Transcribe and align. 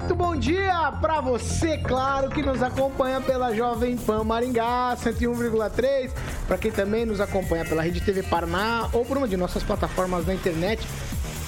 Muito 0.00 0.14
bom 0.14 0.34
dia 0.34 0.92
para 0.98 1.20
você, 1.20 1.76
claro, 1.76 2.30
que 2.30 2.40
nos 2.40 2.62
acompanha 2.62 3.20
pela 3.20 3.54
Jovem 3.54 3.98
Pan 3.98 4.24
Maringá 4.24 4.96
101,3, 4.96 6.10
para 6.48 6.56
quem 6.56 6.72
também 6.72 7.04
nos 7.04 7.20
acompanha 7.20 7.66
pela 7.66 7.82
Rede 7.82 8.00
TV 8.00 8.22
Paraná 8.22 8.88
ou 8.94 9.04
por 9.04 9.18
uma 9.18 9.28
de 9.28 9.36
nossas 9.36 9.62
plataformas 9.62 10.26
na 10.26 10.32
internet 10.32 10.86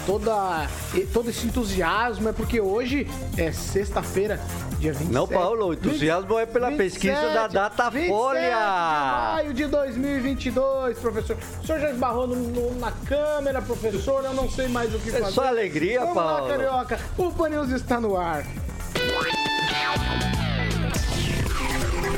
toda, 0.06 0.68
todo 1.12 1.30
esse 1.30 1.46
entusiasmo 1.46 2.28
é 2.28 2.32
porque 2.32 2.60
hoje 2.60 3.08
é 3.36 3.52
sexta-feira, 3.52 4.40
dia 4.78 4.92
27. 4.92 5.12
Não, 5.12 5.26
Paulo, 5.26 5.66
o 5.68 5.72
entusiasmo 5.72 6.36
20, 6.36 6.38
é 6.40 6.46
pela 6.46 6.70
27, 6.70 6.90
pesquisa 6.90 7.34
da 7.34 7.46
Datafolha. 7.46 8.40
de 8.40 9.34
maio 9.34 9.54
de 9.54 9.66
2022, 9.66 10.98
professor. 10.98 11.36
O 11.62 11.66
senhor 11.66 11.80
já 11.80 11.90
esbarrou 11.90 12.26
no, 12.26 12.36
no, 12.36 12.78
na 12.78 12.92
câmera, 12.92 13.62
professor, 13.62 14.24
eu 14.24 14.34
não 14.34 14.50
sei 14.50 14.68
mais 14.68 14.94
o 14.94 14.98
que 14.98 15.10
fazer. 15.10 15.24
É 15.24 15.30
só 15.30 15.46
alegria, 15.46 16.00
Vamos 16.00 16.14
Paulo. 16.14 16.46
Lá, 16.46 16.50
Carioca, 16.50 17.00
o 17.18 17.32
Paneus 17.32 17.70
está 17.70 18.00
no 18.00 18.16
ar. 18.16 18.44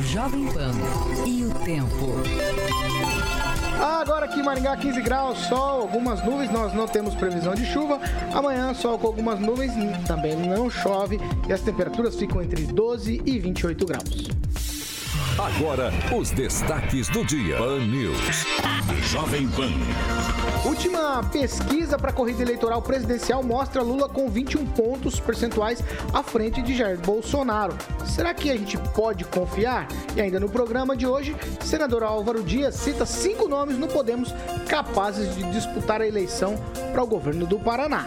Jovem 0.06 0.46
Pan 0.52 0.72
e 1.26 1.44
o 1.44 1.50
tempo. 1.64 3.33
Agora 3.80 4.26
aqui 4.26 4.40
em 4.40 4.42
Maringá, 4.42 4.76
15 4.76 5.00
graus, 5.02 5.38
sol, 5.46 5.82
algumas 5.82 6.24
nuvens, 6.24 6.50
nós 6.50 6.72
não 6.72 6.86
temos 6.86 7.14
previsão 7.14 7.54
de 7.54 7.64
chuva. 7.64 8.00
Amanhã, 8.32 8.72
sol 8.74 8.98
com 8.98 9.06
algumas 9.06 9.38
nuvens, 9.40 9.72
também 10.06 10.36
não 10.36 10.70
chove 10.70 11.20
e 11.48 11.52
as 11.52 11.60
temperaturas 11.60 12.16
ficam 12.16 12.42
entre 12.42 12.64
12 12.64 13.22
e 13.24 13.38
28 13.38 13.86
graus. 13.86 14.28
Agora, 15.38 15.90
os 16.16 16.30
destaques 16.30 17.08
do 17.08 17.24
dia. 17.24 17.56
Pan 17.56 17.80
News. 17.80 18.16
Jovem 19.10 19.48
Pan. 19.48 19.68
Última 20.64 21.24
pesquisa 21.24 21.98
para 21.98 22.10
a 22.10 22.12
corrida 22.12 22.42
eleitoral 22.42 22.80
presidencial 22.80 23.42
mostra 23.42 23.82
Lula 23.82 24.08
com 24.08 24.28
21 24.28 24.64
pontos 24.66 25.18
percentuais 25.18 25.82
à 26.12 26.22
frente 26.22 26.62
de 26.62 26.76
Jair 26.76 27.00
Bolsonaro. 27.00 27.76
Será 28.06 28.32
que 28.32 28.48
a 28.48 28.56
gente 28.56 28.78
pode 28.94 29.24
confiar? 29.24 29.88
E 30.14 30.20
ainda 30.20 30.38
no 30.38 30.48
programa 30.48 30.96
de 30.96 31.04
hoje, 31.04 31.34
senador 31.60 32.04
Álvaro 32.04 32.42
Dias 32.44 32.76
cita 32.76 33.04
cinco 33.04 33.48
nomes 33.48 33.76
no 33.76 33.88
Podemos 33.88 34.32
capazes 34.68 35.34
de 35.34 35.42
disputar 35.50 36.00
a 36.00 36.06
eleição 36.06 36.54
para 36.92 37.02
o 37.02 37.06
governo 37.08 37.44
do 37.44 37.58
Paraná. 37.58 38.06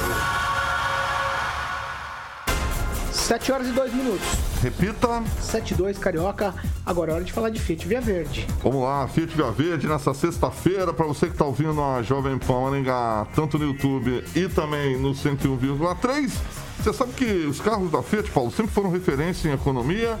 7 3.31 3.49
horas 3.53 3.67
e 3.69 3.71
2 3.71 3.93
minutos. 3.93 4.27
Repita. 4.61 5.23
7 5.39 5.73
e 5.73 5.77
2, 5.77 5.97
Carioca. 5.97 6.53
Agora 6.85 7.13
é 7.13 7.15
hora 7.15 7.23
de 7.23 7.31
falar 7.31 7.49
de 7.49 7.61
Fiat 7.61 7.87
Via 7.87 8.01
Verde. 8.01 8.45
Vamos 8.61 8.83
lá, 8.83 9.07
Fiat 9.07 9.33
Via 9.33 9.49
Verde 9.49 9.87
nessa 9.87 10.13
sexta-feira, 10.13 10.91
para 10.91 11.05
você 11.05 11.27
que 11.27 11.31
está 11.31 11.45
ouvindo 11.45 11.81
a 11.81 12.01
Jovem 12.01 12.37
Pan 12.37 12.59
Maringá, 12.59 13.25
tanto 13.33 13.57
no 13.57 13.67
YouTube 13.67 14.21
e 14.35 14.49
também 14.49 14.97
no 14.97 15.11
101,3. 15.11 16.29
Você 16.77 16.91
sabe 16.91 17.13
que 17.13 17.23
os 17.23 17.61
carros 17.61 17.89
da 17.89 18.03
Fiat, 18.03 18.29
Paulo, 18.31 18.51
sempre 18.51 18.73
foram 18.73 18.91
referência 18.91 19.47
em 19.47 19.53
economia, 19.53 20.19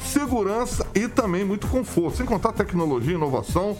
segurança 0.00 0.86
e 0.94 1.08
também 1.08 1.44
muito 1.44 1.66
conforto, 1.66 2.18
sem 2.18 2.26
contar 2.26 2.52
tecnologia, 2.52 3.14
inovação 3.14 3.76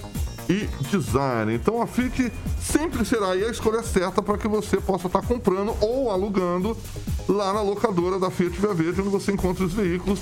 e 0.48 0.68
design. 0.90 1.54
Então 1.54 1.80
a 1.80 1.86
Fiat 1.86 2.32
sempre 2.60 3.04
será 3.04 3.32
a 3.32 3.36
escolha 3.36 3.82
certa 3.82 4.22
para 4.22 4.38
que 4.38 4.48
você 4.48 4.78
possa 4.78 5.06
estar 5.06 5.20
tá 5.20 5.26
comprando 5.26 5.74
ou 5.80 6.10
alugando 6.10 6.76
lá 7.28 7.52
na 7.52 7.62
locadora 7.62 8.18
da 8.18 8.30
Fiat 8.30 8.60
Via 8.60 8.74
Verde, 8.74 9.00
onde 9.00 9.10
você 9.10 9.32
encontra 9.32 9.64
os 9.64 9.72
veículos 9.72 10.20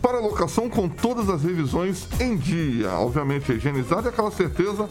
para 0.00 0.20
locação 0.20 0.68
com 0.68 0.88
todas 0.88 1.28
as 1.28 1.42
revisões 1.42 2.06
em 2.20 2.36
dia, 2.36 2.92
obviamente 2.92 3.52
higienizado 3.52 4.06
e 4.06 4.08
aquela 4.08 4.30
certeza 4.30 4.88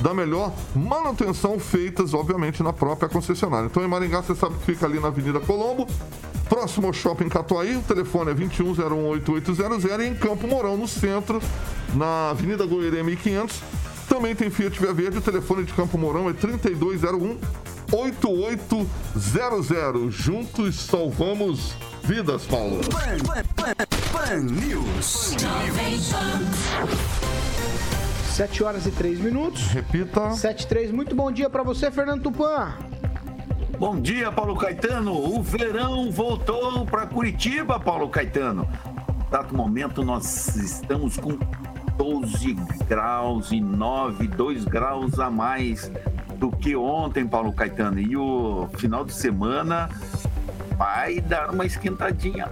da 0.00 0.14
melhor 0.14 0.52
manutenção 0.74 1.58
feitas, 1.58 2.14
obviamente, 2.14 2.62
na 2.62 2.72
própria 2.72 3.08
concessionária. 3.08 3.66
Então, 3.66 3.84
em 3.84 3.88
Maringá, 3.88 4.22
você 4.22 4.34
sabe 4.34 4.56
que 4.56 4.64
fica 4.64 4.86
ali 4.86 4.98
na 4.98 5.08
Avenida 5.08 5.38
Colombo, 5.40 5.86
próximo 6.48 6.86
ao 6.86 6.92
Shopping 6.92 7.28
Catuaí, 7.28 7.76
o 7.76 7.82
telefone 7.82 8.30
é 8.30 8.34
21018800 8.34 10.00
e 10.00 10.06
em 10.06 10.14
Campo 10.14 10.46
Mourão, 10.46 10.76
no 10.76 10.88
centro, 10.88 11.40
na 11.94 12.30
Avenida 12.30 12.64
Goiânia 12.64 13.04
1500. 13.04 13.62
Também 14.10 14.34
tem 14.34 14.50
Fiat 14.50 14.78
Via 14.80 14.92
Verde, 14.92 15.18
o 15.18 15.22
telefone 15.22 15.62
de 15.62 15.72
Campo 15.72 15.96
Mourão 15.96 16.28
é 16.28 16.32
3201 16.32 17.38
8800. 17.92 20.12
Juntos 20.12 20.80
salvamos 20.80 21.76
vidas, 22.02 22.44
Paulo. 22.44 22.80
Pan, 22.90 23.18
pan, 23.24 23.44
pan, 23.54 23.72
pan 24.12 24.40
News. 24.40 25.36
7 28.32 28.64
horas 28.64 28.84
e 28.86 28.90
3 28.90 29.20
minutos. 29.20 29.68
Repita. 29.68 30.32
7 30.32 30.64
e 30.64 30.66
3. 30.66 30.90
Muito 30.90 31.14
bom 31.14 31.30
dia 31.30 31.48
para 31.48 31.62
você, 31.62 31.88
Fernando 31.88 32.24
Tupan. 32.24 32.74
Bom 33.78 34.00
dia, 34.00 34.32
Paulo 34.32 34.56
Caetano. 34.56 35.12
O 35.12 35.40
verão 35.40 36.10
voltou 36.10 36.84
para 36.84 37.06
Curitiba, 37.06 37.78
Paulo 37.78 38.08
Caetano. 38.08 38.68
Dado 39.30 39.56
momento, 39.56 40.04
nós 40.04 40.56
estamos 40.56 41.16
com 41.16 41.38
12 42.00 42.54
graus 42.88 43.52
e 43.52 43.60
9, 43.60 44.26
2 44.26 44.64
graus 44.64 45.20
a 45.20 45.30
mais 45.30 45.92
do 46.38 46.50
que 46.50 46.74
ontem, 46.74 47.28
Paulo 47.28 47.52
Caetano. 47.52 48.00
E 48.00 48.16
o 48.16 48.66
final 48.78 49.04
de 49.04 49.12
semana 49.12 49.90
vai 50.78 51.20
dar 51.20 51.50
uma 51.50 51.66
esquentadinha. 51.66 52.48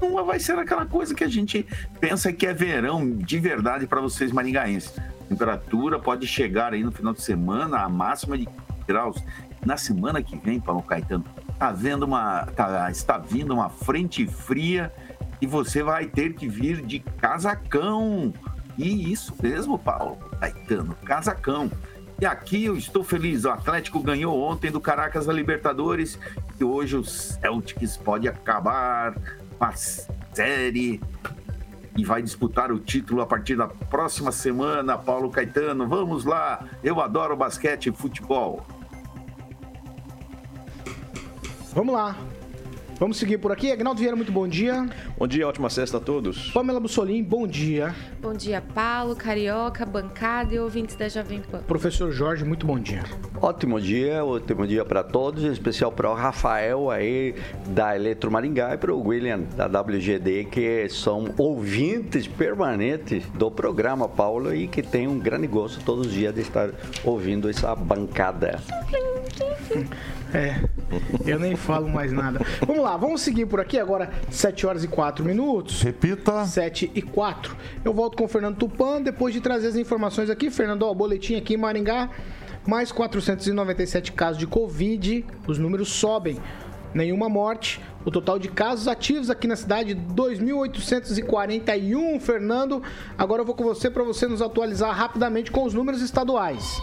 Não 0.00 0.26
vai 0.26 0.40
ser 0.40 0.58
aquela 0.58 0.84
coisa 0.84 1.14
que 1.14 1.22
a 1.22 1.28
gente 1.28 1.64
pensa 2.00 2.32
que 2.32 2.44
é 2.44 2.52
verão 2.52 3.08
de 3.08 3.38
verdade 3.38 3.86
para 3.86 4.00
vocês 4.00 4.32
maringaenses. 4.32 4.92
Temperatura 5.28 6.00
pode 6.00 6.26
chegar 6.26 6.72
aí 6.72 6.82
no 6.82 6.90
final 6.90 7.12
de 7.12 7.22
semana 7.22 7.82
a 7.82 7.88
máxima 7.88 8.36
de 8.36 8.48
graus. 8.84 9.22
Na 9.64 9.76
semana 9.76 10.20
que 10.20 10.36
vem, 10.36 10.58
Paulo 10.58 10.82
Caetano, 10.82 11.24
tá 11.56 11.70
vendo 11.70 12.02
uma, 12.02 12.46
tá, 12.46 12.90
está 12.90 13.16
vindo 13.16 13.54
uma 13.54 13.70
frente 13.70 14.26
fria 14.26 14.92
e 15.40 15.46
você 15.46 15.84
vai 15.84 16.06
ter 16.06 16.34
que 16.34 16.48
vir 16.48 16.82
de 16.84 16.98
casacão. 16.98 18.34
E 18.78 19.12
isso 19.12 19.34
mesmo, 19.42 19.78
Paulo 19.78 20.18
Caetano, 20.40 20.94
casacão. 21.04 21.70
E 22.20 22.26
aqui 22.26 22.64
eu 22.64 22.76
estou 22.76 23.02
feliz. 23.02 23.44
O 23.44 23.50
Atlético 23.50 24.00
ganhou 24.00 24.40
ontem 24.40 24.70
do 24.70 24.80
Caracas 24.80 25.26
da 25.26 25.32
Libertadores 25.32 26.18
e 26.58 26.64
hoje 26.64 26.96
o 26.96 27.04
Celtics 27.04 27.96
pode 27.96 28.28
acabar 28.28 29.14
com 29.58 29.64
a 29.64 29.72
série 29.72 31.00
e 31.96 32.04
vai 32.04 32.22
disputar 32.22 32.72
o 32.72 32.78
título 32.78 33.20
a 33.20 33.26
partir 33.26 33.56
da 33.56 33.66
próxima 33.66 34.32
semana. 34.32 34.96
Paulo 34.96 35.30
Caetano, 35.30 35.86
vamos 35.88 36.24
lá. 36.24 36.64
Eu 36.82 37.00
adoro 37.00 37.36
basquete 37.36 37.88
e 37.88 37.92
futebol. 37.92 38.64
Vamos 41.74 41.94
lá. 41.94 42.16
Vamos 43.02 43.16
seguir 43.16 43.38
por 43.38 43.50
aqui. 43.50 43.72
Agnaldo 43.72 43.98
Vieira, 43.98 44.14
muito 44.14 44.30
bom 44.30 44.46
dia. 44.46 44.88
Bom 45.18 45.26
dia, 45.26 45.48
ótima 45.48 45.68
sexta 45.68 45.96
a 45.96 46.00
todos. 46.00 46.52
Pamela 46.52 46.78
Bussolim, 46.78 47.20
bom 47.20 47.48
dia. 47.48 47.92
Bom 48.20 48.32
dia, 48.32 48.62
Paulo, 48.72 49.16
Carioca, 49.16 49.84
bancada 49.84 50.54
e 50.54 50.60
ouvintes 50.60 50.94
da 50.94 51.08
Jovem 51.08 51.40
Pan. 51.40 51.64
Professor 51.66 52.12
Jorge, 52.12 52.44
muito 52.44 52.64
bom 52.64 52.78
dia. 52.78 53.02
Ótimo 53.40 53.80
dia, 53.80 54.24
ótimo 54.24 54.68
dia 54.68 54.84
para 54.84 55.02
todos, 55.02 55.42
em 55.42 55.50
especial 55.50 55.90
para 55.90 56.08
o 56.12 56.14
Rafael 56.14 56.92
aí 56.92 57.34
da 57.70 57.96
Eletro 57.96 58.30
Maringá 58.30 58.72
e 58.74 58.78
para 58.78 58.94
o 58.94 59.08
William 59.08 59.40
da 59.56 59.66
WGD, 59.66 60.44
que 60.44 60.88
são 60.88 61.34
ouvintes 61.36 62.28
permanentes 62.28 63.26
do 63.34 63.50
programa, 63.50 64.08
Paulo, 64.08 64.54
e 64.54 64.68
que 64.68 64.80
tem 64.80 65.08
um 65.08 65.18
grande 65.18 65.48
gosto 65.48 65.84
todos 65.84 66.06
os 66.06 66.12
dias 66.12 66.32
de 66.32 66.42
estar 66.42 66.70
ouvindo 67.02 67.50
essa 67.50 67.74
bancada. 67.74 68.60
É, 70.34 70.62
eu 71.26 71.38
nem 71.38 71.54
falo 71.56 71.88
mais 71.88 72.10
nada. 72.10 72.40
Vamos 72.66 72.82
lá, 72.82 72.91
vamos 72.96 73.20
seguir 73.20 73.46
por 73.46 73.60
aqui 73.60 73.78
agora, 73.78 74.10
7 74.30 74.66
horas 74.66 74.84
e 74.84 74.88
4 74.88 75.24
minutos. 75.24 75.82
Repita. 75.82 76.44
7 76.44 76.90
e 76.94 77.02
4. 77.02 77.56
Eu 77.84 77.92
volto 77.92 78.16
com 78.16 78.24
o 78.24 78.28
Fernando 78.28 78.56
Tupan, 78.56 79.02
depois 79.02 79.34
de 79.34 79.40
trazer 79.40 79.68
as 79.68 79.76
informações 79.76 80.30
aqui. 80.30 80.50
Fernando, 80.50 80.82
ó, 80.82 80.94
boletim 80.94 81.36
aqui 81.36 81.54
em 81.54 81.56
Maringá, 81.56 82.10
mais 82.66 82.92
497 82.92 84.12
casos 84.12 84.38
de 84.38 84.46
Covid, 84.46 85.24
os 85.46 85.58
números 85.58 85.88
sobem. 85.88 86.38
nenhuma 86.94 87.28
morte. 87.28 87.80
O 88.04 88.10
total 88.10 88.38
de 88.38 88.48
casos 88.48 88.88
ativos 88.88 89.30
aqui 89.30 89.46
na 89.46 89.56
cidade, 89.56 89.94
2.841. 89.94 92.20
Fernando, 92.20 92.82
agora 93.16 93.42
eu 93.42 93.46
vou 93.46 93.54
com 93.54 93.64
você 93.64 93.90
para 93.90 94.02
você 94.02 94.26
nos 94.26 94.42
atualizar 94.42 94.94
rapidamente 94.94 95.50
com 95.50 95.64
os 95.64 95.72
números 95.72 96.02
estaduais. 96.02 96.80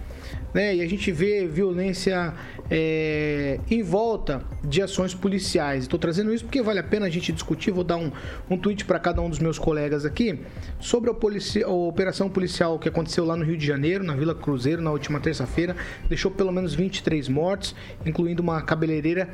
né? 0.54 0.75
E 0.75 0.81
a 0.81 0.88
gente 0.88 1.12
vê 1.12 1.48
violência 1.48 2.36
é, 2.69 3.60
em 3.68 3.81
volta 3.81 4.44
de 4.63 4.80
ações 4.80 5.16
policiais. 5.16 5.86
Estou 5.86 5.98
trazendo 5.98 6.31
isso 6.31 6.45
porque 6.45 6.62
vale 6.62 6.78
a 6.78 6.84
pena 6.84 7.07
a 7.07 7.10
gente 7.10 7.31
discutir. 7.31 7.72
Vou 7.72 7.84
dar 7.84 7.98
um, 7.98 8.12
um 8.48 8.60
tweet 8.60 8.86
para 8.86 9.00
cada 9.00 9.19
um 9.19 9.31
dos 9.31 9.39
meus 9.39 9.57
colegas 9.57 10.06
aqui 10.06 10.39
sobre 10.80 11.10
a, 11.10 11.16
policia, 11.16 11.66
a 11.66 11.72
operação 11.72 12.30
policial 12.30 12.78
que 12.78 12.88
aconteceu 12.88 13.25
lá 13.25 13.36
no 13.36 13.44
Rio 13.44 13.57
de 13.57 13.66
Janeiro, 13.66 14.04
na 14.04 14.16
Vila 14.16 14.36
Cruzeiro, 14.36 14.84
na 14.84 14.92
última 14.92 15.19
terça-feira. 15.19 15.75
Deixou 16.07 16.30
pelo 16.30 16.51
menos 16.51 16.75
23 16.75 17.28
mortos, 17.28 17.75
incluindo 18.06 18.44
uma 18.44 18.62
cabeleireira 18.62 19.30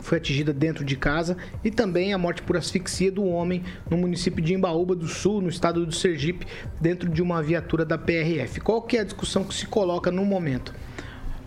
foi 0.00 0.18
atingida 0.18 0.52
dentro 0.52 0.84
de 0.84 0.96
casa 0.96 1.36
e 1.64 1.70
também 1.70 2.12
a 2.12 2.18
morte 2.18 2.42
por 2.42 2.56
asfixia 2.56 3.10
do 3.10 3.24
homem 3.24 3.62
no 3.90 3.96
município 3.96 4.42
de 4.42 4.54
Embaúba 4.54 4.94
do 4.94 5.06
Sul, 5.06 5.40
no 5.40 5.48
estado 5.48 5.84
do 5.84 5.94
Sergipe, 5.94 6.46
dentro 6.80 7.08
de 7.08 7.22
uma 7.22 7.42
viatura 7.42 7.84
da 7.84 7.98
PRF. 7.98 8.60
Qual 8.60 8.82
que 8.82 8.96
é 8.96 9.00
a 9.00 9.04
discussão 9.04 9.44
que 9.44 9.54
se 9.54 9.66
coloca 9.66 10.10
no 10.10 10.24
momento? 10.24 10.74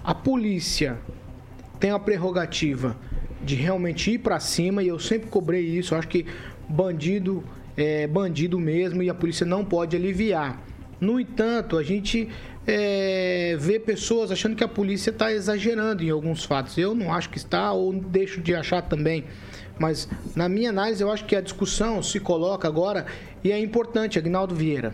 A 0.03 0.13
polícia 0.13 0.97
tem 1.79 1.91
a 1.91 1.99
prerrogativa 1.99 2.95
de 3.43 3.55
realmente 3.55 4.11
ir 4.11 4.19
para 4.19 4.39
cima 4.39 4.83
e 4.83 4.87
eu 4.87 4.99
sempre 4.99 5.29
cobrei 5.29 5.63
isso. 5.63 5.93
Eu 5.93 5.99
acho 5.99 6.07
que 6.07 6.25
bandido 6.67 7.43
é 7.75 8.05
bandido 8.07 8.59
mesmo 8.59 9.01
e 9.01 9.09
a 9.09 9.13
polícia 9.13 9.45
não 9.45 9.63
pode 9.63 9.95
aliviar. 9.95 10.61
No 10.99 11.19
entanto, 11.19 11.77
a 11.77 11.83
gente 11.83 12.29
é, 12.65 13.55
ver 13.59 13.79
pessoas 13.79 14.31
achando 14.31 14.55
que 14.55 14.63
a 14.63 14.67
polícia 14.67 15.09
está 15.09 15.31
exagerando 15.31 16.03
em 16.03 16.09
alguns 16.09 16.43
fatos. 16.43 16.77
Eu 16.77 16.93
não 16.93 17.13
acho 17.13 17.29
que 17.29 17.37
está, 17.37 17.71
ou 17.71 17.93
deixo 17.93 18.41
de 18.41 18.53
achar 18.53 18.81
também. 18.81 19.25
Mas, 19.79 20.07
na 20.35 20.47
minha 20.47 20.69
análise, 20.69 21.01
eu 21.01 21.11
acho 21.11 21.25
que 21.25 21.35
a 21.35 21.41
discussão 21.41 22.03
se 22.03 22.19
coloca 22.19 22.67
agora 22.67 23.05
e 23.43 23.51
é 23.51 23.59
importante, 23.59 24.19
Agnaldo 24.19 24.53
Vieira. 24.53 24.93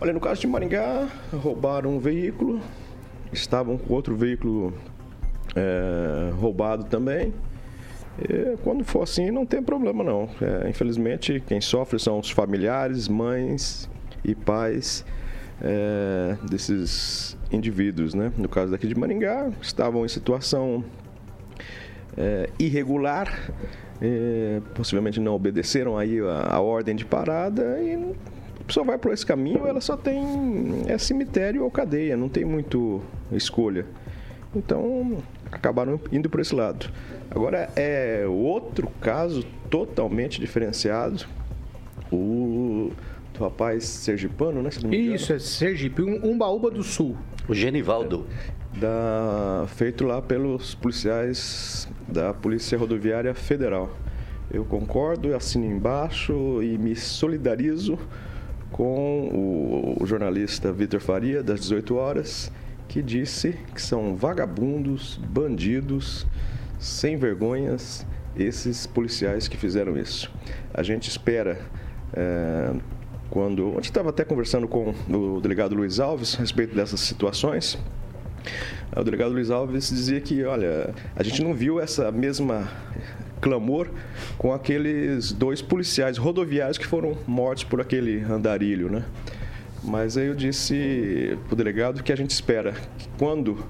Olha, 0.00 0.12
no 0.12 0.20
caso 0.20 0.40
de 0.40 0.46
Maringá, 0.46 1.08
roubaram 1.32 1.96
um 1.96 1.98
veículo, 1.98 2.60
estavam 3.32 3.78
com 3.78 3.94
outro 3.94 4.16
veículo 4.16 4.74
é, 5.56 6.30
roubado 6.34 6.84
também. 6.84 7.32
E, 8.18 8.56
quando 8.62 8.84
for 8.84 9.02
assim, 9.02 9.30
não 9.30 9.46
tem 9.46 9.62
problema 9.62 10.04
não. 10.04 10.28
É, 10.40 10.68
infelizmente, 10.68 11.42
quem 11.46 11.60
sofre 11.60 11.98
são 11.98 12.18
os 12.18 12.30
familiares, 12.30 13.08
mães 13.08 13.88
e 14.22 14.34
pais 14.34 15.04
é, 15.62 16.36
desses 16.48 17.36
indivíduos, 17.52 18.14
né? 18.14 18.32
No 18.36 18.48
caso 18.48 18.72
daqui 18.72 18.86
de 18.86 18.94
Maringá, 18.94 19.50
estavam 19.60 20.04
em 20.04 20.08
situação 20.08 20.84
é, 22.16 22.48
irregular, 22.58 23.52
é, 24.00 24.60
possivelmente 24.74 25.20
não 25.20 25.34
obedeceram 25.34 25.98
aí 25.98 26.18
a, 26.20 26.54
a, 26.54 26.60
ordem 26.60 26.96
de 26.96 27.04
parada 27.04 27.78
e 27.80 27.94
a 28.60 28.64
pessoa 28.64 28.84
vai 28.86 28.98
por 28.98 29.12
esse 29.12 29.26
caminho, 29.26 29.66
ela 29.66 29.80
só 29.80 29.96
tem 29.96 30.22
é 30.86 30.96
cemitério 30.96 31.64
ou 31.64 31.70
cadeia, 31.70 32.16
não 32.16 32.28
tem 32.28 32.44
muito 32.44 33.02
escolha. 33.32 33.84
Então 34.54 35.18
acabaram 35.50 36.00
indo 36.10 36.28
por 36.28 36.40
esse 36.40 36.54
lado. 36.54 36.90
Agora 37.30 37.70
é 37.76 38.24
outro 38.26 38.88
caso 39.00 39.44
totalmente 39.68 40.40
diferenciado. 40.40 41.24
O 42.10 42.90
rapaz 43.44 43.84
sergipano, 43.84 44.62
né? 44.62 44.70
Isso, 44.90 45.32
é 45.32 45.38
Sergipe, 45.38 46.02
um, 46.02 46.30
Umbaúba 46.30 46.70
do 46.70 46.82
Sul. 46.82 47.16
O 47.48 47.54
Genivaldo. 47.54 48.26
Da, 48.78 49.66
feito 49.68 50.04
lá 50.04 50.22
pelos 50.22 50.74
policiais 50.76 51.88
da 52.06 52.32
Polícia 52.32 52.78
Rodoviária 52.78 53.34
Federal. 53.34 53.90
Eu 54.52 54.64
concordo, 54.64 55.34
assino 55.34 55.64
embaixo 55.64 56.62
e 56.62 56.78
me 56.78 56.94
solidarizo 56.94 57.98
com 58.70 59.28
o, 59.28 60.02
o 60.02 60.06
jornalista 60.06 60.72
Vitor 60.72 61.00
Faria, 61.00 61.42
das 61.42 61.60
18 61.60 61.94
horas, 61.96 62.52
que 62.88 63.02
disse 63.02 63.56
que 63.74 63.82
são 63.82 64.16
vagabundos, 64.16 65.20
bandidos, 65.28 66.26
sem 66.78 67.16
vergonhas, 67.16 68.06
esses 68.36 68.86
policiais 68.86 69.48
que 69.48 69.56
fizeram 69.56 69.96
isso. 69.96 70.32
A 70.72 70.82
gente 70.82 71.08
espera. 71.08 71.58
É, 72.12 72.72
quando. 73.30 73.70
A 73.70 73.74
gente 73.76 73.84
estava 73.84 74.10
até 74.10 74.24
conversando 74.24 74.66
com 74.66 74.94
o 75.08 75.40
delegado 75.40 75.74
Luiz 75.74 76.00
Alves 76.00 76.34
a 76.34 76.38
respeito 76.40 76.74
dessas 76.74 77.00
situações. 77.00 77.78
O 78.94 79.04
delegado 79.04 79.32
Luiz 79.32 79.50
Alves 79.50 79.88
dizia 79.88 80.20
que, 80.20 80.42
olha, 80.44 80.92
a 81.14 81.22
gente 81.22 81.42
não 81.42 81.54
viu 81.54 81.80
essa 81.80 82.10
mesma 82.10 82.68
clamor 83.40 83.88
com 84.36 84.52
aqueles 84.52 85.32
dois 85.32 85.62
policiais 85.62 86.18
rodoviários 86.18 86.76
que 86.76 86.86
foram 86.86 87.16
mortos 87.26 87.64
por 87.64 87.80
aquele 87.80 88.20
andarilho, 88.22 88.90
né? 88.90 89.04
Mas 89.82 90.16
aí 90.16 90.26
eu 90.26 90.34
disse 90.34 91.38
para 91.46 91.54
o 91.54 91.56
delegado 91.56 92.02
que 92.02 92.12
a 92.12 92.16
gente 92.16 92.30
espera 92.30 92.74
que 92.98 93.08
quando 93.16 93.64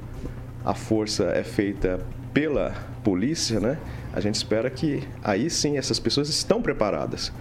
a 0.64 0.74
força 0.74 1.24
é 1.26 1.44
feita 1.44 2.00
pela 2.34 2.72
polícia, 3.04 3.60
né? 3.60 3.78
A 4.12 4.20
gente 4.20 4.34
espera 4.34 4.68
que 4.68 5.02
aí 5.22 5.48
sim 5.48 5.78
essas 5.78 6.00
pessoas 6.00 6.28
estão 6.28 6.60
preparadas. 6.60 7.32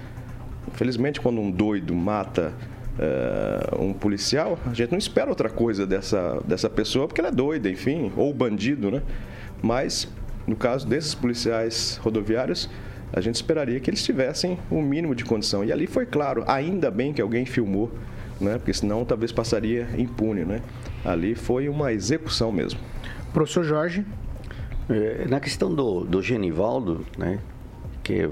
Infelizmente, 0.79 1.19
quando 1.19 1.41
um 1.41 1.51
doido 1.51 1.93
mata 1.93 2.53
uh, 2.97 3.83
um 3.83 3.91
policial, 3.91 4.57
a 4.65 4.73
gente 4.73 4.91
não 4.91 4.97
espera 4.97 5.29
outra 5.29 5.49
coisa 5.49 5.85
dessa, 5.85 6.41
dessa 6.45 6.69
pessoa, 6.69 7.05
porque 7.05 7.19
ela 7.19 7.27
é 7.27 7.33
doida, 7.33 7.69
enfim, 7.69 8.13
ou 8.15 8.33
bandido, 8.33 8.89
né? 8.89 9.01
Mas, 9.61 10.07
no 10.47 10.55
caso 10.55 10.87
desses 10.87 11.13
policiais 11.13 11.99
rodoviários, 12.01 12.69
a 13.11 13.19
gente 13.19 13.35
esperaria 13.35 13.77
que 13.81 13.89
eles 13.89 14.01
tivessem 14.01 14.57
o 14.71 14.75
um 14.75 14.81
mínimo 14.81 15.13
de 15.13 15.25
condição. 15.25 15.65
E 15.65 15.71
ali 15.73 15.85
foi 15.85 16.05
claro, 16.05 16.45
ainda 16.47 16.89
bem 16.89 17.11
que 17.11 17.21
alguém 17.21 17.45
filmou, 17.45 17.91
né? 18.39 18.57
Porque 18.57 18.73
senão 18.73 19.03
talvez 19.03 19.33
passaria 19.33 19.85
impune, 19.97 20.45
né? 20.45 20.61
Ali 21.03 21.35
foi 21.35 21.67
uma 21.67 21.91
execução 21.91 22.53
mesmo. 22.53 22.79
Professor 23.33 23.65
Jorge. 23.65 24.05
É, 24.89 25.27
na 25.27 25.41
questão 25.41 25.75
do, 25.75 26.05
do 26.05 26.21
Genivaldo, 26.21 27.05
né? 27.17 27.39
Que 28.01 28.29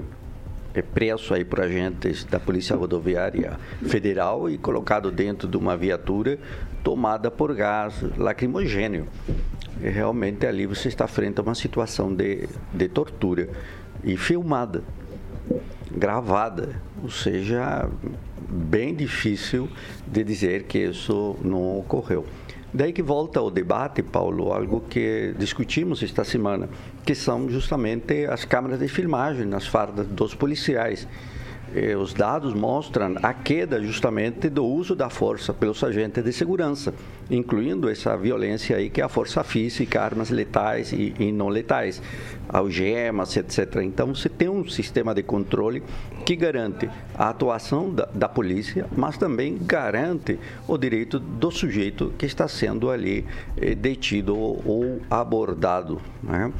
preso 0.92 1.34
aí 1.34 1.44
por 1.44 1.60
agentes 1.60 2.24
da 2.24 2.38
Polícia 2.38 2.76
Rodoviária 2.76 3.58
Federal 3.86 4.48
e 4.48 4.58
colocado 4.58 5.10
dentro 5.10 5.48
de 5.48 5.56
uma 5.56 5.76
viatura 5.76 6.38
tomada 6.84 7.30
por 7.30 7.54
gás 7.54 8.02
lacrimogênio. 8.16 9.06
E 9.80 9.88
realmente 9.88 10.46
ali 10.46 10.66
você 10.66 10.88
está 10.88 11.06
frente 11.06 11.38
a 11.40 11.42
uma 11.42 11.54
situação 11.54 12.14
de, 12.14 12.48
de 12.72 12.88
tortura 12.88 13.48
e 14.04 14.16
filmada. 14.16 14.82
gravada, 15.90 16.80
ou 17.02 17.10
seja, 17.10 17.88
bem 18.48 18.94
difícil 18.94 19.68
de 20.06 20.22
dizer 20.22 20.64
que 20.64 20.78
isso 20.78 21.36
não 21.42 21.78
ocorreu. 21.78 22.26
Daí 22.72 22.92
que 22.92 23.02
volta 23.02 23.40
o 23.40 23.50
debate, 23.50 24.02
Paulo, 24.02 24.52
algo 24.52 24.84
que 24.90 25.34
discutimos 25.38 26.02
esta 26.02 26.22
semana, 26.22 26.68
que 27.04 27.14
são 27.14 27.48
justamente 27.48 28.26
as 28.26 28.44
câmeras 28.44 28.78
de 28.78 28.88
filmagem 28.88 29.46
nas 29.46 29.66
fardas 29.66 30.06
dos 30.06 30.34
policiais. 30.34 31.08
E 31.74 31.94
os 31.94 32.14
dados 32.14 32.54
mostram 32.54 33.14
a 33.22 33.34
queda 33.34 33.80
justamente 33.82 34.48
do 34.48 34.64
uso 34.64 34.94
da 34.94 35.10
força 35.10 35.52
pelos 35.52 35.84
agentes 35.84 36.24
de 36.24 36.32
segurança, 36.32 36.94
incluindo 37.30 37.90
essa 37.90 38.16
violência 38.16 38.76
aí 38.76 38.88
que 38.88 39.00
é 39.00 39.04
a 39.04 39.08
força 39.08 39.44
física, 39.44 40.00
armas 40.00 40.30
letais 40.30 40.92
e, 40.92 41.14
e 41.18 41.30
não 41.30 41.48
letais, 41.48 42.00
algemas, 42.48 43.36
etc. 43.36 43.76
Então, 43.82 44.14
você 44.14 44.28
tem 44.28 44.48
um 44.48 44.66
sistema 44.66 45.14
de 45.14 45.22
controle 45.22 45.82
que 46.24 46.34
garante 46.34 46.88
a 47.14 47.28
atuação 47.28 47.92
da, 47.92 48.06
da 48.06 48.28
polícia, 48.28 48.86
mas 48.96 49.18
também 49.18 49.58
garante 49.60 50.38
o 50.66 50.78
direito 50.78 51.18
do 51.18 51.50
sujeito 51.50 52.12
que 52.16 52.24
está 52.24 52.48
sendo 52.48 52.90
ali 52.90 53.26
eh, 53.56 53.74
detido 53.74 54.36
ou, 54.36 54.62
ou 54.64 55.02
abordado. 55.10 56.00
Né? 56.22 56.50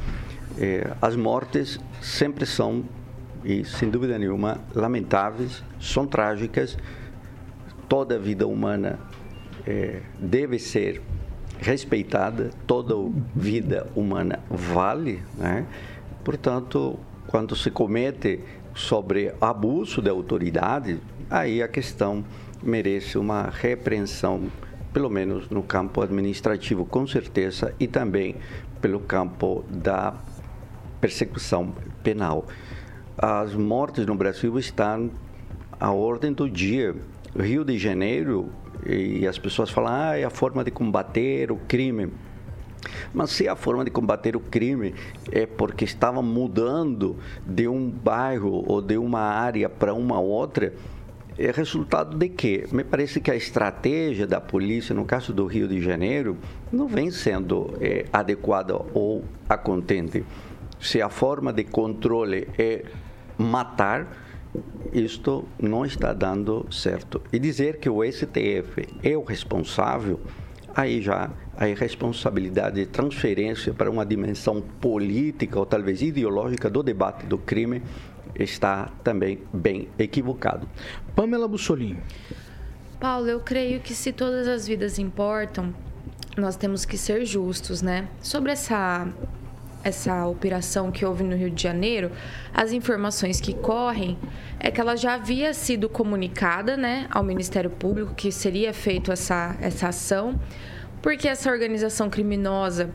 Eh, 0.59 0.87
as 1.01 1.15
mortes 1.15 1.79
sempre 2.01 2.45
são 2.45 2.83
e, 3.43 3.63
sem 3.63 3.89
dúvida 3.89 4.17
nenhuma, 4.17 4.59
lamentáveis, 4.73 5.63
são 5.79 6.05
trágicas. 6.05 6.77
Toda 7.87 8.19
vida 8.19 8.45
humana 8.45 8.99
é, 9.65 10.01
deve 10.19 10.59
ser 10.59 11.01
respeitada, 11.59 12.51
toda 12.67 12.95
vida 13.35 13.87
humana 13.95 14.39
vale. 14.49 15.21
Né? 15.37 15.65
Portanto, 16.23 16.99
quando 17.27 17.55
se 17.55 17.71
comete 17.71 18.39
sobre 18.73 19.33
abuso 19.41 20.01
de 20.01 20.09
autoridade, 20.09 20.99
aí 21.29 21.61
a 21.61 21.67
questão 21.67 22.23
merece 22.61 23.17
uma 23.17 23.49
repreensão, 23.49 24.47
pelo 24.93 25.09
menos 25.09 25.49
no 25.49 25.63
campo 25.63 26.01
administrativo, 26.01 26.85
com 26.85 27.07
certeza, 27.07 27.73
e 27.79 27.87
também 27.87 28.35
pelo 28.81 28.99
campo 28.99 29.63
da 29.69 30.13
persecução 31.01 31.73
penal 32.03 32.45
as 33.21 33.53
mortes 33.53 34.05
no 34.05 34.15
Brasil 34.15 34.57
estão 34.57 35.11
à 35.77 35.91
ordem 35.91 36.31
do 36.31 36.49
dia. 36.49 36.95
Rio 37.37 37.65
de 37.65 37.77
Janeiro, 37.77 38.49
e 38.85 39.27
as 39.27 39.37
pessoas 39.37 39.69
falam, 39.69 39.91
ah, 39.93 40.17
é 40.17 40.23
a 40.23 40.29
forma 40.29 40.63
de 40.63 40.71
combater 40.71 41.51
o 41.51 41.57
crime. 41.57 42.13
Mas 43.13 43.31
se 43.31 43.45
a 43.47 43.57
forma 43.57 43.83
de 43.83 43.91
combater 43.91 44.37
o 44.37 44.39
crime 44.39 44.95
é 45.33 45.45
porque 45.45 45.83
estava 45.83 46.21
mudando 46.21 47.17
de 47.45 47.67
um 47.67 47.89
bairro 47.89 48.63
ou 48.65 48.81
de 48.81 48.97
uma 48.97 49.19
área 49.19 49.67
para 49.67 49.93
uma 49.93 50.17
outra, 50.17 50.73
é 51.37 51.51
resultado 51.51 52.17
de 52.17 52.29
quê? 52.29 52.67
Me 52.71 52.85
parece 52.85 53.19
que 53.19 53.29
a 53.29 53.35
estratégia 53.35 54.25
da 54.25 54.39
polícia, 54.39 54.95
no 54.95 55.03
caso 55.03 55.33
do 55.33 55.45
Rio 55.45 55.67
de 55.67 55.81
Janeiro, 55.81 56.37
não 56.71 56.87
vem 56.87 57.11
sendo 57.11 57.73
é, 57.81 58.05
adequada 58.13 58.79
ou 58.93 59.25
a 59.47 59.57
contente. 59.57 60.23
Se 60.79 61.01
a 61.01 61.09
forma 61.09 61.51
de 61.51 61.65
controle 61.65 62.47
é 62.57 62.85
matar, 63.39 64.07
isto 64.91 65.47
não 65.57 65.85
está 65.85 66.11
dando 66.11 66.65
certo. 66.69 67.21
E 67.31 67.39
dizer 67.39 67.77
que 67.77 67.89
o 67.89 68.03
STF 68.03 68.87
é 69.01 69.15
o 69.15 69.23
responsável, 69.23 70.19
aí 70.75 71.01
já 71.01 71.31
a 71.57 71.65
responsabilidade 71.65 72.75
de 72.75 72.85
transferência 72.85 73.73
para 73.73 73.89
uma 73.89 74.05
dimensão 74.05 74.61
política 74.61 75.59
ou 75.59 75.65
talvez 75.65 76.01
ideológica 76.01 76.69
do 76.69 76.83
debate 76.83 77.25
do 77.25 77.37
crime 77.37 77.81
está 78.35 78.89
também 79.03 79.39
bem 79.53 79.87
equivocado. 79.97 80.67
Pamela 81.15 81.47
Bussolini. 81.47 81.99
Paulo, 82.99 83.27
eu 83.27 83.39
creio 83.39 83.79
que 83.79 83.93
se 83.93 84.11
todas 84.11 84.47
as 84.47 84.67
vidas 84.67 84.99
importam, 84.99 85.73
nós 86.37 86.55
temos 86.55 86.85
que 86.85 86.97
ser 86.97 87.25
justos, 87.25 87.81
né? 87.81 88.07
Sobre 88.21 88.51
essa 88.51 89.07
essa 89.83 90.25
operação 90.27 90.91
que 90.91 91.05
houve 91.05 91.23
no 91.23 91.35
Rio 91.35 91.49
de 91.49 91.61
Janeiro, 91.61 92.11
as 92.53 92.71
informações 92.71 93.39
que 93.39 93.53
correm 93.53 94.17
é 94.59 94.69
que 94.69 94.79
ela 94.81 94.95
já 94.95 95.13
havia 95.13 95.53
sido 95.53 95.87
comunicada 95.87 96.75
né, 96.75 97.07
ao 97.09 97.23
Ministério 97.23 97.69
Público 97.69 98.13
que 98.13 98.31
seria 98.31 98.73
feita 98.73 99.13
essa, 99.13 99.55
essa 99.61 99.89
ação, 99.89 100.39
porque 101.01 101.27
essa 101.27 101.49
organização 101.49 102.09
criminosa 102.09 102.89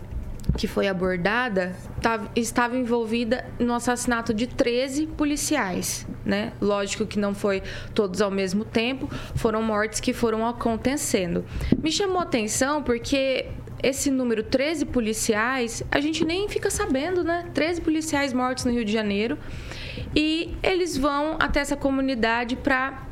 que 0.59 0.67
foi 0.67 0.87
abordada 0.87 1.75
tava, 2.01 2.31
estava 2.37 2.77
envolvida 2.77 3.45
no 3.59 3.75
assassinato 3.75 4.33
de 4.33 4.47
13 4.47 5.07
policiais, 5.07 6.07
né? 6.25 6.53
Lógico 6.61 7.07
que 7.07 7.19
não 7.19 7.35
foi 7.35 7.63
todos 7.95 8.21
ao 8.21 8.31
mesmo 8.31 8.65
tempo, 8.65 9.09
foram 9.35 9.63
mortes 9.63 10.01
que 10.01 10.13
foram 10.13 10.47
acontecendo. 10.47 11.45
Me 11.83 11.91
chamou 11.91 12.21
atenção 12.21 12.83
porque 12.83 13.47
esse 13.85 14.11
número 14.11 14.43
13 14.43 14.87
policiais, 14.87 15.83
a 15.91 16.01
gente 16.01 16.25
nem 16.25 16.49
fica 16.49 16.71
sabendo, 16.71 17.23
né? 17.23 17.51
13 17.53 17.83
policiais 17.83 18.33
mortos 18.33 18.65
no 18.65 18.73
Rio 18.73 18.85
de 18.85 18.93
Janeiro. 18.93 19.37
E 20.17 20.57
eles 20.63 20.97
vão 20.97 21.37
até 21.39 21.61
essa 21.61 21.77
comunidade 21.77 22.57
para 22.57 23.07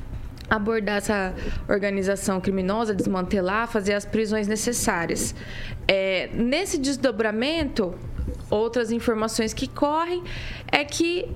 abordar 0.49 0.97
essa 0.97 1.35
organização 1.69 2.41
criminosa, 2.41 2.95
desmantelar, 2.95 3.69
fazer 3.69 3.95
as 3.95 4.05
prisões 4.05 4.49
necessárias. 4.49 5.35
É, 5.87 6.31
nesse 6.33 6.79
desdobramento, 6.79 7.95
outras 8.51 8.91
informações 8.91 9.53
que 9.53 9.69
correm 9.69 10.23
é 10.71 10.85
que 10.85 11.29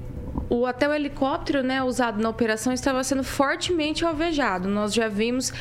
o, 0.49 0.67
até 0.67 0.89
o 0.89 0.93
helicóptero 0.93 1.63
né, 1.63 1.83
usado 1.83 2.23
na 2.23 2.29
operação 2.29 2.73
estava 2.73 3.03
sendo 3.03 3.25
fortemente 3.25 4.05
alvejado. 4.05 4.69
Nós 4.69 4.95
já 4.95 5.09
vimos 5.09 5.53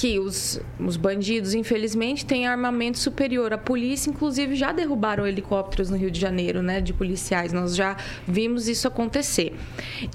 que 0.00 0.18
os, 0.18 0.58
os 0.78 0.96
bandidos, 0.96 1.52
infelizmente, 1.52 2.24
têm 2.24 2.46
armamento 2.46 2.98
superior. 2.98 3.52
A 3.52 3.58
polícia, 3.58 4.08
inclusive, 4.08 4.54
já 4.54 4.72
derrubaram 4.72 5.26
helicópteros 5.26 5.90
no 5.90 5.96
Rio 5.98 6.10
de 6.10 6.18
Janeiro, 6.18 6.62
né, 6.62 6.80
de 6.80 6.94
policiais. 6.94 7.52
Nós 7.52 7.76
já 7.76 7.98
vimos 8.26 8.66
isso 8.66 8.88
acontecer. 8.88 9.54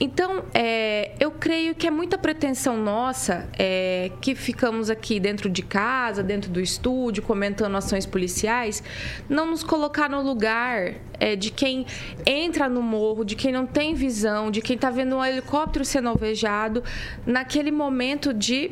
Então, 0.01 0.43
é, 0.55 1.11
eu 1.19 1.29
creio 1.29 1.75
que 1.75 1.85
é 1.85 1.91
muita 1.91 2.17
pretensão 2.17 2.77
nossa 2.77 3.47
é, 3.59 4.09
que 4.21 4.33
ficamos 4.33 4.89
aqui 4.89 5.19
dentro 5.19 5.51
de 5.51 5.61
casa, 5.61 6.23
dentro 6.23 6.49
do 6.49 6.59
estúdio, 6.59 7.21
comentando 7.21 7.77
ações 7.77 8.07
policiais, 8.07 8.81
não 9.29 9.51
nos 9.51 9.61
colocar 9.61 10.09
no 10.09 10.19
lugar 10.23 10.95
é, 11.19 11.35
de 11.35 11.51
quem 11.51 11.85
entra 12.25 12.67
no 12.67 12.81
morro, 12.81 13.23
de 13.23 13.35
quem 13.35 13.51
não 13.51 13.67
tem 13.67 13.93
visão, 13.93 14.49
de 14.49 14.63
quem 14.63 14.77
está 14.77 14.89
vendo 14.89 15.17
um 15.17 15.23
helicóptero 15.23 15.85
sendo 15.85 16.09
alvejado, 16.09 16.83
naquele 17.23 17.69
momento 17.69 18.33
de 18.33 18.71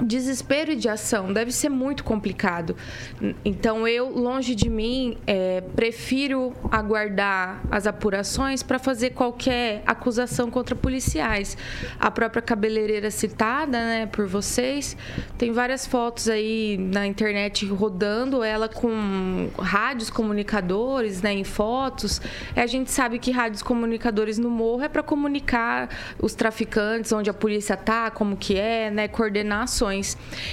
desespero 0.00 0.72
e 0.72 0.76
de 0.76 0.88
ação 0.88 1.32
deve 1.32 1.52
ser 1.52 1.68
muito 1.68 2.04
complicado. 2.04 2.76
Então 3.44 3.86
eu, 3.86 4.10
longe 4.10 4.54
de 4.54 4.68
mim, 4.68 5.18
é, 5.26 5.60
prefiro 5.60 6.52
aguardar 6.70 7.62
as 7.70 7.86
apurações 7.86 8.62
para 8.62 8.78
fazer 8.78 9.10
qualquer 9.10 9.82
acusação 9.86 10.50
contra 10.50 10.74
policiais. 10.74 11.56
A 11.98 12.10
própria 12.10 12.42
cabeleireira 12.42 13.10
citada, 13.10 13.78
né, 13.78 14.06
por 14.06 14.26
vocês, 14.26 14.96
tem 15.36 15.52
várias 15.52 15.86
fotos 15.86 16.28
aí 16.28 16.76
na 16.78 17.06
internet 17.06 17.66
rodando 17.66 18.42
ela 18.42 18.68
com 18.68 19.50
rádios 19.58 20.10
comunicadores, 20.10 21.22
né, 21.22 21.32
em 21.32 21.44
fotos. 21.44 22.20
A 22.56 22.66
gente 22.66 22.90
sabe 22.90 23.18
que 23.18 23.30
rádios 23.30 23.62
comunicadores 23.62 24.38
no 24.38 24.50
morro 24.50 24.82
é 24.82 24.88
para 24.88 25.02
comunicar 25.02 25.88
os 26.20 26.34
traficantes, 26.34 27.12
onde 27.12 27.28
a 27.28 27.34
polícia 27.34 27.76
tá, 27.76 28.10
como 28.10 28.36
que 28.36 28.56
é, 28.56 28.90
né, 28.90 29.08
coordenar. 29.08 29.68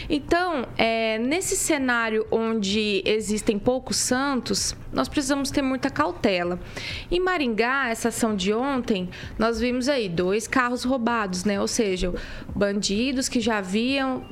Então, 0.10 0.68
é, 0.78 1.18
nesse 1.18 1.56
cenário 1.56 2.26
onde 2.32 3.02
existem 3.06 3.60
poucos 3.60 3.98
santos, 3.98 4.76
nós 4.92 5.08
precisamos 5.08 5.52
ter 5.52 5.62
muita 5.62 5.90
cautela. 5.90 6.60
Em 7.12 7.20
Maringá, 7.20 7.90
essa 7.90 8.10
ação 8.10 8.36
de 8.36 8.54
ontem, 8.54 9.10
nós 9.38 9.60
vimos 9.60 9.88
aí 9.88 10.10
dois 10.10 10.48
carros 10.48 10.84
roubados, 10.84 11.44
né? 11.44 11.60
Ou 11.60 11.68
seja, 11.68 12.14
bandidos 12.56 13.30
que 13.30 13.40
já 13.40 13.60
haviam 13.60 14.26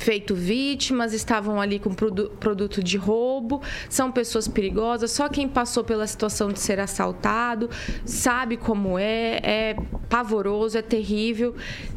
feito 0.00 0.34
vítimas, 0.34 1.12
estavam 1.12 1.60
ali 1.60 1.78
com 1.78 1.92
produto 1.92 2.82
de 2.82 2.96
roubo, 2.96 3.62
são 3.88 4.10
pessoas 4.10 4.48
perigosas. 4.48 5.10
Só 5.10 5.28
quem 5.28 5.48
passou 5.48 5.84
pela 5.84 6.06
situação 6.06 6.50
de 6.50 6.60
ser 6.60 6.80
assaltado 6.80 7.70
sabe 8.04 8.56
como 8.56 8.98
é, 8.98 9.40
é 9.42 9.76
pavoroso, 10.08 10.78
é 10.78 10.82
terrível. 10.82 11.54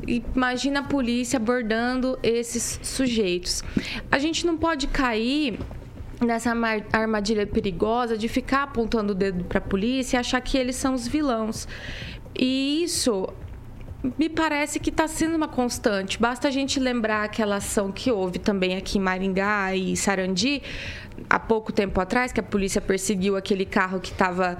Imagina 0.07 0.81
a 0.81 0.83
polícia 0.83 1.37
abordando 1.37 2.17
esses 2.23 2.79
sujeitos. 2.83 3.63
A 4.11 4.19
gente 4.19 4.45
não 4.45 4.57
pode 4.57 4.87
cair 4.87 5.59
nessa 6.25 6.53
armadilha 6.93 7.47
perigosa 7.47 8.17
de 8.17 8.27
ficar 8.27 8.63
apontando 8.63 9.13
o 9.13 9.15
dedo 9.15 9.43
para 9.43 9.57
a 9.57 9.61
polícia 9.61 10.17
e 10.17 10.19
achar 10.19 10.39
que 10.41 10.57
eles 10.57 10.75
são 10.75 10.93
os 10.93 11.07
vilões. 11.07 11.67
E 12.37 12.83
isso 12.83 13.27
me 14.17 14.29
parece 14.29 14.79
que 14.79 14.89
está 14.89 15.07
sendo 15.07 15.35
uma 15.35 15.47
constante. 15.47 16.19
Basta 16.19 16.47
a 16.47 16.51
gente 16.51 16.79
lembrar 16.79 17.23
aquela 17.23 17.57
ação 17.57 17.91
que 17.91 18.11
houve 18.11 18.39
também 18.39 18.75
aqui 18.75 18.97
em 18.97 19.01
Maringá 19.01 19.75
e 19.75 19.95
Sarandi, 19.95 20.61
há 21.29 21.39
pouco 21.39 21.71
tempo 21.71 21.99
atrás, 21.99 22.31
que 22.31 22.39
a 22.39 22.43
polícia 22.43 22.81
perseguiu 22.81 23.35
aquele 23.35 23.65
carro 23.65 23.99
que 23.99 24.11
estava. 24.11 24.57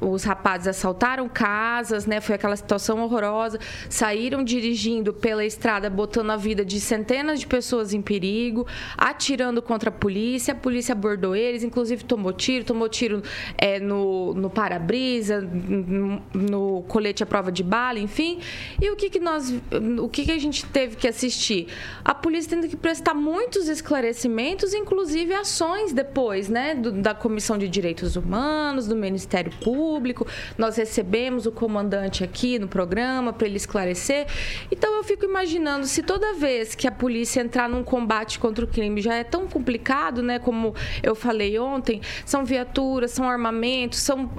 Os 0.00 0.24
rapazes 0.24 0.68
assaltaram 0.68 1.28
casas, 1.28 2.06
né? 2.06 2.20
Foi 2.20 2.34
aquela 2.34 2.56
situação 2.56 3.02
horrorosa. 3.02 3.58
Saíram 3.88 4.42
dirigindo 4.42 5.12
pela 5.12 5.44
estrada, 5.44 5.88
botando 5.88 6.30
a 6.30 6.36
vida 6.36 6.64
de 6.64 6.80
centenas 6.80 7.40
de 7.40 7.46
pessoas 7.46 7.92
em 7.92 8.02
perigo, 8.02 8.66
atirando 8.96 9.60
contra 9.62 9.90
a 9.90 9.92
polícia. 9.92 10.52
A 10.52 10.56
polícia 10.56 10.92
abordou 10.92 11.34
eles, 11.34 11.62
inclusive 11.62 12.04
tomou 12.04 12.32
tiro, 12.32 12.64
tomou 12.64 12.88
tiro 12.88 13.22
é, 13.56 13.78
no, 13.80 14.34
no 14.34 14.50
para-brisa, 14.50 15.40
no, 15.40 16.22
no, 16.32 16.82
colete 16.82 17.22
à 17.22 17.26
prova 17.26 17.50
de 17.50 17.62
bala, 17.62 17.98
enfim. 17.98 18.40
E 18.80 18.90
o 18.90 18.96
que, 18.96 19.10
que 19.10 19.20
nós. 19.20 19.52
O 20.00 20.08
que, 20.08 20.24
que 20.24 20.32
a 20.32 20.38
gente 20.38 20.64
teve 20.66 20.96
que 20.96 21.08
assistir? 21.08 21.68
A 22.04 22.14
polícia 22.14 22.50
tendo 22.50 22.68
que 22.68 22.76
prestar 22.76 23.14
muitos 23.14 23.68
esclarecimentos, 23.68 24.72
inclusive 24.74 25.34
ações 25.34 25.73
depois, 25.92 26.48
né? 26.48 26.74
Do, 26.74 26.92
da 26.92 27.14
Comissão 27.14 27.56
de 27.58 27.68
Direitos 27.68 28.16
Humanos, 28.16 28.86
do 28.86 28.96
Ministério 28.96 29.52
Público. 29.62 30.26
Nós 30.56 30.76
recebemos 30.76 31.46
o 31.46 31.52
comandante 31.52 32.24
aqui 32.24 32.58
no 32.58 32.68
programa 32.68 33.32
para 33.32 33.46
ele 33.46 33.56
esclarecer. 33.56 34.26
Então 34.70 34.94
eu 34.96 35.04
fico 35.04 35.24
imaginando 35.24 35.86
se 35.86 36.02
toda 36.02 36.34
vez 36.34 36.74
que 36.74 36.86
a 36.86 36.92
polícia 36.92 37.40
entrar 37.40 37.68
num 37.68 37.82
combate 37.82 38.38
contra 38.38 38.64
o 38.64 38.68
crime 38.68 39.00
já 39.00 39.14
é 39.14 39.24
tão 39.24 39.46
complicado, 39.46 40.22
né? 40.22 40.38
Como 40.38 40.74
eu 41.02 41.14
falei 41.14 41.58
ontem, 41.58 42.00
são 42.24 42.44
viaturas, 42.44 43.10
são 43.10 43.28
armamentos, 43.28 43.98
são 43.98 44.30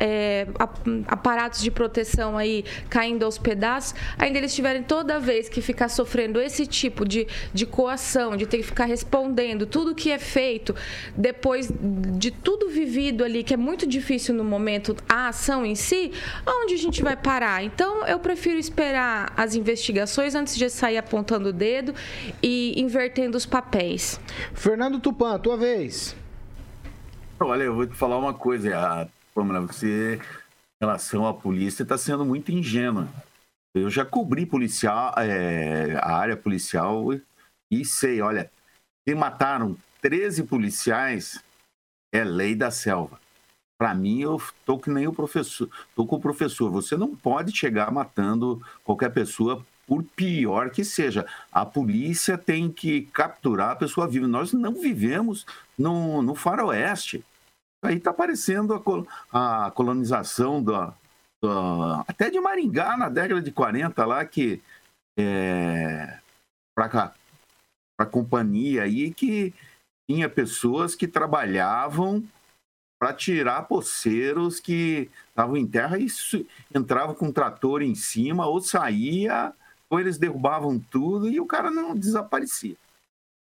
é, 0.00 0.46
aparatos 1.06 1.62
de 1.62 1.70
proteção 1.70 2.36
aí 2.36 2.64
caindo 2.88 3.24
aos 3.24 3.38
pedaços. 3.38 3.94
Ainda 4.18 4.38
eles 4.38 4.54
tiverem 4.54 4.82
toda 4.82 5.18
vez 5.18 5.48
que 5.48 5.60
ficar 5.60 5.88
sofrendo 5.88 6.40
esse 6.40 6.66
tipo 6.66 7.06
de, 7.06 7.26
de 7.52 7.66
coação, 7.66 8.36
de 8.36 8.46
ter 8.46 8.58
que 8.58 8.62
ficar 8.64 8.84
respondendo 8.84 9.66
tudo 9.66 9.94
que 9.94 10.10
é 10.10 10.18
feito 10.18 10.74
depois 11.16 11.70
de 12.18 12.30
tudo 12.30 12.68
vivido 12.68 13.24
ali, 13.24 13.42
que 13.42 13.54
é 13.54 13.56
muito 13.56 13.86
difícil 13.86 14.34
no 14.34 14.44
momento, 14.44 14.96
a 15.08 15.28
ação 15.28 15.64
em 15.64 15.74
si, 15.74 16.12
onde 16.46 16.74
a 16.74 16.78
gente 16.78 17.02
vai 17.02 17.16
parar? 17.16 17.62
Então, 17.62 18.06
eu 18.06 18.18
prefiro 18.18 18.58
esperar 18.58 19.32
as 19.36 19.54
investigações 19.54 20.34
antes 20.34 20.56
de 20.56 20.68
sair 20.68 20.98
apontando 20.98 21.48
o 21.48 21.52
dedo 21.52 21.94
e 22.42 22.80
invertendo 22.80 23.36
os 23.36 23.46
papéis. 23.46 24.20
Fernando 24.52 25.00
Tupan, 25.00 25.38
tua 25.38 25.56
vez. 25.56 26.16
Olha, 27.40 27.64
eu 27.64 27.74
vou 27.74 27.86
te 27.86 27.94
falar 27.94 28.18
uma 28.18 28.32
coisa, 28.32 28.78
a 28.78 29.06
Pamela, 29.34 29.60
você, 29.60 30.14
em 30.16 30.84
relação 30.84 31.26
à 31.26 31.34
polícia, 31.34 31.82
está 31.82 31.98
sendo 31.98 32.24
muito 32.24 32.52
ingênua. 32.52 33.08
Eu 33.74 33.90
já 33.90 34.04
cobri 34.04 34.46
policial, 34.46 35.12
é, 35.18 35.96
a 36.00 36.16
área 36.16 36.36
policial 36.36 37.12
e 37.70 37.84
sei, 37.84 38.20
olha, 38.20 38.50
se 39.06 39.14
mataram 39.14 39.76
13 40.04 40.44
policiais, 40.44 41.42
é 42.12 42.22
lei 42.22 42.54
da 42.54 42.70
selva. 42.70 43.18
Para 43.78 43.94
mim, 43.94 44.20
eu 44.20 44.38
tô 44.66 44.78
que 44.78 44.90
nem 44.90 45.06
o 45.06 45.14
professor, 45.14 45.66
tô 45.96 46.06
com 46.06 46.16
o 46.16 46.20
professor. 46.20 46.70
Você 46.70 46.94
não 46.94 47.16
pode 47.16 47.56
chegar 47.56 47.90
matando 47.90 48.62
qualquer 48.84 49.10
pessoa 49.10 49.64
por 49.86 50.02
pior 50.02 50.68
que 50.68 50.84
seja. 50.84 51.26
A 51.50 51.64
polícia 51.64 52.36
tem 52.36 52.70
que 52.70 53.06
capturar 53.14 53.70
a 53.70 53.76
pessoa 53.76 54.06
viva. 54.06 54.28
Nós 54.28 54.52
não 54.52 54.74
vivemos 54.74 55.46
no, 55.76 56.20
no 56.20 56.34
faroeste. 56.34 57.24
Aí 57.82 57.96
está 57.96 58.10
aparecendo 58.10 58.74
a, 59.32 59.66
a 59.66 59.70
colonização 59.70 60.62
da, 60.62 60.92
da, 61.42 62.04
até 62.06 62.28
de 62.28 62.38
Maringá 62.38 62.94
na 62.98 63.08
década 63.08 63.40
de 63.40 63.50
40 63.50 64.04
lá 64.04 64.24
que 64.26 64.62
é, 65.18 66.18
para 66.74 67.14
a 67.98 68.06
companhia 68.06 68.82
aí 68.82 69.10
que 69.10 69.54
tinha 70.08 70.28
pessoas 70.28 70.94
que 70.94 71.08
trabalhavam 71.08 72.22
para 72.98 73.12
tirar 73.12 73.62
poceiros 73.62 74.60
que 74.60 75.10
estavam 75.28 75.56
em 75.56 75.66
terra 75.66 75.98
e 75.98 76.06
entrava 76.74 77.14
com 77.14 77.26
um 77.26 77.32
trator 77.32 77.82
em 77.82 77.94
cima 77.94 78.46
ou 78.46 78.60
saía 78.60 79.52
ou 79.90 80.00
eles 80.00 80.18
derrubavam 80.18 80.78
tudo 80.78 81.28
e 81.28 81.38
o 81.38 81.46
cara 81.46 81.70
não 81.70 81.94
desaparecia. 81.94 82.76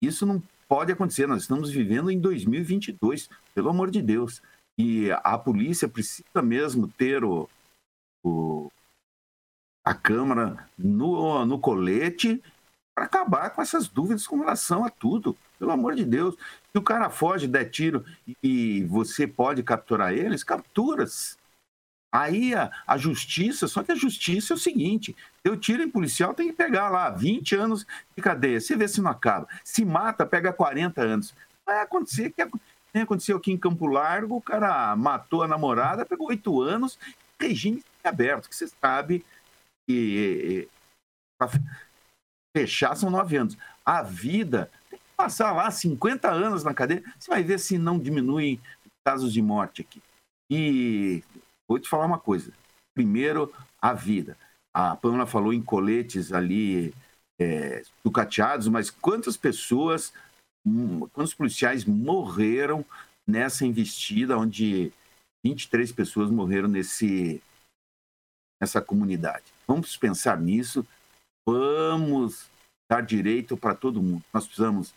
Isso 0.02 0.26
não 0.26 0.42
pode 0.68 0.92
acontecer. 0.92 1.28
Nós 1.28 1.44
estamos 1.44 1.70
vivendo 1.70 2.10
em 2.10 2.20
2022, 2.20 3.30
pelo 3.54 3.70
amor 3.70 3.92
de 3.92 4.02
Deus. 4.02 4.42
E 4.78 5.12
a 5.12 5.38
polícia 5.38 5.88
precisa 5.88 6.42
mesmo 6.42 6.88
ter 6.88 7.24
o, 7.24 7.48
o 8.26 8.72
a 9.86 9.94
Câmara 9.94 10.68
no, 10.78 11.46
no 11.46 11.60
colete 11.60 12.42
para 12.96 13.06
acabar 13.06 13.50
com 13.52 13.62
essas 13.62 13.88
dúvidas 13.88 14.26
com 14.26 14.39
relação 14.39 14.84
a 14.84 14.89
tudo. 14.89 15.38
Pelo 15.63 15.71
amor 15.71 15.95
de 15.95 16.04
Deus. 16.04 16.36
Se 16.36 16.78
o 16.78 16.82
cara 16.82 17.10
foge, 17.10 17.47
der 17.47 17.69
tiro 17.69 18.04
e 18.43 18.84
você 18.84 19.26
pode 19.26 19.63
capturar 19.63 20.12
eles, 20.12 20.43
capturas. 20.43 21.38
Aí 22.13 22.54
a, 22.54 22.69
a, 22.86 22.97
justiça, 22.97 23.65
só 23.65 23.82
que 23.82 23.93
a 23.93 23.95
justiça 23.95 24.52
é 24.52 24.56
o 24.56 24.60
seguinte: 24.60 25.15
eu 25.41 25.56
tiro 25.56 25.82
em 25.82 25.89
policial, 25.89 26.34
tem 26.34 26.49
que 26.49 26.54
pegar 26.54 26.89
lá 26.89 27.10
20 27.10 27.56
anos 27.56 27.88
de 28.13 28.21
cadeia. 28.21 28.60
Você 28.60 28.76
vê 28.76 28.89
se 28.89 28.99
não 28.99 29.10
acaba. 29.10 29.47
Se 29.63 29.86
mata, 29.86 30.26
pega 30.26 30.52
40 30.52 31.02
anos. 31.02 31.34
Vai 31.65 31.80
acontecer 31.80 32.32
que 32.32 32.45
nem 32.93 33.04
aconteceu 33.04 33.38
aqui 33.38 33.49
em 33.49 33.58
Campo 33.58 33.88
Largo, 33.88 34.36
o 34.36 34.41
cara 34.41 34.97
matou 34.97 35.43
a 35.43 35.47
namorada, 35.47 36.06
pegou 36.06 36.28
8 36.28 36.62
anos, 36.62 36.99
regime 37.39 37.82
aberto, 38.04 38.49
que 38.49 38.56
você 38.56 38.67
sabe 38.67 39.26
que 39.88 40.67
para 41.39 41.49
fechar 42.54 42.97
são 42.97 43.10
9 43.10 43.38
anos. 43.38 43.58
A 43.86 44.02
vida 44.02 44.69
passar 45.24 45.54
lá 45.54 45.72
50 45.72 46.30
anos 46.30 46.66
na 46.66 46.74
cadeia, 46.74 47.02
você 47.18 47.30
vai 47.30 47.42
ver 47.42 47.58
se 47.58 47.78
não 47.78 47.98
diminui 47.98 48.60
casos 49.06 49.32
de 49.32 49.42
morte 49.42 49.82
aqui. 49.82 50.02
E 50.52 51.24
vou 51.66 51.80
te 51.80 51.88
falar 51.88 52.06
uma 52.06 52.20
coisa. 52.20 52.52
Primeiro, 52.94 53.54
a 53.82 53.94
vida. 53.94 54.38
A 54.74 54.98
Pamela 54.98 55.26
falou 55.26 55.54
em 55.54 55.62
coletes 55.62 56.34
ali 56.34 56.94
é, 57.40 57.84
ducateados, 58.04 58.68
mas 58.68 58.90
quantas 58.90 59.38
pessoas, 59.38 60.14
hum, 60.66 61.08
quantos 61.14 61.34
policiais 61.34 61.86
morreram 61.86 62.86
nessa 63.26 63.66
investida, 63.66 64.38
onde 64.38 64.92
23 65.42 65.90
pessoas 65.94 66.30
morreram 66.30 66.68
nesse, 66.68 67.42
nessa 68.62 68.82
comunidade? 68.82 69.46
Vamos 69.66 69.96
pensar 69.96 70.38
nisso, 70.38 70.86
vamos 71.48 72.50
dar 72.92 73.02
direito 73.02 73.56
para 73.56 73.74
todo 73.74 74.04
mundo. 74.04 74.24
Nós 74.34 74.46
precisamos, 74.46 74.94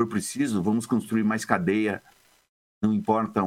for 0.00 0.08
preciso, 0.08 0.62
vamos 0.62 0.86
construir 0.86 1.24
mais 1.24 1.44
cadeia, 1.44 2.02
não 2.82 2.92
importa 2.92 3.42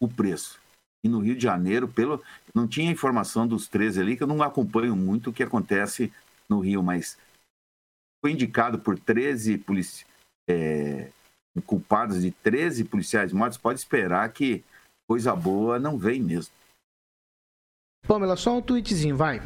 o 0.00 0.08
preço. 0.08 0.60
E 1.04 1.08
no 1.08 1.20
Rio 1.20 1.36
de 1.36 1.42
Janeiro, 1.42 1.88
pelo 1.88 2.22
não 2.54 2.66
tinha 2.66 2.90
informação 2.90 3.46
dos 3.46 3.68
13 3.68 4.00
ali, 4.00 4.16
que 4.16 4.22
eu 4.22 4.26
não 4.26 4.42
acompanho 4.42 4.96
muito 4.96 5.30
o 5.30 5.32
que 5.32 5.42
acontece 5.42 6.12
no 6.48 6.60
Rio, 6.60 6.82
mas 6.82 7.18
foi 8.24 8.32
indicado 8.32 8.78
por 8.78 8.98
13 8.98 9.58
polici 9.58 10.06
é, 10.48 11.10
culpados 11.64 12.22
de 12.22 12.30
13 12.30 12.84
policiais 12.84 13.32
mortos, 13.32 13.58
pode 13.58 13.78
esperar 13.78 14.32
que 14.32 14.64
coisa 15.08 15.34
boa 15.34 15.78
não 15.78 15.96
vem 15.98 16.22
mesmo. 16.22 16.52
Pamela, 18.06 18.36
só 18.36 18.56
um 18.56 18.62
tweetzinho, 18.62 19.16
vai. 19.16 19.40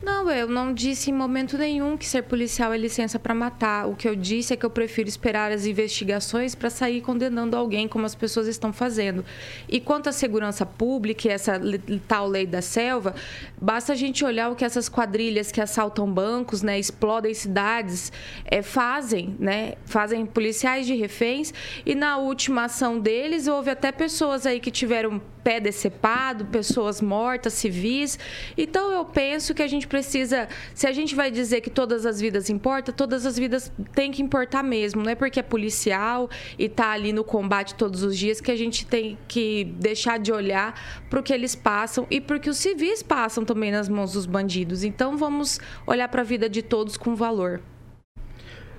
Não, 0.00 0.30
eu 0.30 0.46
não 0.46 0.72
disse 0.72 1.10
em 1.10 1.12
momento 1.12 1.58
nenhum 1.58 1.96
que 1.96 2.06
ser 2.06 2.22
policial 2.22 2.72
é 2.72 2.78
licença 2.78 3.18
para 3.18 3.34
matar. 3.34 3.88
O 3.88 3.96
que 3.96 4.08
eu 4.08 4.14
disse 4.14 4.54
é 4.54 4.56
que 4.56 4.64
eu 4.64 4.70
prefiro 4.70 5.08
esperar 5.08 5.50
as 5.50 5.66
investigações 5.66 6.54
para 6.54 6.70
sair 6.70 7.00
condenando 7.00 7.56
alguém, 7.56 7.88
como 7.88 8.06
as 8.06 8.14
pessoas 8.14 8.46
estão 8.46 8.72
fazendo. 8.72 9.24
E 9.68 9.80
quanto 9.80 10.08
à 10.08 10.12
segurança 10.12 10.64
pública 10.64 11.26
e 11.26 11.32
essa 11.32 11.60
tal 12.06 12.28
lei 12.28 12.46
da 12.46 12.62
selva, 12.62 13.12
basta 13.60 13.92
a 13.92 13.96
gente 13.96 14.24
olhar 14.24 14.50
o 14.50 14.54
que 14.54 14.64
essas 14.64 14.88
quadrilhas 14.88 15.50
que 15.50 15.60
assaltam 15.60 16.08
bancos, 16.10 16.62
né, 16.62 16.78
explodem 16.78 17.34
cidades, 17.34 18.12
é, 18.44 18.62
fazem, 18.62 19.36
né? 19.40 19.74
Fazem 19.84 20.24
policiais 20.24 20.86
de 20.86 20.94
reféns. 20.94 21.52
E 21.84 21.96
na 21.96 22.18
última 22.18 22.64
ação 22.64 23.00
deles, 23.00 23.48
houve 23.48 23.70
até 23.70 23.90
pessoas 23.90 24.46
aí 24.46 24.60
que 24.60 24.70
tiveram 24.70 25.20
pé 25.48 25.58
decepado, 25.58 26.44
pessoas 26.44 27.00
mortas, 27.00 27.54
civis. 27.54 28.18
Então 28.56 28.92
eu 28.92 29.04
penso 29.06 29.54
que 29.54 29.62
a 29.62 29.66
gente 29.66 29.87
precisa, 29.88 30.48
se 30.74 30.86
a 30.86 30.92
gente 30.92 31.14
vai 31.14 31.30
dizer 31.30 31.60
que 31.60 31.70
todas 31.70 32.06
as 32.06 32.20
vidas 32.20 32.48
importam, 32.50 32.94
todas 32.94 33.26
as 33.26 33.38
vidas 33.38 33.72
têm 33.94 34.12
que 34.12 34.22
importar 34.22 34.62
mesmo. 34.62 35.02
Não 35.02 35.10
é 35.10 35.14
porque 35.14 35.40
é 35.40 35.42
policial 35.42 36.28
e 36.58 36.66
está 36.66 36.90
ali 36.90 37.12
no 37.12 37.24
combate 37.24 37.74
todos 37.74 38.02
os 38.02 38.16
dias 38.16 38.40
que 38.40 38.50
a 38.50 38.56
gente 38.56 38.86
tem 38.86 39.18
que 39.26 39.64
deixar 39.64 40.18
de 40.18 40.32
olhar 40.32 40.74
para 41.08 41.20
o 41.20 41.22
que 41.22 41.32
eles 41.32 41.54
passam 41.54 42.06
e 42.10 42.20
porque 42.20 42.50
os 42.50 42.58
civis 42.58 43.02
passam 43.02 43.44
também 43.44 43.70
nas 43.70 43.88
mãos 43.88 44.12
dos 44.12 44.26
bandidos. 44.26 44.84
Então 44.84 45.16
vamos 45.16 45.58
olhar 45.86 46.08
para 46.08 46.20
a 46.20 46.24
vida 46.24 46.48
de 46.48 46.62
todos 46.62 46.96
com 46.96 47.14
valor. 47.14 47.60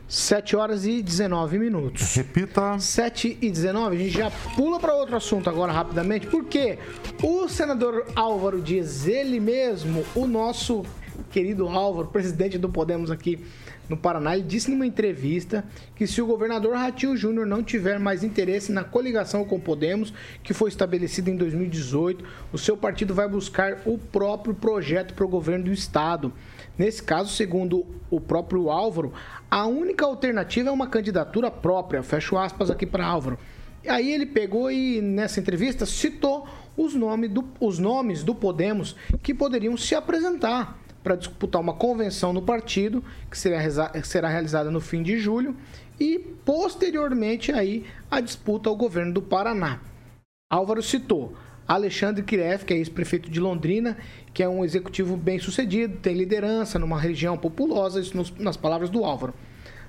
7 0.09 0.55
horas 0.55 0.87
e 0.87 1.03
19 1.03 1.59
minutos. 1.59 2.15
Repita. 2.15 2.79
7 2.79 3.37
e 3.39 3.51
19, 3.51 3.95
a 3.95 3.99
gente 3.99 4.17
já 4.17 4.31
pula 4.55 4.79
para 4.79 4.95
outro 4.95 5.15
assunto 5.15 5.47
agora 5.47 5.71
rapidamente, 5.71 6.25
porque 6.25 6.79
o 7.21 7.47
senador 7.47 8.07
Álvaro 8.15 8.59
Dias, 8.59 9.07
ele 9.07 9.39
mesmo, 9.39 10.03
o 10.15 10.25
nosso 10.25 10.83
querido 11.31 11.67
Álvaro, 11.67 12.07
presidente 12.07 12.57
do 12.57 12.69
Podemos 12.69 13.11
aqui 13.11 13.39
no 13.89 13.97
Paraná, 13.97 14.35
ele 14.35 14.45
disse 14.45 14.69
numa 14.69 14.85
entrevista 14.85 15.65
que 15.95 16.05
se 16.05 16.21
o 16.21 16.27
governador 16.27 16.75
Ratinho 16.75 17.17
Júnior 17.17 17.47
não 17.47 17.63
tiver 17.63 17.97
mais 17.97 18.23
interesse 18.23 18.71
na 18.71 18.83
coligação 18.83 19.43
com 19.43 19.59
Podemos, 19.59 20.13
que 20.43 20.53
foi 20.53 20.69
estabelecida 20.69 21.31
em 21.31 21.35
2018, 21.35 22.23
o 22.53 22.57
seu 22.57 22.77
partido 22.77 23.15
vai 23.15 23.27
buscar 23.27 23.81
o 23.85 23.97
próprio 23.97 24.53
projeto 24.53 25.15
para 25.15 25.25
o 25.25 25.29
governo 25.29 25.65
do 25.65 25.73
estado. 25.73 26.31
Nesse 26.77 27.01
caso, 27.01 27.33
segundo 27.33 27.85
o 28.11 28.21
próprio 28.21 28.69
Álvaro, 28.69 29.11
a 29.49 29.65
única 29.65 30.05
alternativa 30.05 30.69
é 30.69 30.71
uma 30.71 30.87
candidatura 30.87 31.49
própria. 31.49 32.03
Fecho 32.03 32.37
aspas 32.37 32.69
aqui 32.69 32.85
para 32.85 33.05
Álvaro. 33.05 33.39
Aí 33.87 34.11
ele 34.11 34.25
pegou 34.25 34.69
e, 34.69 35.01
nessa 35.01 35.39
entrevista, 35.39 35.85
citou 35.85 36.47
os, 36.77 36.93
nome 36.93 37.27
do, 37.27 37.45
os 37.59 37.79
nomes 37.79 38.23
do 38.23 38.35
Podemos 38.35 38.95
que 39.23 39.33
poderiam 39.33 39.75
se 39.75 39.95
apresentar 39.95 40.77
para 41.09 41.15
disputar 41.15 41.59
uma 41.59 41.73
convenção 41.73 42.31
no 42.31 42.39
partido, 42.39 43.03
que 43.31 43.35
será, 43.35 44.27
realizada 44.27 44.69
no 44.69 44.79
fim 44.79 45.01
de 45.01 45.17
julho, 45.17 45.55
e 45.99 46.19
posteriormente 46.45 47.51
aí 47.51 47.83
a 48.11 48.21
disputa 48.21 48.69
ao 48.69 48.75
governo 48.75 49.11
do 49.11 49.21
Paraná. 49.23 49.79
Álvaro 50.51 50.83
citou 50.83 51.33
Alexandre 51.67 52.21
Kiref, 52.21 52.63
que 52.63 52.75
é 52.75 52.77
ex-prefeito 52.77 53.27
de 53.27 53.39
Londrina, 53.39 53.97
que 54.35 54.43
é 54.43 54.47
um 54.47 54.63
executivo 54.63 55.17
bem 55.17 55.39
sucedido, 55.39 55.97
tem 55.97 56.13
liderança 56.13 56.77
numa 56.77 56.99
região 56.99 57.35
populosa, 57.35 57.99
isso 57.99 58.15
nos, 58.15 58.31
nas 58.37 58.55
palavras 58.55 58.91
do 58.91 59.03
Álvaro. 59.03 59.33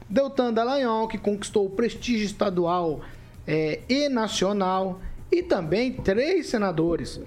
Deltan 0.09 0.54
Dallagnol, 0.54 1.06
que 1.06 1.18
conquistou 1.18 1.66
o 1.66 1.70
prestígio 1.70 2.24
estadual 2.24 3.02
é, 3.46 3.80
e 3.90 4.09
nacional, 4.09 5.02
e 5.30 5.42
também 5.42 5.92
três 5.92 6.46
senadores. 6.46 7.20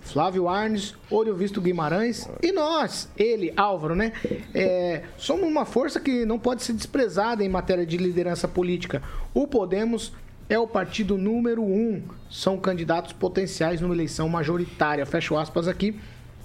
Flávio 0.00 0.48
Arnes, 0.48 0.94
Olho 1.10 1.34
Visto 1.34 1.60
Guimarães 1.60 2.28
e 2.42 2.52
nós, 2.52 3.08
ele, 3.16 3.52
Álvaro, 3.56 3.94
né? 3.94 4.12
É, 4.54 5.04
somos 5.16 5.48
uma 5.48 5.64
força 5.64 6.00
que 6.00 6.24
não 6.24 6.38
pode 6.38 6.62
ser 6.62 6.72
desprezada 6.72 7.44
em 7.44 7.48
matéria 7.48 7.86
de 7.86 7.96
liderança 7.96 8.48
política. 8.48 9.02
O 9.32 9.46
Podemos 9.46 10.12
é 10.48 10.58
o 10.58 10.66
partido 10.66 11.16
número 11.16 11.62
um. 11.62 12.02
São 12.28 12.58
candidatos 12.58 13.12
potenciais 13.12 13.80
numa 13.80 13.94
eleição 13.94 14.28
majoritária. 14.28 15.06
Fecho 15.06 15.36
aspas 15.36 15.68
aqui 15.68 15.98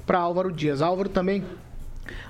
para 0.06 0.20
Álvaro 0.20 0.52
Dias. 0.52 0.82
Álvaro 0.82 1.10
também 1.10 1.44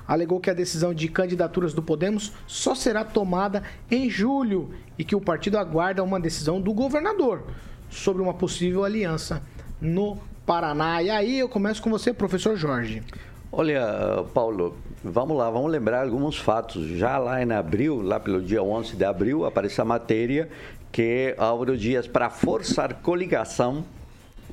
alegou 0.08 0.40
que 0.40 0.48
a 0.48 0.54
decisão 0.54 0.94
de 0.94 1.08
candidaturas 1.08 1.74
do 1.74 1.82
Podemos 1.82 2.32
só 2.46 2.74
será 2.74 3.04
tomada 3.04 3.62
em 3.90 4.08
julho 4.08 4.70
e 4.98 5.04
que 5.04 5.14
o 5.14 5.20
partido 5.20 5.58
aguarda 5.58 6.02
uma 6.02 6.18
decisão 6.18 6.60
do 6.60 6.72
governador 6.72 7.42
sobre 7.90 8.22
uma 8.22 8.32
possível 8.32 8.84
aliança 8.84 9.42
no 9.80 10.18
Paraná. 10.46 11.02
E 11.02 11.10
aí 11.10 11.40
eu 11.40 11.48
começo 11.48 11.82
com 11.82 11.90
você, 11.90 12.12
professor 12.12 12.56
Jorge. 12.56 13.02
Olha, 13.50 14.24
Paulo, 14.32 14.76
vamos 15.02 15.36
lá, 15.36 15.50
vamos 15.50 15.70
lembrar 15.70 16.04
alguns 16.04 16.38
fatos. 16.38 16.86
Já 16.86 17.18
lá 17.18 17.42
em 17.42 17.50
abril, 17.52 18.00
lá 18.00 18.20
pelo 18.20 18.40
dia 18.40 18.62
11 18.62 18.96
de 18.96 19.04
abril, 19.04 19.44
apareceu 19.44 19.82
a 19.82 19.84
matéria 19.84 20.48
que 20.92 21.34
Álvaro 21.36 21.76
Dias, 21.76 22.06
para 22.06 22.30
forçar 22.30 22.94
coligação, 23.02 23.84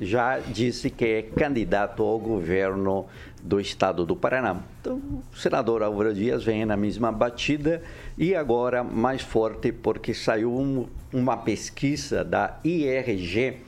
já 0.00 0.38
disse 0.38 0.90
que 0.90 1.04
é 1.04 1.22
candidato 1.22 2.02
ao 2.02 2.18
governo 2.18 3.06
do 3.42 3.60
estado 3.60 4.04
do 4.04 4.16
Paraná. 4.16 4.56
Então, 4.80 5.00
o 5.32 5.36
senador 5.36 5.82
Álvaro 5.82 6.12
Dias 6.12 6.42
vem 6.42 6.64
na 6.64 6.76
mesma 6.76 7.12
batida 7.12 7.82
e 8.18 8.34
agora 8.34 8.82
mais 8.82 9.22
forte 9.22 9.70
porque 9.70 10.12
saiu 10.12 10.52
um, 10.52 10.86
uma 11.12 11.36
pesquisa 11.36 12.24
da 12.24 12.58
IRG 12.64 13.58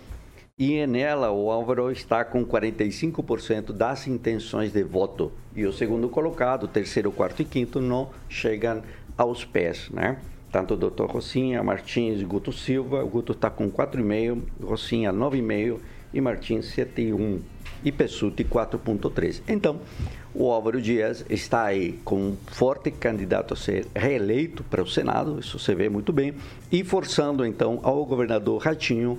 e 0.58 0.86
nela 0.86 1.30
o 1.30 1.50
Álvaro 1.50 1.90
está 1.92 2.24
com 2.24 2.42
45% 2.42 3.72
das 3.72 4.06
intenções 4.06 4.72
de 4.72 4.82
voto 4.82 5.30
e 5.54 5.66
o 5.66 5.72
segundo 5.72 6.08
colocado, 6.08 6.66
terceiro, 6.66 7.12
quarto 7.12 7.42
e 7.42 7.44
quinto 7.44 7.78
não 7.78 8.08
chegam 8.26 8.82
aos 9.18 9.44
pés, 9.44 9.90
né? 9.90 10.16
Tanto 10.50 10.72
o 10.72 10.76
doutor 10.76 11.10
Rocinha, 11.10 11.62
Martins, 11.62 12.22
Guto 12.22 12.52
Silva, 12.52 13.04
o 13.04 13.08
Guto 13.08 13.32
está 13.32 13.50
com 13.50 13.70
4,5, 13.70 14.42
Rocinha 14.62 15.12
9,5 15.12 15.78
e 16.14 16.20
Martins 16.22 16.74
7,1 16.74 17.40
e 17.84 17.92
Pessuti 17.92 18.42
4,3. 18.42 19.42
Então, 19.46 19.78
o 20.34 20.50
Álvaro 20.50 20.80
Dias 20.80 21.24
está 21.28 21.64
aí 21.64 22.00
com 22.04 22.16
um 22.16 22.36
forte 22.46 22.90
candidato 22.90 23.52
a 23.52 23.56
ser 23.56 23.86
reeleito 23.94 24.64
para 24.64 24.82
o 24.82 24.86
Senado, 24.86 25.38
isso 25.38 25.58
você 25.58 25.74
vê 25.74 25.90
muito 25.90 26.12
bem, 26.12 26.34
e 26.72 26.82
forçando 26.82 27.44
então 27.44 27.78
ao 27.82 28.04
governador 28.06 28.62
Ratinho 28.62 29.18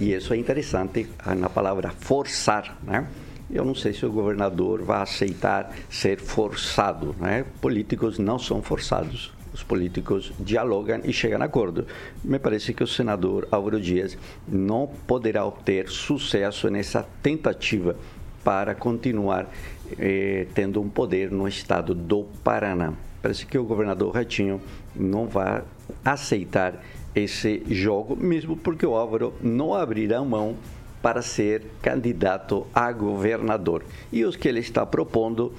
e 0.00 0.14
isso 0.14 0.32
é 0.32 0.36
interessante 0.36 1.06
na 1.36 1.48
palavra 1.48 1.90
forçar, 1.90 2.78
né? 2.82 3.06
Eu 3.52 3.64
não 3.64 3.74
sei 3.74 3.92
se 3.92 4.06
o 4.06 4.12
governador 4.12 4.82
vai 4.82 5.02
aceitar 5.02 5.72
ser 5.90 6.20
forçado, 6.20 7.14
né? 7.18 7.44
Políticos 7.60 8.18
não 8.18 8.38
são 8.38 8.62
forçados. 8.62 9.32
Os 9.52 9.64
políticos 9.64 10.32
dialogam 10.38 11.00
e 11.04 11.12
chegam 11.12 11.42
a 11.42 11.44
acordo. 11.44 11.84
Me 12.22 12.38
parece 12.38 12.72
que 12.72 12.84
o 12.84 12.86
senador 12.86 13.48
Álvaro 13.50 13.80
Dias 13.80 14.16
não 14.48 14.86
poderá 15.06 15.44
obter 15.44 15.88
sucesso 15.88 16.70
nessa 16.70 17.06
tentativa 17.22 17.96
para 18.44 18.74
continuar 18.74 19.50
eh, 19.98 20.46
tendo 20.54 20.80
um 20.80 20.88
poder 20.88 21.30
no 21.30 21.48
estado 21.48 21.94
do 21.94 22.24
Paraná. 22.44 22.94
Parece 23.20 23.44
que 23.44 23.58
o 23.58 23.64
governador 23.64 24.14
Ratinho 24.14 24.60
não 24.94 25.26
vai 25.26 25.62
aceitar 26.04 26.80
esse 27.14 27.62
jogo, 27.68 28.16
mesmo 28.16 28.56
porque 28.56 28.86
o 28.86 28.94
Álvaro 28.94 29.34
não 29.40 29.74
abrirá 29.74 30.22
mão 30.22 30.56
para 31.02 31.22
ser 31.22 31.64
candidato 31.82 32.66
a 32.74 32.92
governador. 32.92 33.84
E 34.12 34.24
os 34.24 34.36
que 34.36 34.48
ele 34.48 34.60
está 34.60 34.84
propondo, 34.84 35.52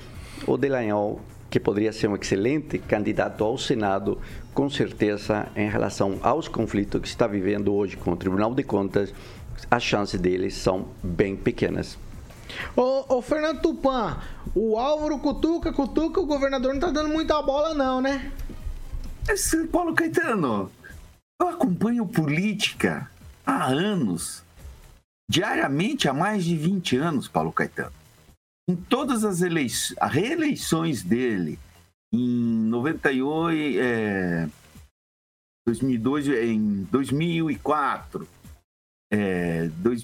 o 0.45 0.57
Delanhol, 0.57 1.19
que 1.49 1.59
poderia 1.59 1.91
ser 1.91 2.07
um 2.07 2.15
excelente 2.15 2.77
candidato 2.77 3.43
ao 3.43 3.57
Senado, 3.57 4.19
com 4.53 4.69
certeza, 4.69 5.47
em 5.55 5.69
relação 5.69 6.19
aos 6.21 6.47
conflitos 6.47 7.01
que 7.01 7.07
está 7.07 7.27
vivendo 7.27 7.73
hoje 7.73 7.97
com 7.97 8.11
o 8.11 8.15
Tribunal 8.15 8.53
de 8.53 8.63
Contas, 8.63 9.13
as 9.69 9.83
chances 9.83 10.19
dele 10.19 10.49
são 10.49 10.87
bem 11.03 11.35
pequenas. 11.35 11.97
Ô, 12.75 13.17
ô 13.17 13.21
Fernando 13.21 13.61
Tupan, 13.61 14.17
o 14.53 14.77
Álvaro 14.77 15.19
cutuca, 15.19 15.71
cutuca, 15.71 16.19
o 16.19 16.25
governador 16.25 16.69
não 16.69 16.79
está 16.79 16.91
dando 16.91 17.09
muita 17.09 17.41
bola 17.41 17.73
não, 17.73 18.01
né? 18.01 18.31
Esse 19.29 19.67
Paulo 19.67 19.93
Caetano, 19.93 20.69
eu 21.41 21.49
acompanho 21.49 22.07
política 22.07 23.09
há 23.45 23.65
anos, 23.65 24.43
diariamente 25.29 26.07
há 26.07 26.13
mais 26.13 26.45
de 26.45 26.55
20 26.55 26.97
anos, 26.97 27.27
Paulo 27.27 27.51
Caetano. 27.51 27.93
Em 28.69 28.75
todas 28.75 29.25
as 29.25 29.41
eleições, 29.41 29.97
reeleições 30.01 31.01
dele, 31.01 31.57
em 32.13 32.67
98, 32.69 33.79
é, 33.79 34.49
2002, 35.65 36.27
em 36.27 36.83
2004, 36.83 38.27
é, 39.11 39.67
dois, 39.69 40.03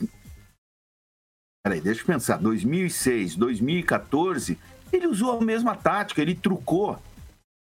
peraí, 1.63 1.80
deixa 1.80 2.02
eu 2.02 2.06
pensar, 2.06 2.38
2006, 2.38 3.36
2014, 3.36 4.58
ele 4.91 5.06
usou 5.06 5.38
a 5.38 5.41
mesma 5.43 5.76
tática, 5.76 6.21
ele 6.21 6.34
trucou. 6.34 7.00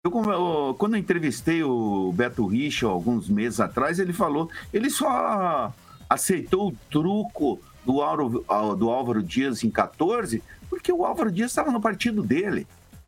Eu, 0.07 0.75
quando 0.79 0.97
eu 0.97 1.01
entrevistei 1.01 1.63
o 1.63 2.13
Beto 2.13 2.45
Richa 2.45 2.87
alguns 2.87 3.27
meses 3.27 3.59
atrás, 3.59 3.99
ele 3.99 4.13
falou, 4.13 4.51
ele 4.71 4.91
só 4.91 5.73
aceitou 6.11 6.69
o 6.69 6.77
truco 6.91 7.59
do, 7.87 8.03
Álvaro, 8.03 8.45
do 8.77 8.91
Álvaro 8.91 9.23
Dias 9.23 9.65
em 9.65 9.71
14, 9.71 10.43
porque 10.69 10.93
o 10.93 11.07
Álvaro 11.07 11.33
Dias 11.33 11.51
estava 11.51 11.71
no 11.71 11.81
partido 11.81 12.23
dele. 12.23 12.67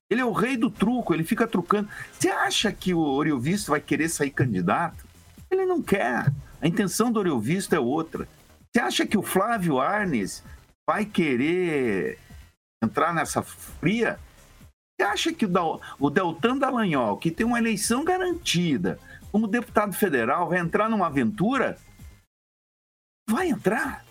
Ele 0.08 0.22
é 0.22 0.24
o 0.24 0.32
rei 0.32 0.56
do 0.56 0.70
truco, 0.70 1.12
ele 1.12 1.22
fica 1.22 1.46
trucando. 1.46 1.86
Você 2.12 2.30
acha 2.30 2.72
que 2.72 2.94
o 2.94 3.00
Oriovisto 3.00 3.72
vai 3.72 3.80
querer 3.80 4.08
sair 4.08 4.30
candidato? 4.30 5.04
Ele 5.50 5.66
não 5.66 5.82
quer. 5.82 6.32
A 6.62 6.66
intenção 6.66 7.12
do 7.12 7.20
Oriovisto 7.20 7.74
é 7.74 7.78
outra. 7.78 8.26
Você 8.72 8.80
acha 8.80 9.06
que 9.06 9.18
o 9.18 9.22
Flávio 9.22 9.78
Arnes 9.78 10.42
vai 10.88 11.04
querer 11.04 12.18
entrar 12.82 13.12
nessa 13.12 13.42
fria? 13.42 14.18
Você 14.98 15.06
acha 15.06 15.32
que 15.32 15.46
o 15.98 16.10
Deltan 16.10 16.56
Dallagnol, 16.56 17.18
que 17.18 17.30
tem 17.30 17.44
uma 17.44 17.58
eleição 17.58 18.02
garantida 18.02 18.98
como 19.30 19.46
deputado 19.46 19.92
federal, 19.92 20.48
vai 20.48 20.58
entrar 20.58 20.88
numa 20.88 21.06
aventura? 21.06 21.78
Vai 23.28 23.48
entrar. 23.48 24.04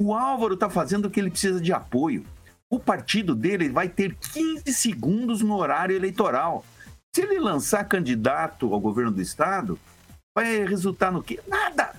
O 0.00 0.14
Álvaro 0.14 0.54
está 0.54 0.70
fazendo 0.70 1.06
o 1.06 1.10
que 1.10 1.18
ele 1.18 1.30
precisa 1.30 1.60
de 1.60 1.72
apoio. 1.72 2.24
O 2.70 2.78
partido 2.78 3.34
dele 3.34 3.68
vai 3.68 3.88
ter 3.88 4.14
15 4.14 4.72
segundos 4.72 5.40
no 5.42 5.56
horário 5.56 5.96
eleitoral. 5.96 6.64
Se 7.14 7.22
ele 7.22 7.40
lançar 7.40 7.84
candidato 7.84 8.72
ao 8.72 8.80
governo 8.80 9.10
do 9.10 9.20
estado, 9.20 9.78
vai 10.36 10.64
resultar 10.64 11.10
no 11.10 11.22
quê? 11.22 11.40
Nada. 11.48 11.94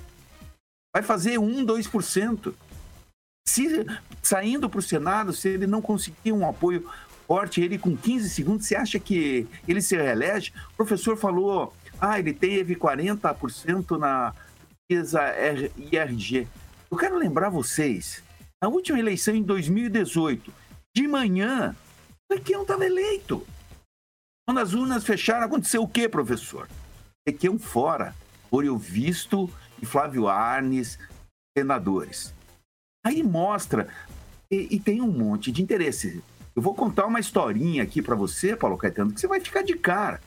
Vai 0.94 1.04
fazer 1.04 1.38
1, 1.38 1.66
2%. 1.66 2.54
Se 3.48 3.86
saindo 4.24 4.70
para 4.70 4.80
o 4.80 4.84
Senado, 4.84 5.32
se 5.34 5.50
ele 5.50 5.68
não 5.68 5.82
conseguir 5.82 6.32
um 6.32 6.48
apoio 6.48 6.90
corte 7.28 7.62
ele 7.62 7.78
com 7.78 7.96
15 7.96 8.30
segundos, 8.30 8.68
você 8.68 8.76
acha 8.76 9.00
que 9.00 9.48
ele 9.68 9.82
se 9.82 9.96
reelege? 9.96 10.54
O 10.74 10.78
professor 10.78 11.18
falou, 11.18 11.74
ah, 12.00 12.20
ele 12.20 12.34
teve 12.34 12.76
40% 12.76 13.98
na 13.98 14.34
pesquisa 14.88 15.22
IRG. 15.78 16.48
Eu 16.92 16.98
quero 16.98 17.18
lembrar 17.18 17.50
vocês, 17.50 18.24
na 18.62 18.70
última 18.70 19.00
eleição 19.00 19.36
em 19.36 19.44
2018, 19.44 20.54
de 20.96 21.08
manhã, 21.08 21.76
aqui 22.32 22.54
não 22.54 22.62
estava 22.62 22.86
eleito. 22.86 23.46
Quando 24.48 24.60
as 24.60 24.74
urnas 24.74 25.04
fecharam, 25.04 25.46
aconteceu 25.46 25.82
o 25.82 25.88
quê, 25.88 26.08
professor? 26.08 26.70
Requião 27.28 27.58
fora. 27.58 28.16
Oreo 28.52 28.78
Visto 28.78 29.50
e 29.82 29.86
Flávio 29.86 30.28
Arnes, 30.28 31.00
senadores. 31.58 32.34
Aí 33.04 33.22
mostra, 33.22 33.90
e, 34.50 34.76
e, 34.76 34.80
tem 34.80 35.02
um 35.02 35.12
monte 35.12 35.52
de 35.52 35.62
interesse. 35.62 36.24
Eu 36.56 36.62
vou 36.62 36.74
contar 36.74 37.06
uma 37.06 37.20
historinha 37.20 37.84
aqui 37.84 38.02
para 38.02 38.16
você, 38.16 38.56
Paulo 38.56 38.78
Caetano, 38.78 39.12
que 39.12 39.20
você 39.20 39.28
vai 39.28 39.42
ficar 39.42 39.62
de 39.62 39.76
cara. 39.76 40.22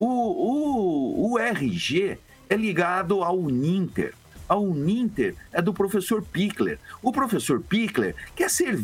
O, 0.00 0.06
o, 0.06 1.32
o 1.32 1.38
RG 1.38 2.16
é 2.48 2.56
ligado 2.56 3.24
ao 3.24 3.36
Uninter. 3.36 4.14
A 4.48 4.56
Uninter 4.56 5.34
é 5.50 5.60
do 5.60 5.74
professor 5.74 6.22
Pickler. 6.22 6.78
O 7.02 7.10
professor 7.10 7.60
Pickler 7.60 8.14
quer 8.36 8.50
ser 8.50 8.78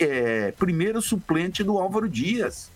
é, 0.00 0.50
primeiro 0.52 1.00
suplente 1.00 1.62
do 1.62 1.78
Álvaro 1.78 2.08
Dias. 2.08 2.72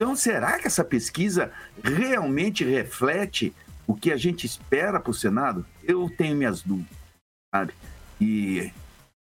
Então, 0.00 0.16
será 0.16 0.58
que 0.58 0.66
essa 0.66 0.84
pesquisa 0.84 1.52
realmente 1.82 2.64
reflete 2.64 3.52
o 3.86 3.94
que 3.94 4.10
a 4.10 4.16
gente 4.16 4.46
espera 4.46 4.98
para 4.98 5.10
o 5.10 5.14
Senado? 5.14 5.64
Eu 5.84 6.08
tenho 6.08 6.36
minhas 6.36 6.62
dúvidas, 6.62 6.96
sabe? 7.54 7.72
E 8.20 8.72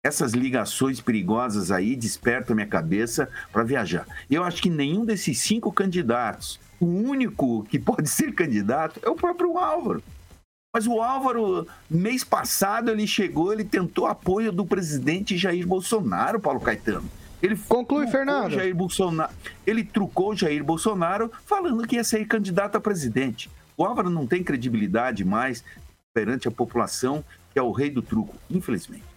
essas 0.08 0.32
ligações 0.32 1.00
perigosas 1.00 1.70
aí 1.70 1.94
despertam 1.94 2.56
minha 2.56 2.66
cabeça 2.66 3.28
para 3.52 3.62
viajar. 3.62 4.06
Eu 4.30 4.42
acho 4.42 4.62
que 4.62 4.70
nenhum 4.70 5.04
desses 5.04 5.38
cinco 5.38 5.70
candidatos, 5.70 6.58
o 6.80 6.86
único 6.86 7.62
que 7.64 7.78
pode 7.78 8.08
ser 8.08 8.32
candidato 8.34 8.98
é 9.02 9.08
o 9.08 9.14
próprio 9.14 9.56
Álvaro. 9.58 10.02
Mas 10.74 10.86
o 10.86 11.00
Álvaro, 11.00 11.66
mês 11.90 12.24
passado, 12.24 12.90
ele 12.90 13.06
chegou, 13.06 13.52
ele 13.52 13.64
tentou 13.64 14.06
apoio 14.06 14.50
do 14.50 14.66
presidente 14.66 15.36
Jair 15.36 15.66
Bolsonaro, 15.66 16.40
Paulo 16.40 16.60
Caetano. 16.60 17.08
Ele 17.42 17.56
Conclui, 17.68 18.06
Fernando. 18.08 18.52
Jair 18.52 18.74
Bolsonaro, 18.74 19.32
ele 19.66 19.84
trucou 19.84 20.34
Jair 20.34 20.64
Bolsonaro 20.64 21.30
falando 21.46 21.86
que 21.86 21.96
ia 21.96 22.04
ser 22.04 22.26
candidato 22.26 22.76
a 22.76 22.80
presidente. 22.80 23.50
O 23.76 23.84
Álvaro 23.84 24.10
não 24.10 24.26
tem 24.26 24.42
credibilidade 24.42 25.24
mais 25.24 25.62
perante 26.12 26.48
a 26.48 26.50
população, 26.50 27.24
que 27.52 27.58
é 27.58 27.62
o 27.62 27.72
rei 27.72 27.90
do 27.90 28.02
truco, 28.02 28.34
infelizmente. 28.50 29.07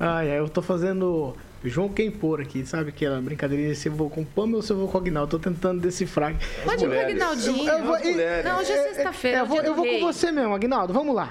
Ai, 0.00 0.30
ai, 0.30 0.38
eu 0.38 0.48
tô 0.48 0.62
fazendo 0.62 1.34
João 1.64 1.88
quem 1.88 2.10
pôr 2.10 2.40
aqui, 2.40 2.64
sabe 2.64 2.90
aquela 2.90 3.20
brincadeirinha 3.20 3.74
se 3.74 3.88
eu 3.88 3.92
vou 3.92 4.08
com 4.08 4.20
o 4.20 4.24
Pamela 4.24 4.58
ou 4.58 4.62
se 4.62 4.72
eu 4.72 4.76
vou 4.76 4.88
com 4.88 4.96
o 4.96 5.00
Agnaldo? 5.00 5.30
Tô 5.30 5.38
tentando 5.38 5.80
decifrar. 5.80 6.34
Pode 6.64 6.84
ir 6.84 6.88
com 6.88 6.94
o 6.94 7.00
Agnaldinho. 7.00 7.68
Eu, 7.68 7.78
eu 7.78 7.84
vou, 7.84 7.98
não, 7.98 8.60
hoje 8.60 8.72
é, 8.72 8.76
é 8.76 8.94
sexta-feira. 8.94 9.38
É, 9.38 9.40
eu 9.40 9.46
vou, 9.46 9.60
eu 9.60 9.74
vou 9.74 9.84
com 9.84 10.00
você 10.00 10.30
mesmo, 10.30 10.54
Agnaldo. 10.54 10.92
Vamos 10.92 11.14
lá. 11.14 11.30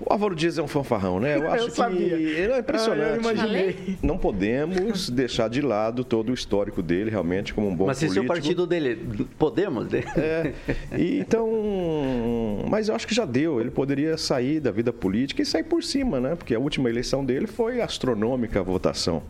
O 0.00 0.12
Álvaro 0.12 0.34
Dias 0.34 0.56
é 0.56 0.62
um 0.62 0.66
fanfarrão, 0.66 1.20
né? 1.20 1.36
Eu 1.36 1.48
acho 1.52 1.68
eu 1.68 1.72
que 1.72 2.02
ele 2.02 2.52
é 2.52 2.58
impressionante. 2.58 3.02
Ah, 3.02 3.14
eu 3.14 3.20
imaginei. 3.20 3.98
Não 4.02 4.16
podemos 4.16 5.10
deixar 5.10 5.48
de 5.48 5.60
lado 5.60 6.02
todo 6.04 6.30
o 6.30 6.34
histórico 6.34 6.82
dele, 6.82 7.10
realmente, 7.10 7.52
como 7.52 7.68
um 7.68 7.74
bom 7.74 7.86
mas 7.86 7.98
político. 7.98 8.24
Mas 8.26 8.30
é 8.30 8.32
o 8.32 8.40
partido 8.40 8.66
dele. 8.66 9.26
Podemos? 9.38 9.88
É. 10.20 10.52
E, 10.96 11.18
então, 11.18 11.48
mas 12.68 12.88
eu 12.88 12.94
acho 12.94 13.06
que 13.06 13.14
já 13.14 13.24
deu. 13.24 13.60
Ele 13.60 13.70
poderia 13.70 14.16
sair 14.16 14.60
da 14.60 14.70
vida 14.70 14.92
política 14.92 15.42
e 15.42 15.46
sair 15.46 15.64
por 15.64 15.82
cima, 15.82 16.20
né? 16.20 16.34
Porque 16.34 16.54
a 16.54 16.58
última 16.58 16.88
eleição 16.88 17.24
dele 17.24 17.46
foi 17.46 17.80
astronômica 17.80 18.60
a 18.60 18.62
votação. 18.62 19.22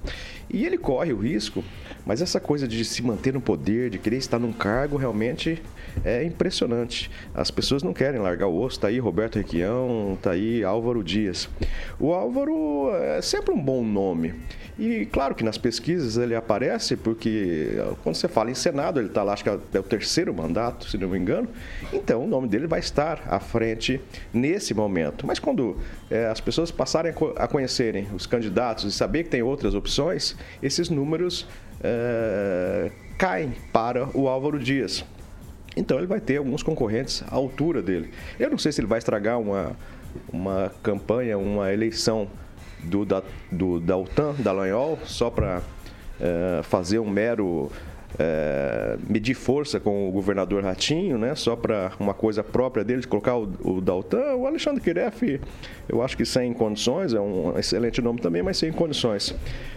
E 0.53 0.67
ele 0.67 0.77
corre 0.77 1.13
o 1.13 1.19
risco, 1.19 1.63
mas 2.05 2.21
essa 2.21 2.41
coisa 2.41 2.67
de 2.67 2.85
se 2.85 3.03
manter 3.03 3.33
no 3.33 3.41
poder, 3.41 3.91
de 3.91 3.99
querer 3.99 4.17
estar 4.17 4.39
num 4.39 4.53
cargo, 4.53 4.97
realmente 4.97 5.63
é 6.05 6.25
impressionante. 6.25 7.11
As 7.35 7.51
pessoas 7.51 7.83
não 7.83 7.93
querem 7.93 8.21
largar 8.21 8.49
o 8.49 8.61
osso. 8.61 8.81
Tá 8.81 8.89
aí 8.89 8.99
Roberto 8.99 9.37
Requião, 9.37 10.19
tá 10.21 10.33
aí 10.33 10.60
Álvaro 10.65 11.03
Dias. 11.03 11.49
O 11.99 12.13
Álvaro 12.13 12.91
é 12.95 13.21
sempre 13.23 13.53
um 13.53 13.61
bom 13.61 13.85
nome. 13.85 14.35
E 14.79 15.05
claro 15.05 15.35
que 15.35 15.45
nas 15.45 15.59
pesquisas 15.59 16.17
ele 16.17 16.35
aparece, 16.35 16.97
porque 16.97 17.73
quando 18.03 18.15
você 18.15 18.27
fala 18.27 18.51
em 18.51 18.55
Senado, 18.55 18.99
ele 18.99 19.09
está 19.09 19.23
lá, 19.23 19.35
acho 19.35 19.45
que 19.45 19.51
é 19.51 19.79
o 19.79 19.83
terceiro 19.83 20.33
mandato, 20.33 20.89
se 20.89 20.97
não 20.97 21.09
me 21.09 21.19
engano. 21.19 21.47
Então 21.93 22.25
o 22.25 22.27
nome 22.27 22.49
dele 22.49 22.67
vai 22.67 22.81
estar 22.81 23.23
à 23.29 23.39
frente 23.39 24.01
nesse 24.33 24.73
momento. 24.73 25.27
Mas 25.27 25.39
quando 25.39 25.77
é, 26.11 26.29
as 26.29 26.41
pessoas 26.41 26.71
passarem 26.71 27.13
a 27.37 27.47
conhecerem 27.47 28.09
os 28.15 28.27
candidatos 28.27 28.85
e 28.85 28.93
saber 28.93 29.25
que 29.25 29.29
tem 29.29 29.43
outras 29.43 29.75
opções, 29.75 30.35
esses 30.63 30.89
números 30.89 31.47
é, 31.85 32.91
caem 33.19 33.53
para 33.71 34.09
o 34.17 34.29
Álvaro 34.29 34.59
Dias. 34.59 35.05
Então 35.77 35.99
ele 35.99 36.07
vai 36.07 36.21
ter 36.21 36.39
alguns 36.39 36.63
concorrentes 36.63 37.23
à 37.31 37.35
altura 37.35 37.83
dele. 37.83 38.11
Eu 38.39 38.51
não 38.51 38.59
sei 38.59 38.73
se 38.73 38.81
ele 38.81 38.89
vai 38.89 38.99
estragar 38.99 39.39
uma, 39.39 39.77
uma 40.33 40.73
campanha, 40.83 41.39
uma 41.39 41.73
eleição 41.73 42.29
do, 42.83 43.05
da, 43.05 43.23
do, 43.51 43.81
da 43.81 43.97
OTAN, 43.97 44.35
da 44.39 44.53
Lanhol, 44.53 44.99
só 45.05 45.31
para 45.31 45.63
é, 46.21 46.63
fazer 46.63 46.99
um 46.99 47.09
mero 47.09 47.71
é, 48.19 48.97
medir 49.09 49.35
força 49.35 49.79
com 49.79 50.09
o 50.09 50.13
governador 50.13 50.63
Ratinho, 50.63 51.17
né? 51.17 51.35
Só 51.35 51.55
para 51.55 51.93
uma 51.99 52.15
coisa 52.15 52.43
própria 52.43 52.85
dele, 52.85 53.01
de 53.01 53.09
colocar 53.09 53.37
o, 53.37 53.49
o 53.63 53.81
Daltan. 53.81 54.35
O 54.35 54.47
Alexandre 54.47 54.83
Kiref, 54.83 55.41
eu 55.89 56.03
acho 56.03 56.17
que 56.17 56.25
sem 56.25 56.53
condições, 56.53 57.15
é 57.15 57.21
um 57.21 57.57
excelente 57.59 58.03
nome 58.03 58.21
também, 58.21 58.43
mas 58.43 58.59
sem 58.59 58.73
condições. 58.73 59.35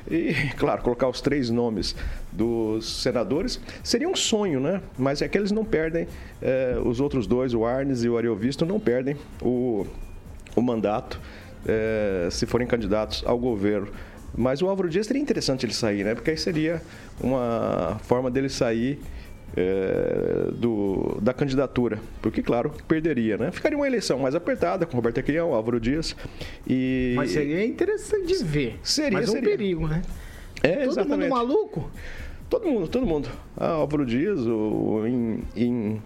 E, 0.10 0.34
claro, 0.58 0.82
colocar 0.82 1.08
os 1.08 1.22
três 1.22 1.50
nomes 1.50 1.96
dos 2.32 3.02
senadores 3.02 3.62
seria 3.84 4.10
um 4.10 4.16
sonho, 4.16 4.60
né? 4.60 4.82
Mas 4.98 5.22
é 5.22 5.28
que 5.28 5.38
eles 5.38 5.52
não 5.52 5.64
perdem, 5.64 6.08
é, 6.42 6.78
os 6.84 7.00
outros 7.00 7.28
dois, 7.28 7.54
o 7.54 7.66
Arnes 7.66 8.04
e 8.04 8.10
o 8.10 8.18
Ariovisto, 8.18 8.66
não 8.66 8.80
perdem 8.80 9.16
o, 9.42 9.86
o 10.56 10.62
mandato 10.62 11.20
é, 11.66 12.28
se 12.32 12.46
forem 12.46 12.68
candidatos 12.68 13.24
ao 13.26 13.38
governo. 13.38 13.88
Mas 14.36 14.62
o 14.62 14.68
Álvaro 14.68 14.90
Dias 14.90 15.06
seria 15.06 15.22
interessante 15.22 15.66
ele 15.66 15.74
sair, 15.74 16.04
né? 16.04 16.16
Porque 16.16 16.32
aí 16.32 16.38
seria 16.38 16.82
uma 17.22 18.00
forma 18.04 18.32
dele 18.32 18.50
sair 18.50 19.00
é, 19.56 20.50
do, 20.54 21.20
da 21.22 21.34
candidatura. 21.34 22.00
Porque, 22.22 22.42
claro, 22.42 22.72
perderia, 22.88 23.38
né? 23.38 23.52
Ficaria 23.52 23.78
uma 23.78 23.86
eleição 23.86 24.20
mais 24.20 24.34
apertada 24.34 24.86
com 24.86 24.96
Roberto 24.96 25.20
Aquilhão, 25.20 25.54
Álvaro 25.54 25.80
Dias. 25.80 26.16
E... 26.68 27.14
Mas 27.16 27.32
seria 27.32 27.64
interessante 27.64 28.26
de 28.26 28.44
ver. 28.44 28.80
Seria, 28.82 29.20
Mas 29.20 29.34
é 29.34 29.38
um 29.38 29.42
perigo, 29.42 29.88
né? 29.88 30.02
É, 30.64 30.78
todo 30.78 30.92
exatamente. 30.92 31.30
mundo 31.30 31.30
maluco? 31.30 31.92
Todo 32.50 32.68
mundo, 32.68 32.88
todo 32.88 33.06
mundo. 33.06 33.30
Ah, 33.58 33.70
Álvaro 33.70 34.06
Dias, 34.06 34.40
o, 34.40 35.04
em, 35.06 35.44
em 35.56 36.02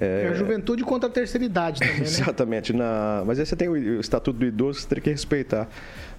é... 0.00 0.24
é... 0.24 0.28
a 0.28 0.34
juventude 0.34 0.84
contra 0.84 1.08
a 1.08 1.12
terceira 1.12 1.44
idade 1.44 1.80
também, 1.80 1.96
né? 2.00 2.02
Exatamente. 2.02 2.72
Na... 2.72 3.22
Mas 3.26 3.38
aí 3.38 3.46
você 3.46 3.56
tem 3.56 3.68
o 3.68 4.00
Estatuto 4.00 4.38
do 4.38 4.46
Idoso 4.46 4.78
que 4.78 4.82
você 4.82 4.94
tem 4.94 5.02
que 5.02 5.10
respeitar. 5.10 5.68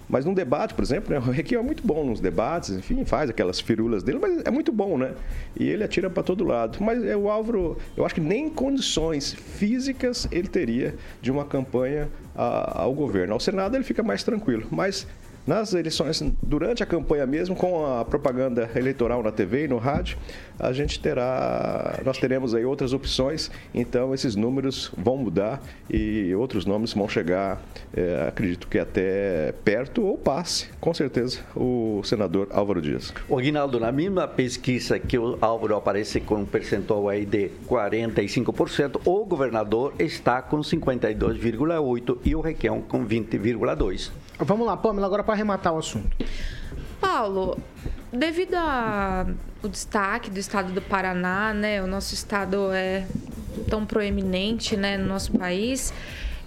Mas 0.08 0.24
num 0.24 0.32
debate, 0.32 0.72
por 0.72 0.82
exemplo, 0.82 1.12
né, 1.12 1.18
o 1.18 1.30
Requião 1.30 1.60
é 1.60 1.64
muito 1.64 1.86
bom 1.86 2.02
nos 2.02 2.18
debates, 2.18 2.70
enfim, 2.70 3.04
faz 3.04 3.28
aquelas 3.28 3.60
firulas 3.60 4.02
dele, 4.02 4.18
mas 4.18 4.40
é 4.42 4.50
muito 4.50 4.72
bom, 4.72 4.96
né? 4.96 5.12
E 5.54 5.68
ele 5.68 5.84
atira 5.84 6.08
para 6.08 6.22
todo 6.22 6.44
lado. 6.44 6.78
Mas 6.80 7.04
é, 7.04 7.14
o 7.14 7.28
Álvaro, 7.28 7.76
eu 7.94 8.06
acho 8.06 8.14
que 8.14 8.20
nem 8.20 8.48
condições 8.48 9.34
físicas 9.34 10.26
ele 10.32 10.48
teria 10.48 10.94
de 11.20 11.30
uma 11.30 11.44
campanha 11.44 12.08
a, 12.34 12.82
ao 12.82 12.94
governo. 12.94 13.34
Ao 13.34 13.40
Senado 13.40 13.76
ele 13.76 13.84
fica 13.84 14.02
mais 14.02 14.22
tranquilo. 14.22 14.66
Mas 14.70 15.06
nas 15.46 15.72
eleições, 15.72 16.22
durante 16.42 16.82
a 16.82 16.86
campanha 16.86 17.26
mesmo, 17.26 17.56
com 17.56 17.86
a 17.86 18.04
propaganda 18.04 18.70
eleitoral 18.74 19.22
na 19.22 19.32
TV 19.32 19.64
e 19.64 19.68
no 19.68 19.78
rádio, 19.78 20.18
a 20.58 20.72
gente 20.72 21.00
terá, 21.00 22.00
nós 22.04 22.18
teremos 22.18 22.54
aí 22.54 22.64
outras 22.64 22.92
opções, 22.92 23.50
então 23.72 24.12
esses 24.12 24.34
números 24.36 24.92
vão 24.96 25.16
mudar 25.16 25.62
e 25.88 26.34
outros 26.34 26.66
nomes 26.66 26.92
vão 26.92 27.08
chegar, 27.08 27.62
é, 27.96 28.26
acredito 28.28 28.66
que 28.66 28.78
até 28.78 29.54
perto 29.64 30.04
ou 30.04 30.18
passe, 30.18 30.68
com 30.80 30.92
certeza, 30.92 31.40
o 31.56 32.02
senador 32.04 32.48
Álvaro 32.50 32.82
Dias. 32.82 33.12
Aguinaldo, 33.30 33.80
na 33.80 33.92
mesma 33.92 34.26
pesquisa 34.26 34.98
que 34.98 35.16
o 35.16 35.38
Álvaro 35.40 35.76
aparece 35.76 36.20
com 36.20 36.36
um 36.36 36.44
percentual 36.44 37.08
aí 37.08 37.24
de 37.24 37.50
45%, 37.66 39.00
o 39.04 39.24
governador 39.24 39.94
está 39.98 40.42
com 40.42 40.58
52,8% 40.58 42.18
e 42.24 42.34
o 42.34 42.40
Requião 42.40 42.82
com 42.82 43.06
20,2%. 43.06 44.10
Vamos 44.38 44.66
lá, 44.66 44.76
Pamela, 44.76 45.06
agora 45.06 45.24
para 45.24 45.34
arrematar 45.34 45.72
o 45.72 45.78
assunto. 45.78 46.16
Paulo, 47.00 47.58
devido 48.12 48.54
ao 48.54 49.68
destaque 49.68 50.30
do 50.30 50.38
estado 50.38 50.72
do 50.72 50.80
Paraná, 50.80 51.52
né, 51.52 51.82
o 51.82 51.86
nosso 51.86 52.14
estado 52.14 52.72
é 52.72 53.06
tão 53.68 53.84
proeminente, 53.84 54.76
né, 54.76 54.96
no 54.96 55.06
nosso 55.06 55.32
país, 55.32 55.92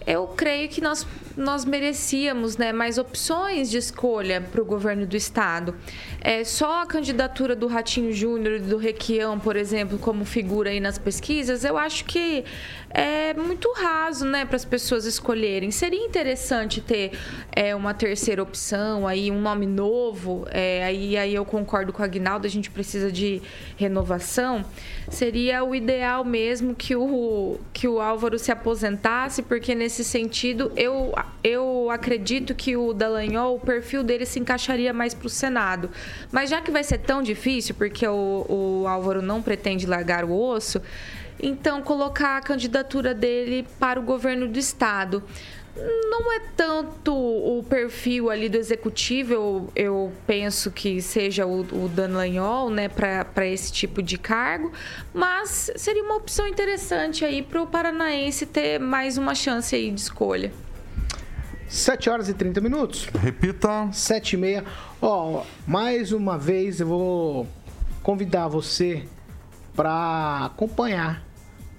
eu 0.06 0.28
creio 0.28 0.68
que 0.68 0.82
nós, 0.82 1.06
nós 1.38 1.64
merecíamos 1.64 2.58
né, 2.58 2.74
mais 2.74 2.98
opções 2.98 3.70
de 3.70 3.78
escolha 3.78 4.42
para 4.42 4.62
o 4.62 4.66
governo 4.66 5.06
do 5.06 5.16
estado. 5.16 5.76
É, 6.20 6.44
só 6.44 6.82
a 6.82 6.86
candidatura 6.86 7.56
do 7.56 7.68
Ratinho 7.68 8.12
Júnior 8.12 8.56
e 8.56 8.60
do 8.60 8.78
Requião, 8.78 9.40
por 9.40 9.56
exemplo, 9.56 9.98
como 9.98 10.26
figura 10.26 10.70
aí 10.70 10.80
nas 10.80 10.98
pesquisas, 10.98 11.64
eu 11.64 11.78
acho 11.78 12.06
que 12.06 12.44
é 12.90 13.34
muito 13.34 13.72
raso 13.74 14.26
né, 14.26 14.46
para 14.46 14.56
as 14.56 14.66
pessoas 14.66 15.06
escolherem. 15.06 15.72
Seria 15.72 16.04
interessante 16.04 16.82
ter 16.82 17.12
é, 17.52 17.76
uma 17.76 17.94
terceira 17.94 18.42
opção, 18.42 19.08
aí 19.08 19.32
um 19.32 19.40
nome 19.40 19.66
novo, 19.66 20.46
é, 20.52 20.84
aí, 20.84 21.18
aí 21.18 21.34
eu 21.34 21.46
concordo 21.46 21.94
com 21.94 22.02
a 22.02 22.06
Aguinaldo, 22.06 22.46
a 22.46 22.50
gente 22.50 22.70
precisa 22.70 23.12
de 23.12 23.42
renovação. 23.78 24.66
Seria 25.10 25.64
o 25.64 25.74
ideal 25.76 26.24
mesmo 26.24 26.76
que 26.76 26.96
o, 26.96 27.60
que 27.74 27.88
o 27.88 28.00
Álvaro 28.00 28.38
se 28.38 28.52
aposentasse, 28.52 29.42
porque 29.42 29.74
nesse 29.74 29.91
nesse 29.92 30.06
sentido, 30.06 30.72
eu, 30.78 31.14
eu 31.44 31.90
acredito 31.92 32.56
que 32.56 32.78
o 32.78 32.94
Dallagnol, 32.94 33.58
o 33.58 33.60
perfil 33.60 34.04
dele 34.04 34.26
se 34.26 34.40
encaixaria 34.40 34.94
mais 34.94 35.14
para 35.14 35.28
o 35.28 35.30
Senado. 35.30 35.90
Mas 36.32 36.50
já 36.50 36.62
que 36.62 36.72
vai 36.72 36.82
ser 36.82 37.00
tão 37.00 37.22
difícil, 37.22 37.76
porque 37.76 38.08
o, 38.08 38.46
o 38.48 38.88
Álvaro 38.88 39.22
não 39.22 39.42
pretende 39.42 39.86
largar 39.86 40.24
o 40.24 40.32
osso, 40.34 40.82
então 41.44 41.82
colocar 41.82 42.38
a 42.38 42.42
candidatura 42.42 43.14
dele 43.14 43.68
para 43.78 44.00
o 44.00 44.04
governo 44.04 44.48
do 44.48 44.58
Estado 44.58 45.22
não 45.76 46.34
é 46.34 46.40
tanto 46.56 47.14
o 47.14 47.64
perfil 47.64 48.30
ali 48.30 48.50
do 48.50 48.58
executivo, 48.58 49.34
eu, 49.34 49.70
eu 49.76 50.14
penso 50.28 50.70
que 50.70 51.02
seja 51.02 51.46
o, 51.46 51.62
o 51.62 51.90
Lanhol, 51.96 52.70
né, 52.70 52.90
para 52.90 53.46
esse 53.46 53.72
tipo 53.72 54.02
de 54.02 54.18
cargo, 54.18 54.72
mas 55.14 55.72
seria 55.76 56.04
uma 56.04 56.16
opção 56.16 56.46
interessante 56.48 57.24
aí 57.24 57.42
para 57.42 57.62
o 57.62 57.68
paranaense 57.68 58.46
ter 58.46 58.80
mais 58.80 59.18
uma 59.18 59.34
chance 59.34 59.76
aí 59.76 59.90
de 59.90 60.02
escolha. 60.02 60.52
7 61.70 62.10
horas 62.10 62.28
e 62.28 62.34
30 62.34 62.60
minutos. 62.60 63.06
Repita. 63.06 63.90
7 63.94 64.34
e 64.34 64.38
meia. 64.38 64.66
Ó, 65.02 65.46
mais 65.66 66.12
uma 66.12 66.38
vez 66.38 66.82
eu 66.82 66.88
vou 66.88 67.48
convidar 68.04 68.50
você 68.50 69.06
para 69.74 70.48
acompanhar 70.48 71.24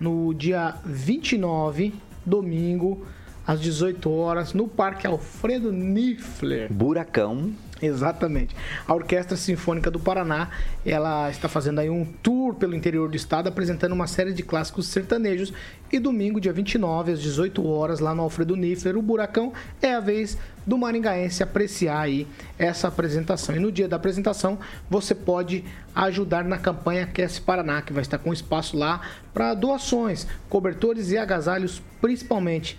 no 0.00 0.32
dia 0.32 0.76
29, 0.82 1.94
domingo, 2.24 3.06
às 3.46 3.60
18 3.60 4.10
horas, 4.10 4.52
no 4.52 4.68
Parque 4.68 5.06
Alfredo 5.06 5.72
Niffler. 5.72 6.72
Buracão. 6.72 7.52
Exatamente. 7.82 8.54
A 8.86 8.94
Orquestra 8.94 9.36
Sinfônica 9.36 9.90
do 9.90 9.98
Paraná, 9.98 10.50
ela 10.86 11.28
está 11.28 11.48
fazendo 11.48 11.80
aí 11.80 11.90
um 11.90 12.04
tour 12.04 12.54
pelo 12.54 12.76
interior 12.76 13.08
do 13.08 13.16
estado, 13.16 13.48
apresentando 13.48 13.92
uma 13.92 14.06
série 14.06 14.32
de 14.32 14.44
clássicos 14.44 14.86
sertanejos. 14.86 15.52
E 15.90 15.98
domingo, 15.98 16.40
dia 16.40 16.52
29, 16.52 17.10
às 17.10 17.20
18 17.20 17.66
horas, 17.66 17.98
lá 17.98 18.14
no 18.14 18.22
Alfredo 18.22 18.54
Niffler, 18.54 18.96
o 18.96 19.02
Buracão, 19.02 19.52
é 19.82 19.94
a 19.94 20.00
vez 20.00 20.38
do 20.64 20.78
maringaense 20.78 21.42
apreciar 21.42 22.02
aí 22.02 22.26
essa 22.56 22.86
apresentação. 22.86 23.56
E 23.56 23.58
no 23.58 23.72
dia 23.72 23.88
da 23.88 23.96
apresentação, 23.96 24.60
você 24.88 25.12
pode 25.12 25.64
ajudar 25.92 26.44
na 26.44 26.58
campanha 26.58 27.02
Aquece 27.02 27.40
Paraná, 27.40 27.82
que 27.82 27.92
vai 27.92 28.02
estar 28.02 28.18
com 28.18 28.32
espaço 28.32 28.76
lá 28.76 29.00
para 29.34 29.54
doações, 29.54 30.26
cobertores 30.48 31.10
e 31.10 31.18
agasalhos, 31.18 31.82
principalmente. 32.00 32.78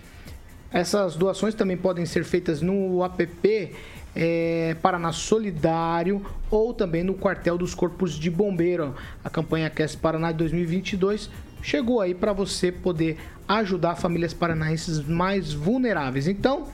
Essas 0.74 1.14
doações 1.14 1.54
também 1.54 1.76
podem 1.76 2.04
ser 2.04 2.24
feitas 2.24 2.60
no 2.60 3.04
app 3.04 3.72
é, 4.12 4.76
Paraná 4.82 5.12
Solidário 5.12 6.26
ou 6.50 6.74
também 6.74 7.04
no 7.04 7.14
quartel 7.14 7.56
dos 7.56 7.76
Corpos 7.76 8.18
de 8.18 8.28
Bombeiro. 8.28 8.92
A 9.22 9.30
campanha 9.30 9.68
Aquece 9.68 9.96
Paraná 9.96 10.32
de 10.32 10.38
2022 10.38 11.30
chegou 11.62 12.00
aí 12.00 12.12
para 12.12 12.32
você 12.32 12.72
poder 12.72 13.18
ajudar 13.46 13.94
famílias 13.94 14.34
paranaenses 14.34 14.98
mais 14.98 15.52
vulneráveis. 15.52 16.26
Então, 16.26 16.66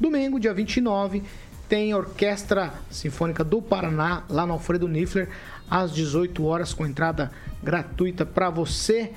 domingo, 0.00 0.40
dia 0.40 0.52
29, 0.52 1.22
tem 1.68 1.94
Orquestra 1.94 2.74
Sinfônica 2.90 3.44
do 3.44 3.62
Paraná 3.62 4.24
lá 4.28 4.44
no 4.44 4.54
Alfredo 4.54 4.88
Niffler 4.88 5.28
às 5.70 5.92
18 5.92 6.44
horas 6.44 6.74
com 6.74 6.84
entrada 6.84 7.30
gratuita 7.62 8.26
para 8.26 8.50
você. 8.50 9.12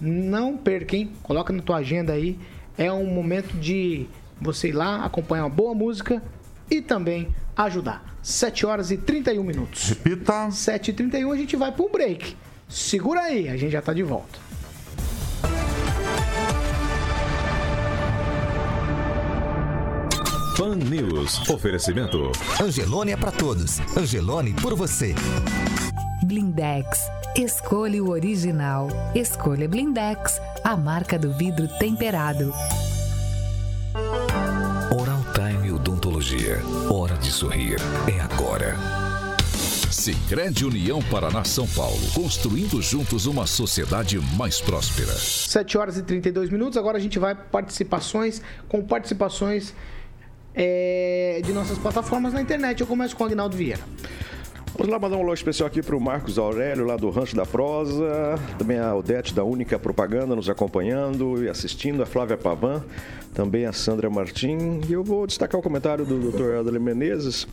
Não 0.00 0.56
perca, 0.56 0.96
hein? 0.96 1.12
Coloca 1.22 1.52
na 1.52 1.62
tua 1.62 1.76
agenda 1.76 2.14
aí 2.14 2.38
é 2.76 2.92
um 2.92 3.06
momento 3.06 3.56
de 3.58 4.06
você 4.40 4.68
ir 4.68 4.72
lá, 4.72 5.04
acompanhar 5.04 5.44
uma 5.44 5.50
boa 5.50 5.74
música 5.74 6.22
e 6.70 6.80
também 6.80 7.28
ajudar. 7.56 8.16
7 8.22 8.66
horas 8.66 8.90
e 8.90 8.96
31 8.96 9.42
minutos. 9.42 9.88
Repita. 9.88 10.50
7 10.50 10.90
e 10.90 10.94
31 10.94 11.32
a 11.32 11.36
gente 11.36 11.56
vai 11.56 11.72
para 11.72 11.84
um 11.84 11.90
break. 11.90 12.36
Segura 12.68 13.20
aí, 13.20 13.48
a 13.48 13.56
gente 13.56 13.72
já 13.72 13.80
está 13.80 13.92
de 13.92 14.02
volta. 14.02 14.38
Pan 20.56 20.76
News. 20.76 21.48
Oferecimento. 21.50 22.30
Angelone 22.60 23.12
é 23.12 23.16
para 23.16 23.32
todos. 23.32 23.80
Angelone 23.96 24.52
por 24.54 24.74
você. 24.76 25.14
Blindex. 26.24 27.10
Escolha 27.36 28.04
o 28.04 28.10
original. 28.10 28.88
Escolha 29.14 29.66
Blindex, 29.66 30.38
a 30.62 30.76
marca 30.76 31.18
do 31.18 31.32
vidro 31.32 31.66
temperado. 31.78 32.52
Oral 35.00 35.24
Time 35.32 35.72
Odontologia. 35.72 36.60
Hora 36.90 37.16
de 37.16 37.32
sorrir. 37.32 37.78
É 38.06 38.20
agora. 38.20 38.76
Sicredi 39.90 40.66
União 40.66 41.00
Paraná 41.10 41.42
São 41.42 41.66
Paulo, 41.68 42.02
construindo 42.14 42.82
juntos 42.82 43.24
uma 43.24 43.46
sociedade 43.46 44.18
mais 44.36 44.60
próspera. 44.60 45.12
7 45.12 45.78
horas 45.78 45.96
e 45.96 46.02
32 46.02 46.50
minutos. 46.50 46.76
Agora 46.76 46.98
a 46.98 47.00
gente 47.00 47.18
vai 47.18 47.34
participações 47.34 48.42
com 48.68 48.84
participações 48.84 49.72
é, 50.54 51.40
de 51.42 51.52
nossas 51.54 51.78
plataformas 51.78 52.34
na 52.34 52.42
internet. 52.42 52.82
Eu 52.82 52.86
começo 52.86 53.16
com 53.16 53.24
o 53.24 53.26
Agnaldo 53.26 53.56
Vieira. 53.56 53.80
Vamos 54.74 54.90
lá 54.90 54.98
mandar 54.98 55.18
um 55.18 55.20
alô 55.20 55.34
especial 55.34 55.66
aqui 55.66 55.82
para 55.82 55.94
o 55.94 56.00
Marcos 56.00 56.38
Aurélio, 56.38 56.86
lá 56.86 56.96
do 56.96 57.10
Rancho 57.10 57.36
da 57.36 57.44
Prosa. 57.44 58.38
Também 58.58 58.78
a 58.78 58.94
Odete, 58.94 59.34
da 59.34 59.44
Única 59.44 59.78
Propaganda, 59.78 60.34
nos 60.34 60.48
acompanhando 60.48 61.44
e 61.44 61.48
assistindo. 61.48 62.02
A 62.02 62.06
Flávia 62.06 62.38
Pavan, 62.38 62.82
também 63.34 63.66
a 63.66 63.72
Sandra 63.72 64.08
Martim. 64.08 64.80
E 64.88 64.92
eu 64.94 65.04
vou 65.04 65.26
destacar 65.26 65.60
o 65.60 65.62
comentário 65.62 66.06
do 66.06 66.30
Dr. 66.30 66.60
Adler 66.60 66.80
Menezes. 66.80 67.46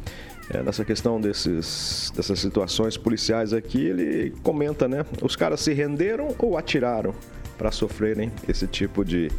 É, 0.49 0.63
nessa 0.63 0.85
questão 0.85 1.19
desses, 1.19 2.09
dessas 2.15 2.39
situações 2.39 2.95
policiais 2.95 3.51
aqui, 3.51 3.85
ele 3.85 4.33
comenta, 4.41 4.87
né? 4.87 5.05
Os 5.21 5.35
caras 5.35 5.59
se 5.59 5.73
renderam 5.73 6.33
ou 6.39 6.57
atiraram 6.57 7.13
para 7.57 7.69
sofrerem 7.69 8.31
esse 8.47 8.65
tipo 8.65 9.03
de, 9.03 9.29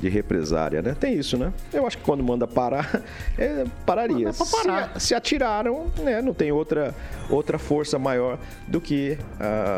de 0.00 0.08
represária, 0.08 0.80
né? 0.80 0.96
Tem 0.98 1.14
isso, 1.14 1.36
né? 1.36 1.52
Eu 1.72 1.86
acho 1.86 1.98
que 1.98 2.04
quando 2.04 2.22
manda 2.22 2.46
parar, 2.46 3.02
é, 3.38 3.64
pararia. 3.84 4.30
parar. 4.50 4.92
Se, 4.98 5.08
se, 5.08 5.14
atiraram, 5.14 5.86
né? 5.98 6.22
Não 6.22 6.32
tem 6.32 6.50
outra, 6.50 6.94
outra 7.28 7.58
força 7.58 7.98
maior 7.98 8.38
do 8.66 8.80
que 8.80 9.18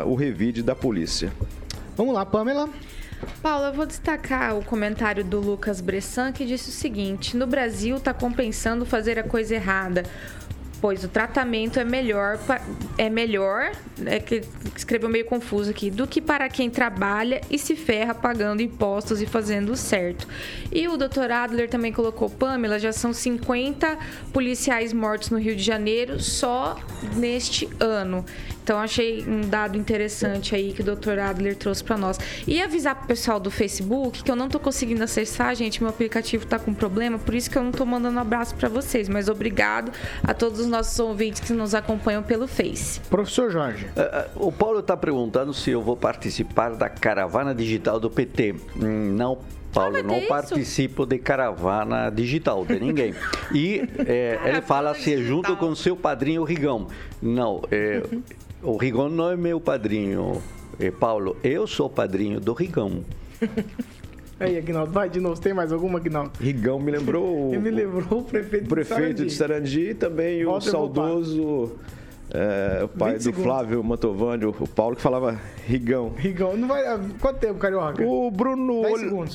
uh, 0.03 0.09
o 0.09 0.15
revide 0.15 0.63
da 0.63 0.75
polícia. 0.75 1.31
Vamos 1.95 2.13
lá, 2.13 2.25
Pamela. 2.25 2.69
Paula, 3.41 3.67
eu 3.67 3.73
vou 3.73 3.85
destacar 3.85 4.57
o 4.57 4.63
comentário 4.63 5.23
do 5.23 5.39
Lucas 5.39 5.79
Bressan 5.79 6.31
que 6.31 6.45
disse 6.45 6.69
o 6.69 6.73
seguinte: 6.73 7.37
no 7.37 7.47
Brasil 7.47 7.97
está 7.97 8.13
compensando 8.13 8.85
fazer 8.85 9.17
a 9.17 9.23
coisa 9.23 9.55
errada 9.55 10.03
pois 10.83 11.01
o 11.01 11.07
tratamento 11.07 11.79
é 11.79 11.85
melhor, 11.85 12.37
é 12.97 13.09
melhor, 13.09 13.71
é 14.05 14.19
que 14.19 14.41
escreveu 14.75 15.07
meio 15.07 15.23
confuso 15.23 15.71
aqui, 15.71 15.89
do 15.89 16.05
que 16.05 16.19
para 16.19 16.49
quem 16.49 16.69
trabalha 16.69 17.39
e 17.49 17.57
se 17.57 17.73
ferra 17.73 18.13
pagando 18.13 18.61
impostos 18.61 19.21
e 19.21 19.25
fazendo 19.25 19.77
certo. 19.77 20.27
E 20.69 20.85
o 20.89 20.97
doutor 20.97 21.31
Adler 21.31 21.69
também 21.69 21.93
colocou, 21.93 22.29
Pamela, 22.29 22.77
já 22.77 22.91
são 22.91 23.13
50 23.13 23.97
policiais 24.33 24.91
mortos 24.91 25.29
no 25.29 25.37
Rio 25.37 25.55
de 25.55 25.63
Janeiro 25.63 26.19
só 26.19 26.77
neste 27.15 27.69
ano. 27.79 28.25
Então 28.63 28.79
achei 28.79 29.25
um 29.27 29.41
dado 29.41 29.77
interessante 29.77 30.55
aí 30.55 30.71
que 30.71 30.81
o 30.81 30.95
Dr. 30.95 31.19
Adler 31.19 31.55
trouxe 31.55 31.83
para 31.83 31.97
nós. 31.97 32.17
E 32.47 32.61
avisar 32.61 32.95
pro 32.95 33.07
pessoal 33.07 33.39
do 33.39 33.51
Facebook 33.51 34.23
que 34.23 34.31
eu 34.31 34.35
não 34.35 34.47
tô 34.47 34.57
conseguindo 34.57 35.03
acessar, 35.03 35.53
gente, 35.53 35.81
meu 35.81 35.89
aplicativo 35.89 36.45
tá 36.45 36.57
com 36.57 36.73
problema, 36.73 37.19
por 37.19 37.35
isso 37.35 37.49
que 37.51 37.57
eu 37.57 37.63
não 37.63 37.71
tô 37.71 37.85
mandando 37.85 38.17
um 38.17 38.21
abraço 38.21 38.55
para 38.55 38.69
vocês, 38.69 39.09
mas 39.09 39.27
obrigado 39.27 39.91
a 40.23 40.33
todos 40.33 40.61
os 40.61 40.67
nossos 40.67 40.97
ouvintes 40.97 41.41
que 41.41 41.51
nos 41.51 41.75
acompanham 41.75 42.23
pelo 42.23 42.47
Face. 42.47 43.01
Professor 43.01 43.51
Jorge. 43.51 43.85
Uh, 43.85 44.39
uh, 44.39 44.47
o 44.47 44.51
Paulo 44.51 44.79
está 44.79 44.95
perguntando 44.95 45.53
se 45.53 45.71
eu 45.71 45.81
vou 45.81 45.97
participar 45.97 46.75
da 46.75 46.87
caravana 46.87 47.53
digital 47.53 47.99
do 47.99 48.09
PT. 48.09 48.55
Hum, 48.77 49.13
não 49.13 49.39
Paulo, 49.73 49.97
ah, 49.97 50.03
não 50.03 50.21
participo 50.27 51.05
de 51.05 51.17
caravana 51.17 52.11
digital 52.11 52.63
de 52.63 52.79
ninguém. 52.79 53.15
E 53.51 53.81
é, 54.05 54.39
ele 54.45 54.61
fala 54.61 54.91
é 54.91 55.17
junto 55.17 55.57
com 55.57 55.73
seu 55.75 55.95
padrinho 55.95 56.43
Rigão. 56.43 56.87
Não, 57.21 57.61
é, 57.71 58.03
o 58.63 58.77
Rigão 58.77 59.09
não 59.09 59.31
é 59.31 59.35
meu 59.35 59.59
padrinho, 59.59 60.41
é, 60.79 60.89
Paulo. 60.89 61.35
Eu 61.43 61.67
sou 61.67 61.89
padrinho 61.89 62.39
do 62.39 62.53
Rigão. 62.53 63.03
Aí, 64.39 64.57
Aguinaldo, 64.57 64.91
vai 64.91 65.09
de 65.09 65.19
novo. 65.19 65.39
Tem 65.39 65.53
mais 65.53 65.71
alguma, 65.71 65.99
Aguinaldo? 65.99 66.31
Rigão 66.39 66.79
me 66.79 66.91
lembrou. 66.91 67.49
Ele 67.53 67.59
me 67.59 67.71
lembrou 67.71 68.19
o 68.19 68.23
prefeito, 68.23 68.67
prefeito 68.67 69.25
de 69.25 69.31
Sarandi 69.31 69.89
e 69.89 69.93
também 69.93 70.43
Volta 70.43 70.67
o 70.67 70.71
saudoso. 70.71 71.71
É, 72.31 72.83
o 72.83 72.87
pai 72.87 73.13
do 73.13 73.21
segundos. 73.21 73.43
Flávio 73.43 73.83
Mantovani, 73.83 74.45
o 74.45 74.53
Paulo, 74.67 74.95
que 74.95 75.01
falava 75.01 75.39
Rigão. 75.67 76.13
Rigão, 76.17 76.57
não 76.57 76.67
vai. 76.67 76.83
Quanto 77.19 77.37
tempo, 77.37 77.59
Carioca? 77.59 78.03
O 78.03 78.31
Bruno, 78.31 78.81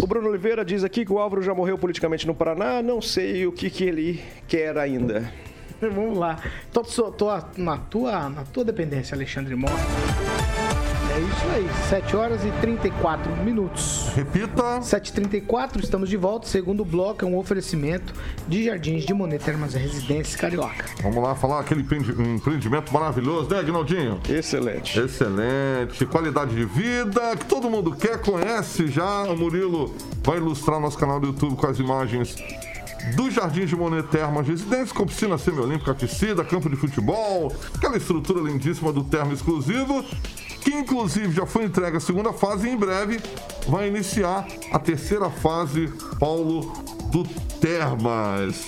o 0.00 0.06
Bruno 0.06 0.28
Oliveira 0.28 0.64
diz 0.64 0.82
aqui 0.82 1.04
que 1.04 1.12
o 1.12 1.18
Álvaro 1.18 1.40
já 1.40 1.54
morreu 1.54 1.78
politicamente 1.78 2.26
no 2.26 2.34
Paraná, 2.34 2.82
não 2.82 3.00
sei 3.00 3.46
o 3.46 3.52
que, 3.52 3.70
que 3.70 3.84
ele 3.84 4.20
quer 4.48 4.76
ainda. 4.76 5.32
Vamos 5.94 6.18
lá. 6.18 6.36
Tô, 6.72 6.82
tô, 6.82 7.10
tô, 7.12 7.28
na, 7.56 7.76
tua, 7.76 8.28
na 8.28 8.44
tua 8.44 8.64
dependência, 8.64 9.14
Alexandre 9.14 9.54
Mota. 9.54 9.74
É 11.10 11.20
isso 11.20 11.48
aí, 11.52 11.68
7 11.88 12.16
horas 12.16 12.44
e 12.44 12.50
34 12.60 13.34
minutos. 13.42 14.08
Repita. 14.14 14.62
7h34, 14.80 15.82
estamos 15.82 16.08
de 16.08 16.16
volta. 16.16 16.46
Segundo 16.46 16.84
bloco 16.84 17.24
é 17.24 17.28
um 17.28 17.36
oferecimento 17.36 18.12
de 18.46 18.64
Jardins 18.64 19.04
de 19.04 19.14
Monet 19.14 19.42
Termas 19.42 19.74
Residência 19.74 20.38
Carioca. 20.38 20.84
Vamos 21.02 21.22
lá 21.22 21.34
falar 21.34 21.60
aquele 21.60 21.80
empreendimento 21.80 22.92
maravilhoso, 22.92 23.50
né, 23.50 23.58
Agnaldinho? 23.58 24.20
Excelente. 24.28 25.00
Excelente. 25.00 26.06
Qualidade 26.06 26.54
de 26.54 26.64
vida 26.64 27.36
que 27.36 27.46
todo 27.46 27.68
mundo 27.70 27.96
quer, 27.96 28.20
conhece 28.20 28.86
já. 28.86 29.24
O 29.24 29.36
Murilo 29.36 29.94
vai 30.22 30.36
ilustrar 30.36 30.78
nosso 30.78 30.98
canal 30.98 31.18
do 31.18 31.28
YouTube 31.28 31.56
com 31.56 31.66
as 31.66 31.78
imagens 31.78 32.36
do 33.16 33.30
Jardim 33.30 33.64
de 33.66 33.76
Monet 33.76 34.06
Termas 34.08 34.46
Residência, 34.46 34.94
com 34.94 35.06
piscina 35.06 35.38
semiolímpica 35.38 35.92
aquecida, 35.92 36.44
campo 36.44 36.68
de 36.68 36.76
futebol, 36.76 37.54
aquela 37.74 37.96
estrutura 37.96 38.40
lindíssima 38.40 38.92
do 38.92 39.04
termo 39.04 39.32
exclusivo, 39.32 40.04
que 40.60 40.70
inclusive 40.72 41.32
já 41.32 41.46
foi 41.46 41.64
entregue 41.64 41.96
a 41.96 42.00
segunda 42.00 42.32
fase 42.32 42.68
e 42.68 42.72
em 42.72 42.76
breve 42.76 43.20
vai 43.68 43.88
iniciar 43.88 44.46
a 44.72 44.78
terceira 44.78 45.30
fase, 45.30 45.92
Paulo, 46.18 46.72
do 47.10 47.24
Termas. 47.60 48.66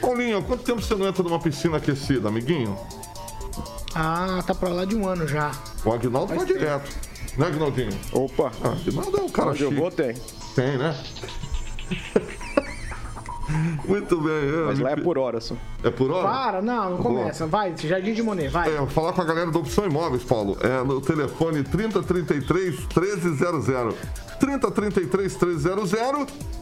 Paulinho, 0.00 0.42
quanto 0.42 0.62
tempo 0.64 0.82
você 0.82 0.94
não 0.94 1.06
entra 1.06 1.22
numa 1.22 1.38
piscina 1.38 1.78
aquecida, 1.78 2.28
amiguinho? 2.28 2.76
Ah, 3.94 4.42
tá 4.46 4.54
pra 4.54 4.68
lá 4.70 4.84
de 4.84 4.94
um 4.94 5.08
ano 5.08 5.26
já. 5.26 5.52
O 5.84 5.92
Agnaldo 5.92 6.34
vai 6.34 6.44
direto. 6.44 6.90
Né, 7.38 7.46
Agnaldinho? 7.46 7.92
Opa! 8.12 8.50
Ah, 8.62 8.72
Agnaldo 8.72 9.16
é 9.16 9.22
um 9.22 9.28
cara 9.28 9.50
Onde 9.50 9.58
chique. 9.58 9.72
eu 9.72 9.80
vou, 9.80 9.90
tem. 9.90 10.14
Tem, 10.54 10.76
né? 10.76 10.96
Muito 13.86 14.20
bem. 14.20 14.32
é, 14.32 14.64
Mas 14.66 14.78
lá 14.78 14.90
é 14.92 14.96
por 14.96 15.18
hora 15.18 15.40
só. 15.40 15.54
É 15.82 15.90
por 15.90 16.10
hora? 16.10 16.28
Para, 16.28 16.62
não, 16.62 16.90
não 16.90 16.98
começa. 16.98 17.46
Vai, 17.46 17.74
Jardim 17.76 18.12
de 18.12 18.22
Monet, 18.22 18.48
vai. 18.48 18.72
É, 18.72 18.78
vou 18.78 18.88
falar 18.88 19.12
com 19.12 19.20
a 19.20 19.24
galera 19.24 19.50
da 19.50 19.58
Opção 19.58 19.86
Imóveis, 19.86 20.24
Paulo. 20.24 20.56
É 20.60 20.84
no 20.84 21.00
telefone 21.00 21.62
3033 21.62 22.86
1300. 22.94 23.94
3033 24.40 25.36
1300 25.36 25.92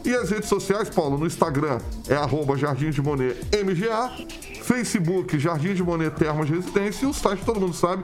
e 0.05 0.13
as 0.13 0.29
redes 0.29 0.47
sociais, 0.47 0.89
Paulo, 0.89 1.17
no 1.17 1.25
Instagram 1.25 1.79
é 2.07 2.15
arroba 2.15 2.55
Jardim 2.55 2.91
de 2.91 3.01
Monet 3.01 3.35
MGA, 3.53 4.11
Facebook 4.61 5.39
Jardim 5.39 5.73
de 5.73 5.83
Monet 5.83 6.15
Termas 6.15 6.49
Residência 6.49 7.05
e 7.05 7.09
o 7.09 7.13
site 7.13 7.43
todo 7.43 7.59
mundo 7.59 7.73
sabe 7.73 8.03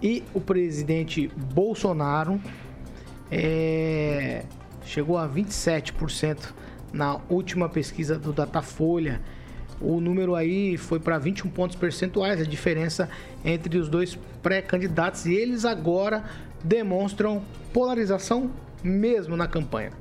e 0.01 0.23
o 0.33 0.39
presidente 0.39 1.29
Bolsonaro 1.53 2.39
é, 3.29 4.45
chegou 4.85 5.17
a 5.17 5.27
27% 5.27 6.53
na 6.93 7.19
última 7.29 7.67
pesquisa 7.67 8.17
do 8.17 8.31
Datafolha. 8.31 9.19
O 9.81 9.99
número 9.99 10.35
aí 10.35 10.77
foi 10.77 10.99
para 10.99 11.17
21 11.17 11.49
pontos 11.49 11.75
percentuais, 11.75 12.39
a 12.39 12.45
diferença 12.45 13.09
entre 13.43 13.77
os 13.77 13.89
dois 13.89 14.17
pré-candidatos 14.41 15.25
e 15.25 15.33
eles 15.33 15.65
agora 15.65 16.23
demonstram 16.63 17.41
polarização 17.73 18.51
mesmo 18.83 19.35
na 19.35 19.47
campanha. 19.47 19.91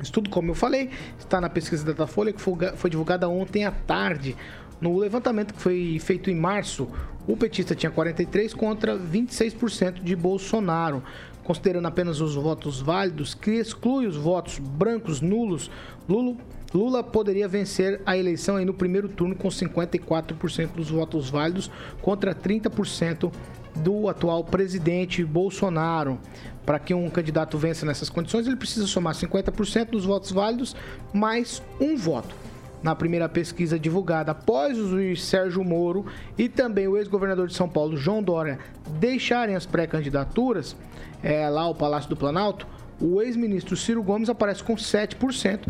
Isso 0.00 0.12
tudo, 0.12 0.30
como 0.30 0.50
eu 0.50 0.54
falei, 0.54 0.90
está 1.18 1.40
na 1.40 1.48
pesquisa 1.48 1.84
da 1.84 1.92
Datafolha 1.92 2.32
que 2.32 2.40
foi 2.40 2.54
foi 2.76 2.90
divulgada 2.90 3.28
ontem 3.28 3.64
à 3.64 3.70
tarde. 3.70 4.36
No 4.80 4.96
levantamento 4.96 5.54
que 5.54 5.60
foi 5.60 5.98
feito 6.00 6.30
em 6.30 6.36
março, 6.36 6.88
o 7.26 7.36
petista 7.36 7.74
tinha 7.74 7.90
43 7.90 8.54
contra 8.54 8.96
26% 8.96 10.02
de 10.02 10.14
Bolsonaro. 10.14 11.02
Considerando 11.42 11.86
apenas 11.86 12.20
os 12.20 12.34
votos 12.34 12.80
válidos, 12.80 13.34
que 13.34 13.52
exclui 13.52 14.06
os 14.06 14.16
votos 14.16 14.58
brancos 14.58 15.20
nulos, 15.20 15.70
Lula, 16.08 16.36
Lula 16.72 17.02
poderia 17.02 17.48
vencer 17.48 18.00
a 18.04 18.16
eleição 18.16 18.56
aí 18.56 18.64
no 18.64 18.74
primeiro 18.74 19.08
turno 19.08 19.34
com 19.34 19.48
54% 19.48 20.72
dos 20.76 20.90
votos 20.90 21.30
válidos 21.30 21.70
contra 22.02 22.34
30% 22.34 23.32
do 23.78 24.08
atual 24.08 24.44
presidente 24.44 25.24
Bolsonaro. 25.24 26.18
Para 26.64 26.78
que 26.78 26.92
um 26.92 27.08
candidato 27.08 27.56
vença 27.56 27.86
nessas 27.86 28.10
condições, 28.10 28.46
ele 28.46 28.56
precisa 28.56 28.86
somar 28.86 29.14
50% 29.14 29.90
dos 29.90 30.04
votos 30.04 30.30
válidos 30.30 30.76
mais 31.12 31.62
um 31.80 31.96
voto. 31.96 32.34
Na 32.82 32.94
primeira 32.94 33.28
pesquisa 33.28 33.78
divulgada 33.78 34.32
após 34.32 34.78
o 34.78 35.16
Sérgio 35.16 35.64
Moro 35.64 36.06
e 36.36 36.48
também 36.48 36.86
o 36.86 36.96
ex-governador 36.96 37.48
de 37.48 37.54
São 37.54 37.68
Paulo, 37.68 37.96
João 37.96 38.22
Dória, 38.22 38.58
deixarem 39.00 39.56
as 39.56 39.66
pré-candidaturas, 39.66 40.76
é, 41.22 41.48
lá 41.48 41.62
ao 41.62 41.74
Palácio 41.74 42.10
do 42.10 42.16
Planalto, 42.16 42.66
o 43.00 43.22
ex-ministro 43.22 43.76
Ciro 43.76 44.02
Gomes 44.02 44.28
aparece 44.28 44.62
com 44.62 44.74
7%, 44.74 45.60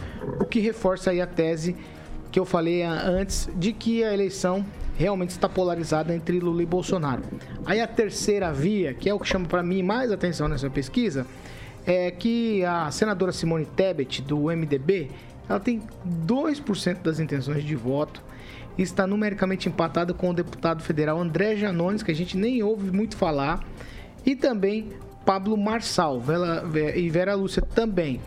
o 0.41 0.45
que 0.45 0.61
reforça 0.61 1.11
aí 1.11 1.21
a 1.21 1.27
tese 1.27 1.77
que 2.31 2.39
eu 2.39 2.45
falei 2.45 2.83
antes 2.83 3.49
de 3.57 3.73
que 3.73 4.05
a 4.05 4.13
eleição 4.13 4.65
realmente 4.99 5.31
está 5.31 5.49
polarizada 5.49 6.13
entre 6.15 6.41
Lula 6.41 6.61
e 6.63 6.67
Bolsonaro. 6.67 7.23
Aí 7.65 7.81
a 7.81 7.87
terceira 7.87 8.53
via, 8.53 8.93
que 8.93 9.09
é 9.09 9.15
o 9.15 9.19
que 9.21 9.29
chama 9.29 9.47
para 9.47 9.63
mim 9.63 9.81
mais 9.81 10.11
atenção 10.11 10.49
nessa 10.49 10.69
pesquisa, 10.69 11.25
é 11.87 12.11
que 12.11 12.65
a 12.65 12.91
senadora 12.91 13.31
Simone 13.31 13.65
Tebet, 13.65 14.21
do 14.23 14.51
MDB, 14.51 15.09
ela 15.49 15.61
tem 15.61 15.81
2% 16.27 17.01
das 17.03 17.21
intenções 17.21 17.63
de 17.63 17.77
voto 17.77 18.21
e 18.77 18.83
está 18.83 19.07
numericamente 19.07 19.69
empatada 19.69 20.13
com 20.13 20.31
o 20.31 20.35
deputado 20.35 20.83
federal 20.83 21.19
André 21.21 21.55
Janones, 21.57 22.03
que 22.03 22.11
a 22.11 22.15
gente 22.15 22.37
nem 22.37 22.63
ouve 22.63 22.91
muito 22.91 23.17
falar, 23.17 23.65
e 24.27 24.35
também 24.35 24.89
Pablo 25.25 25.57
Marçal 25.57 26.21
Vela- 26.21 26.65
e 26.97 27.09
Vera 27.09 27.35
Lúcia 27.35 27.63
também. 27.63 28.21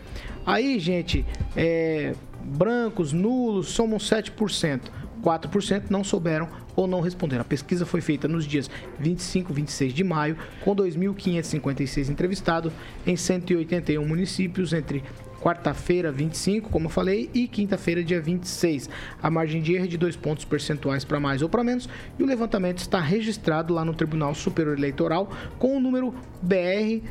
Aí, 0.46 0.78
gente, 0.80 1.24
é, 1.54 2.14
brancos, 2.42 3.12
nulos, 3.12 3.68
somam 3.68 3.98
7%. 3.98 4.90
4% 5.22 5.84
não 5.88 6.02
souberam 6.02 6.48
ou 6.74 6.86
não 6.86 7.00
responderam. 7.00 7.42
A 7.42 7.44
pesquisa 7.44 7.86
foi 7.86 8.00
feita 8.00 8.26
nos 8.26 8.44
dias 8.44 8.68
25 8.98 9.52
e 9.52 9.54
26 9.54 9.94
de 9.94 10.04
maio, 10.04 10.36
com 10.62 10.74
2.556 10.74 12.08
entrevistados 12.08 12.72
em 13.06 13.16
181 13.16 14.06
municípios 14.06 14.72
entre 14.72 15.02
quarta-feira, 15.40 16.12
25, 16.12 16.70
como 16.70 16.86
eu 16.86 16.90
falei, 16.90 17.28
e 17.34 17.48
quinta-feira, 17.48 18.02
dia 18.04 18.20
26. 18.20 18.88
A 19.20 19.28
margem 19.28 19.60
de 19.60 19.74
erro 19.74 19.84
é 19.84 19.88
de 19.88 19.98
dois 19.98 20.14
pontos 20.14 20.44
percentuais 20.44 21.04
para 21.04 21.18
mais 21.18 21.42
ou 21.42 21.48
para 21.48 21.64
menos, 21.64 21.88
e 22.18 22.22
o 22.22 22.26
levantamento 22.26 22.78
está 22.78 23.00
registrado 23.00 23.74
lá 23.74 23.84
no 23.84 23.92
Tribunal 23.92 24.34
Superior 24.34 24.78
Eleitoral 24.78 25.28
com 25.58 25.76
o 25.76 25.80
número 25.80 26.14
BR 26.40 27.02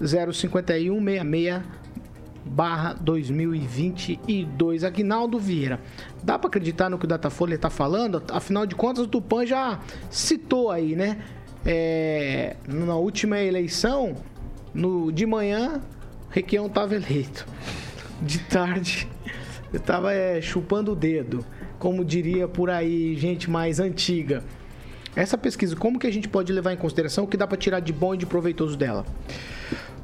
05166 0.00 1.81
barra 2.44 2.94
2022. 2.94 4.84
Aguinaldo 4.84 5.38
Vieira, 5.38 5.80
dá 6.22 6.38
para 6.38 6.48
acreditar 6.48 6.88
no 6.88 6.98
que 6.98 7.04
o 7.04 7.08
Datafolha 7.08 7.54
está 7.54 7.70
falando? 7.70 8.22
Afinal 8.30 8.66
de 8.66 8.74
contas, 8.74 9.04
o 9.04 9.08
Tupan 9.08 9.46
já 9.46 9.80
citou 10.10 10.70
aí, 10.70 10.96
né? 10.96 11.18
É, 11.64 12.56
na 12.66 12.96
última 12.96 13.38
eleição, 13.38 14.16
no, 14.74 15.12
de 15.12 15.24
manhã, 15.26 15.80
Requião 16.30 16.66
estava 16.66 16.94
eleito. 16.94 17.46
De 18.20 18.38
tarde, 18.38 19.08
estava 19.72 20.10
chupando 20.40 20.92
o 20.92 20.96
dedo. 20.96 21.44
Como 21.78 22.04
diria 22.04 22.46
por 22.46 22.70
aí 22.70 23.16
gente 23.16 23.50
mais 23.50 23.80
antiga. 23.80 24.42
Essa 25.14 25.36
pesquisa, 25.36 25.76
como 25.76 25.98
que 25.98 26.06
a 26.06 26.12
gente 26.12 26.28
pode 26.28 26.52
levar 26.52 26.72
em 26.72 26.76
consideração 26.76 27.24
o 27.24 27.26
que 27.26 27.36
dá 27.36 27.46
para 27.46 27.56
tirar 27.56 27.80
de 27.80 27.92
bom 27.92 28.14
e 28.14 28.16
de 28.16 28.24
proveitoso 28.24 28.76
dela? 28.76 29.04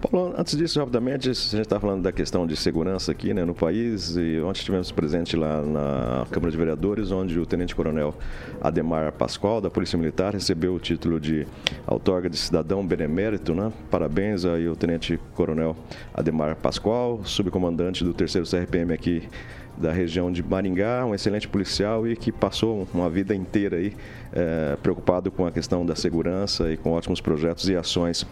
Paulo, 0.01 0.33
antes 0.39 0.57
disso, 0.57 0.79
rapidamente, 0.79 1.29
a 1.29 1.33
gente 1.33 1.61
está 1.61 1.81
falando 1.81 2.03
da 2.03 2.13
questão 2.13 2.47
de 2.47 2.57
segurança 2.57 3.11
aqui 3.11 3.35
né, 3.35 3.45
no 3.45 3.55
país 3.55 4.17
e 4.17 4.41
ontem 4.41 4.61
estivemos 4.61 4.93
presente 4.93 5.37
lá 5.37 5.61
na 5.61 6.25
Câmara 6.31 6.53
de 6.53 6.57
Vereadores, 6.57 7.11
onde 7.11 7.39
o 7.39 7.45
Tenente-Coronel 7.45 8.15
Ademar 8.61 9.13
Pascoal, 9.13 9.61
da 9.61 9.69
Polícia 9.69 9.99
Militar, 9.99 10.35
recebeu 10.35 10.75
o 10.75 10.79
título 10.79 11.19
de 11.19 11.47
outorga 11.85 12.31
de 12.31 12.37
cidadão 12.37 12.87
benemérito. 12.87 13.53
Né? 13.55 13.73
Parabéns 13.91 14.45
aí 14.45 14.69
ao 14.69 14.77
Tenente-Coronel 14.77 15.77
Ademar 16.15 16.55
Pascoal, 16.55 17.21
subcomandante 17.25 18.05
do 18.05 18.15
3 18.15 18.49
CRPM 18.49 18.93
aqui 18.93 19.29
da 19.77 19.93
região 19.93 20.31
de 20.31 20.43
Maringá, 20.43 21.05
um 21.07 21.15
excelente 21.15 21.49
policial 21.49 22.07
e 22.07 22.17
que 22.17 22.33
passou 22.33 22.87
uma 22.93 23.09
vida 23.09 23.35
inteira 23.35 23.77
aí 23.77 23.97
eh, 24.33 24.77
preocupado 24.83 25.31
com 25.31 25.47
a 25.47 25.53
questão 25.53 25.87
da 25.87 25.95
segurança 25.95 26.73
e 26.73 26.77
com 26.77 26.91
ótimos 26.91 27.21
projetos 27.21 27.69
e 27.69 27.77
ações. 27.77 28.27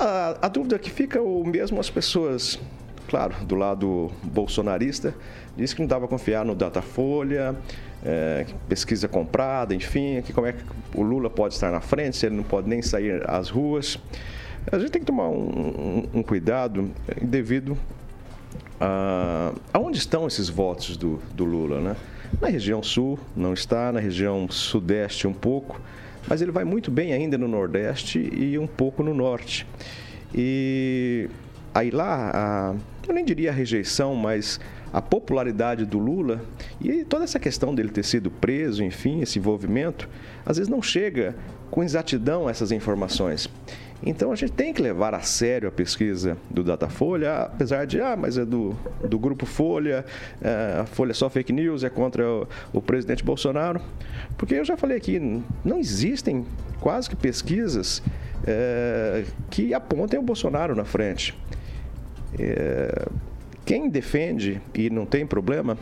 A, 0.00 0.38
a 0.42 0.48
dúvida 0.48 0.78
que 0.78 0.90
fica 0.90 1.20
o 1.20 1.44
mesmo 1.46 1.80
as 1.80 1.90
pessoas, 1.90 2.58
claro, 3.08 3.34
do 3.44 3.54
lado 3.54 4.10
bolsonarista, 4.22 5.14
diz 5.56 5.74
que 5.74 5.80
não 5.80 5.88
dava 5.88 6.06
confiar 6.06 6.44
no 6.44 6.54
Datafolha, 6.54 7.56
é, 8.04 8.46
pesquisa 8.68 9.08
comprada, 9.08 9.74
enfim, 9.74 10.22
que 10.22 10.32
como 10.32 10.46
é 10.46 10.52
que 10.52 10.62
o 10.94 11.02
Lula 11.02 11.28
pode 11.28 11.54
estar 11.54 11.70
na 11.72 11.80
frente, 11.80 12.16
se 12.16 12.26
ele 12.26 12.36
não 12.36 12.44
pode 12.44 12.68
nem 12.68 12.80
sair 12.80 13.28
às 13.28 13.48
ruas. 13.50 13.98
A 14.70 14.78
gente 14.78 14.90
tem 14.90 15.00
que 15.00 15.06
tomar 15.06 15.28
um, 15.28 15.48
um- 16.14 16.18
um 16.18 16.22
cuidado 16.22 16.90
devido 17.20 17.76
a 18.80 19.52
aonde 19.72 19.98
estão 19.98 20.26
esses 20.26 20.48
votos 20.48 20.96
do, 20.96 21.20
do 21.34 21.44
Lula, 21.44 21.80
né? 21.80 21.96
Na 22.40 22.48
região 22.48 22.82
sul 22.82 23.18
não 23.34 23.54
está, 23.54 23.90
na 23.90 23.98
região 24.00 24.46
sudeste 24.50 25.26
um 25.26 25.32
pouco, 25.32 25.80
mas 26.28 26.42
ele 26.42 26.52
vai 26.52 26.64
muito 26.64 26.90
bem 26.90 27.12
ainda 27.12 27.38
no 27.38 27.48
Nordeste 27.48 28.18
e 28.32 28.58
um 28.58 28.66
pouco 28.66 29.02
no 29.02 29.14
Norte. 29.14 29.66
E 30.34 31.28
aí 31.74 31.90
lá, 31.90 32.30
a, 32.34 32.74
eu 33.06 33.14
nem 33.14 33.24
diria 33.24 33.50
a 33.50 33.52
rejeição, 33.52 34.14
mas 34.14 34.60
a 34.92 35.00
popularidade 35.02 35.84
do 35.84 35.98
Lula 35.98 36.42
e 36.80 37.04
toda 37.04 37.24
essa 37.24 37.38
questão 37.38 37.74
dele 37.74 37.90
ter 37.90 38.04
sido 38.04 38.30
preso, 38.30 38.82
enfim, 38.82 39.20
esse 39.20 39.38
envolvimento, 39.38 40.08
às 40.44 40.56
vezes 40.56 40.70
não 40.70 40.82
chega 40.82 41.34
com 41.70 41.82
exatidão 41.82 42.48
essas 42.48 42.72
informações. 42.72 43.48
Então 44.02 44.30
a 44.30 44.36
gente 44.36 44.52
tem 44.52 44.72
que 44.72 44.80
levar 44.80 45.12
a 45.14 45.20
sério 45.20 45.68
a 45.68 45.72
pesquisa 45.72 46.36
do 46.48 46.62
Datafolha, 46.62 47.42
apesar 47.42 47.84
de, 47.84 48.00
ah, 48.00 48.16
mas 48.16 48.38
é 48.38 48.44
do, 48.44 48.76
do 49.04 49.18
grupo 49.18 49.44
Folha, 49.44 50.04
é, 50.40 50.80
a 50.80 50.86
Folha 50.86 51.10
é 51.10 51.14
só 51.14 51.28
fake 51.28 51.52
news, 51.52 51.82
é 51.82 51.90
contra 51.90 52.24
o, 52.24 52.48
o, 52.72 52.80
presidente 52.80 53.24
Bolsonaro. 53.24 53.80
Porque 54.36 54.54
eu 54.54 54.64
já 54.64 54.76
falei 54.76 54.96
aqui, 54.96 55.18
não 55.64 55.78
existem 55.78 56.46
quase 56.80 57.10
que 57.10 57.16
pesquisas 57.16 58.00
é, 58.46 59.24
que 59.50 59.74
apontem 59.74 60.18
o 60.18 60.22
Bolsonaro 60.22 60.76
na 60.76 60.84
frente. 60.84 61.36
É, 62.38 63.08
quem 63.64 63.90
defende, 63.90 64.62
e 64.74 64.88
não 64.88 65.04
tem 65.04 65.26
problema, 65.26 65.76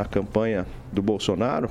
a, 0.00 0.04
campanha 0.04 0.64
do 0.92 1.02
Bolsonaro, 1.02 1.68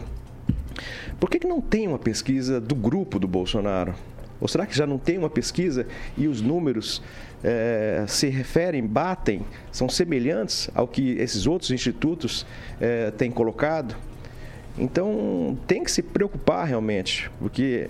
por 1.19 1.29
que, 1.29 1.39
que 1.39 1.47
não 1.47 1.61
tem 1.61 1.88
uma 1.88 1.97
pesquisa 1.97 2.59
do 2.59 2.75
grupo 2.75 3.17
do 3.17 3.27
Bolsonaro? 3.27 3.95
Ou 4.39 4.47
será 4.47 4.65
que 4.65 4.75
já 4.75 4.85
não 4.85 4.97
tem 4.97 5.17
uma 5.17 5.29
pesquisa 5.29 5.88
e 6.17 6.27
os 6.27 6.41
números 6.41 7.01
é, 7.43 8.05
se 8.07 8.27
referem, 8.27 8.85
batem, 8.85 9.41
são 9.71 9.89
semelhantes 9.89 10.69
ao 10.75 10.88
que 10.88 11.11
esses 11.19 11.47
outros 11.47 11.71
institutos 11.71 12.45
é, 12.79 13.11
têm 13.11 13.31
colocado? 13.31 13.95
Então 14.77 15.57
tem 15.65 15.83
que 15.83 15.91
se 15.91 16.03
preocupar 16.03 16.67
realmente, 16.67 17.31
porque 17.39 17.89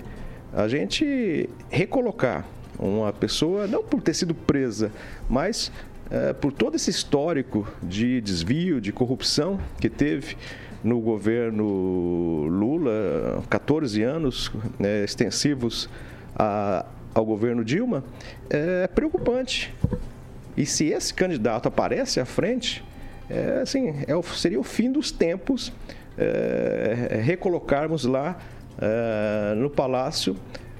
a 0.53 0.67
gente 0.67 1.49
recolocar 1.69 2.45
uma 2.79 3.11
pessoa, 3.11 3.67
não 3.67 3.83
por 3.83 4.01
ter 4.01 4.13
sido 4.13 4.33
presa, 4.33 4.91
mas 5.29 5.71
é, 6.09 6.31
por 6.31 6.53
todo 6.53 6.75
esse 6.75 6.89
histórico 6.89 7.67
de 7.83 8.21
desvio, 8.21 8.79
de 8.79 8.93
corrupção 8.93 9.59
que 9.79 9.89
teve 9.89 10.37
no 10.83 11.01
governo 11.01 12.45
Lula, 12.47 13.43
14 13.49 14.01
anos 14.03 14.51
né, 14.79 15.03
extensivos 15.03 15.89
a, 16.38 16.85
ao 17.13 17.25
governo 17.25 17.65
Dilma, 17.65 18.03
é 18.49 18.88
preocupante. 18.88 19.73
E 20.55 20.65
se 20.65 20.85
esse 20.85 21.13
candidato 21.13 21.67
aparece 21.67 22.19
à 22.19 22.25
frente, 22.25 22.83
é, 23.29 23.59
assim, 23.61 23.89
é, 24.07 24.21
seria 24.35 24.59
o 24.59 24.63
fim 24.63 24.91
dos 24.91 25.11
tempos 25.11 25.71
é, 26.17 27.19
recolocarmos 27.23 28.05
lá 28.05 28.38
é, 28.79 29.55
no 29.55 29.69
palácio 29.69 30.35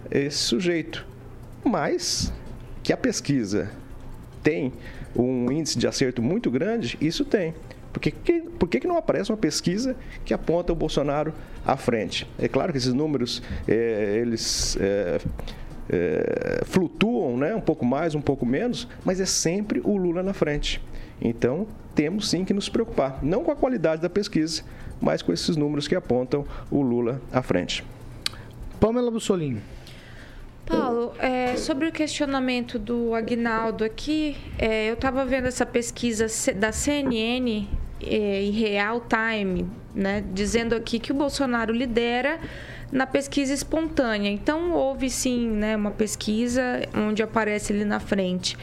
esse 0.10 0.38
sujeito. 0.38 1.06
Mas 1.64 2.32
que 2.84 2.94
a 2.94 2.98
pesquisa 2.98 3.70
tem 4.42 4.72
um 5.16 5.52
índice 5.52 5.78
de 5.78 5.88
acerto 5.88 6.22
muito 6.22 6.50
grande, 6.50 6.98
isso 7.02 7.26
tem. 7.26 7.54
Por 7.98 8.02
que, 8.02 8.12
por 8.60 8.70
que, 8.70 8.80
que 8.80 8.88
não 8.88 8.96
aparece 8.96 9.32
uma 9.32 9.38
pesquisa 9.38 9.96
que 10.24 10.32
aponta 10.32 10.72
o 10.72 10.76
Bolsonaro 10.76 11.34
à 11.66 11.76
frente? 11.76 12.30
É 12.38 12.48
claro 12.48 12.72
que 12.72 12.78
esses 12.78 12.94
números, 12.94 13.42
é, 13.68 14.20
eles 14.22 14.78
é, 14.80 15.20
é, 15.90 16.62
flutuam 16.66 17.36
né? 17.38 17.56
um 17.56 17.60
pouco 17.60 17.84
mais, 17.84 18.14
um 18.14 18.22
pouco 18.22 18.46
menos, 18.46 18.88
mas 19.04 19.20
é 19.20 19.26
sempre 19.26 19.82
o 19.84 19.98
Lula 19.98 20.22
na 20.22 20.32
frente. 20.32 20.80
Então, 21.20 21.66
temos 21.96 22.30
sim 22.30 22.46
que 22.46 22.54
nos 22.54 22.70
preocupar, 22.70 23.18
não 23.24 23.44
com 23.44 23.50
a 23.50 23.56
qualidade 23.56 24.00
da 24.00 24.10
pesquisa, 24.10 24.62
mas 25.02 25.24
com 25.24 25.34
esses 25.34 25.58
números 25.58 25.88
que 25.88 25.96
apontam 25.96 26.46
o 26.70 26.84
Lula 26.84 27.20
à 27.32 27.42
frente. 27.42 27.84
Pamela 28.80 29.10
Bussolini. 29.10 29.60
Paulo, 30.68 31.14
é, 31.18 31.56
sobre 31.56 31.88
o 31.88 31.92
questionamento 31.92 32.78
do 32.78 33.16
Agnaldo 33.16 33.84
aqui, 33.84 34.38
é, 34.60 34.88
eu 34.88 34.94
estava 34.94 35.26
vendo 35.26 35.48
essa 35.48 35.66
pesquisa 35.66 36.28
da 36.56 36.72
CNN 36.72 37.66
é, 38.02 38.44
em 38.44 38.52
real 38.52 39.02
time, 39.02 39.70
né, 39.94 40.24
dizendo 40.34 40.76
aqui 40.76 41.00
que 41.00 41.12
o 41.12 41.16
Bolsonaro 41.16 41.74
lidera 41.74 42.40
na 42.92 43.06
pesquisa 43.06 43.54
espontânea. 43.54 44.30
Então, 44.30 44.72
houve 44.72 45.10
sim 45.10 45.50
né, 45.50 45.76
uma 45.76 45.92
pesquisa 45.92 46.62
onde 46.96 47.22
aparece 47.22 47.74
ali 47.74 47.84
na 47.84 48.00
frente. 48.00 48.58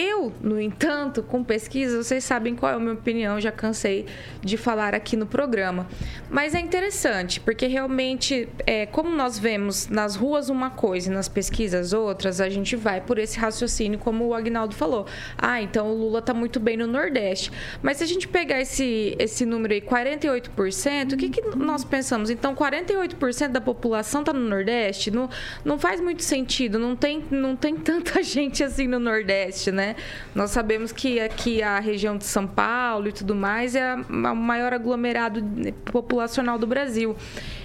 Eu, 0.00 0.32
no 0.40 0.60
entanto, 0.60 1.24
com 1.24 1.42
pesquisa, 1.42 2.00
vocês 2.00 2.22
sabem 2.22 2.54
qual 2.54 2.70
é 2.70 2.76
a 2.76 2.78
minha 2.78 2.92
opinião, 2.92 3.40
já 3.40 3.50
cansei 3.50 4.06
de 4.40 4.56
falar 4.56 4.94
aqui 4.94 5.16
no 5.16 5.26
programa. 5.26 5.88
Mas 6.30 6.54
é 6.54 6.60
interessante, 6.60 7.40
porque 7.40 7.66
realmente, 7.66 8.48
é, 8.64 8.86
como 8.86 9.10
nós 9.10 9.40
vemos 9.40 9.88
nas 9.88 10.14
ruas 10.14 10.50
uma 10.50 10.70
coisa 10.70 11.10
e 11.10 11.12
nas 11.12 11.28
pesquisas 11.28 11.92
outras, 11.92 12.40
a 12.40 12.48
gente 12.48 12.76
vai 12.76 13.00
por 13.00 13.18
esse 13.18 13.40
raciocínio, 13.40 13.98
como 13.98 14.24
o 14.24 14.34
Agnaldo 14.34 14.72
falou. 14.72 15.04
Ah, 15.36 15.60
então 15.60 15.90
o 15.90 15.94
Lula 15.96 16.20
está 16.20 16.32
muito 16.32 16.60
bem 16.60 16.76
no 16.76 16.86
Nordeste. 16.86 17.50
Mas 17.82 17.96
se 17.96 18.04
a 18.04 18.06
gente 18.06 18.28
pegar 18.28 18.60
esse, 18.60 19.16
esse 19.18 19.44
número 19.44 19.74
aí, 19.74 19.80
48%, 19.80 21.14
o 21.14 21.16
que, 21.16 21.28
que 21.28 21.56
nós 21.56 21.82
pensamos? 21.82 22.30
Então, 22.30 22.54
48% 22.54 23.48
da 23.48 23.60
população 23.60 24.20
está 24.20 24.32
no 24.32 24.48
Nordeste? 24.48 25.10
Não, 25.10 25.28
não 25.64 25.76
faz 25.76 26.00
muito 26.00 26.22
sentido, 26.22 26.78
não 26.78 26.94
tem, 26.94 27.24
não 27.32 27.56
tem 27.56 27.74
tanta 27.74 28.22
gente 28.22 28.62
assim 28.62 28.86
no 28.86 29.00
Nordeste, 29.00 29.72
né? 29.72 29.87
Nós 30.34 30.50
sabemos 30.50 30.92
que 30.92 31.20
aqui 31.20 31.62
a 31.62 31.78
região 31.78 32.16
de 32.16 32.24
São 32.24 32.46
Paulo 32.46 33.08
e 33.08 33.12
tudo 33.12 33.34
mais 33.34 33.74
é 33.74 33.94
o 33.94 34.36
maior 34.36 34.72
aglomerado 34.72 35.42
populacional 35.84 36.58
do 36.58 36.66
Brasil. 36.66 37.16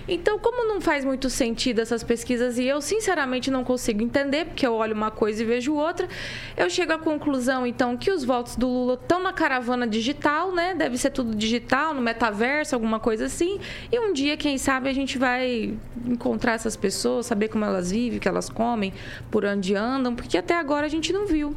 Então, 0.08 0.38
como 0.38 0.68
não 0.68 0.82
faz 0.82 1.06
muito 1.06 1.30
sentido 1.30 1.80
essas 1.80 2.04
pesquisas 2.04 2.58
e 2.58 2.66
eu 2.66 2.82
sinceramente 2.82 3.50
não 3.50 3.64
consigo 3.64 4.04
entender, 4.04 4.46
porque 4.46 4.68
eu 4.68 4.74
olho 4.74 4.94
uma 4.94 5.10
coisa 5.10 5.42
e 5.42 5.46
vejo 5.46 5.74
outra, 5.74 6.10
eu 6.58 6.70
chego 6.70 6.92
à 6.92 6.98
conclusão 6.98 7.66
então 7.66 7.96
que 7.96 8.12
os 8.12 8.26
votos 8.26 8.58
do 8.58 8.68
Lula 8.68 8.96
estão 8.96 9.24
na 9.24 9.32
caravana 9.32 9.88
digital, 9.88 10.52
né? 10.52 10.76
Deve 10.76 10.98
ser 10.98 11.10
tudo 11.12 11.34
digital, 11.34 11.94
no 11.94 12.02
metaverso, 12.02 12.76
alguma 12.76 13.00
coisa 13.00 13.26
assim. 13.26 13.60
E 13.92 14.00
um 14.00 14.12
dia, 14.12 14.36
quem 14.36 14.58
sabe, 14.58 14.90
a 14.90 14.94
gente 14.94 15.18
vai 15.18 15.74
encontrar 16.06 16.54
essas 16.54 16.76
pessoas, 16.76 17.26
saber 17.26 17.48
como 17.48 17.64
elas 17.64 17.92
vivem, 17.92 18.18
o 18.18 18.22
que 18.22 18.28
elas 18.28 18.50
comem, 18.50 18.94
por 19.32 19.46
onde 19.46 19.74
andam, 19.74 20.14
porque 20.14 20.38
até 20.38 20.56
agora 20.56 20.86
a 20.86 20.90
gente 20.90 21.14
não 21.14 21.26
viu. 21.26 21.56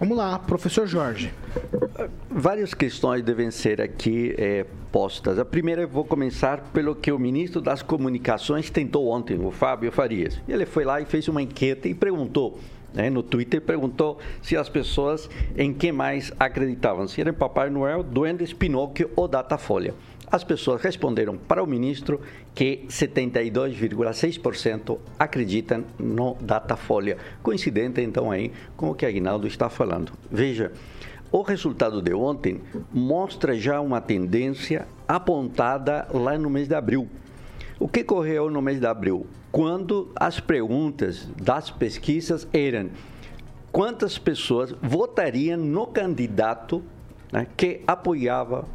Vamos 0.00 0.16
lá, 0.16 0.38
professor 0.38 0.86
Jorge. 0.86 1.30
Várias 2.30 2.72
questões 2.72 3.22
devem 3.22 3.50
ser 3.50 3.82
aqui 3.82 4.34
é, 4.38 4.64
postas. 4.90 5.38
A 5.38 5.44
primeira, 5.44 5.82
eu 5.82 5.88
vou 5.88 6.06
começar 6.06 6.70
pelo 6.72 6.94
que 6.94 7.12
o 7.12 7.18
ministro 7.18 7.60
das 7.60 7.82
Comunicações 7.82 8.70
tentou 8.70 9.08
ontem, 9.08 9.38
o 9.38 9.50
Fábio 9.50 9.92
Farias. 9.92 10.40
Ele 10.48 10.64
foi 10.64 10.86
lá 10.86 11.02
e 11.02 11.04
fez 11.04 11.28
uma 11.28 11.42
enquete 11.42 11.90
e 11.90 11.94
perguntou 11.94 12.58
né, 12.94 13.10
no 13.10 13.22
Twitter, 13.22 13.60
perguntou 13.60 14.18
se 14.40 14.56
as 14.56 14.70
pessoas 14.70 15.28
em 15.54 15.70
quem 15.74 15.92
mais 15.92 16.32
acreditavam, 16.40 17.06
se 17.06 17.20
era 17.20 17.30
Papai 17.30 17.68
Noel, 17.68 18.02
Duendes, 18.02 18.54
Pinóquio 18.54 19.10
ou 19.14 19.28
Datafolha. 19.28 19.94
As 20.32 20.44
pessoas 20.44 20.80
responderam 20.80 21.36
para 21.36 21.60
o 21.60 21.66
ministro 21.66 22.20
que 22.54 22.84
72,6% 22.88 24.96
acreditam 25.18 25.84
no 25.98 26.36
Datafolha. 26.40 27.16
Coincidente, 27.42 28.00
então, 28.00 28.30
aí 28.30 28.52
com 28.76 28.90
o 28.90 28.94
que 28.94 29.04
Aguinaldo 29.04 29.48
está 29.48 29.68
falando. 29.68 30.12
Veja, 30.30 30.70
o 31.32 31.42
resultado 31.42 32.00
de 32.00 32.14
ontem 32.14 32.60
mostra 32.92 33.58
já 33.58 33.80
uma 33.80 34.00
tendência 34.00 34.86
apontada 35.08 36.06
lá 36.12 36.38
no 36.38 36.48
mês 36.48 36.68
de 36.68 36.76
abril. 36.76 37.08
O 37.78 37.88
que 37.88 38.02
ocorreu 38.02 38.48
no 38.50 38.62
mês 38.62 38.78
de 38.78 38.86
abril? 38.86 39.26
Quando 39.50 40.12
as 40.14 40.38
perguntas 40.38 41.28
das 41.42 41.70
pesquisas 41.70 42.46
eram 42.52 42.90
quantas 43.72 44.16
pessoas 44.16 44.72
votariam 44.80 45.58
no 45.58 45.88
candidato 45.88 46.84
né, 47.32 47.48
que 47.56 47.80
apoiava 47.86 48.68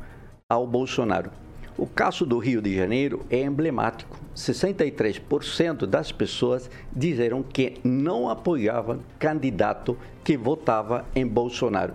ao 0.50 0.68
Bolsonaro. 0.68 1.45
O 1.78 1.86
caso 1.86 2.26
do 2.26 2.38
Rio 2.38 2.62
de 2.62 2.74
Janeiro 2.74 3.26
é 3.30 3.42
emblemático. 3.42 4.18
63% 4.34 5.86
das 5.86 6.12
pessoas 6.12 6.70
disseram 6.96 7.44
que 7.44 7.74
não 7.84 8.30
apoiavam 8.30 9.00
candidato 9.20 9.98
que 10.24 10.38
votava 10.38 11.06
em 11.14 11.28
Bolsonaro. 11.28 11.94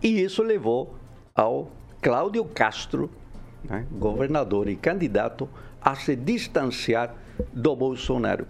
E 0.00 0.20
isso 0.20 0.42
levou 0.42 0.94
ao 1.34 1.70
Cláudio 2.00 2.44
Castro, 2.44 3.10
né, 3.64 3.84
governador 3.90 4.68
e 4.68 4.76
candidato, 4.76 5.48
a 5.80 5.96
se 5.96 6.14
distanciar 6.14 7.14
do 7.52 7.74
Bolsonaro. 7.74 8.46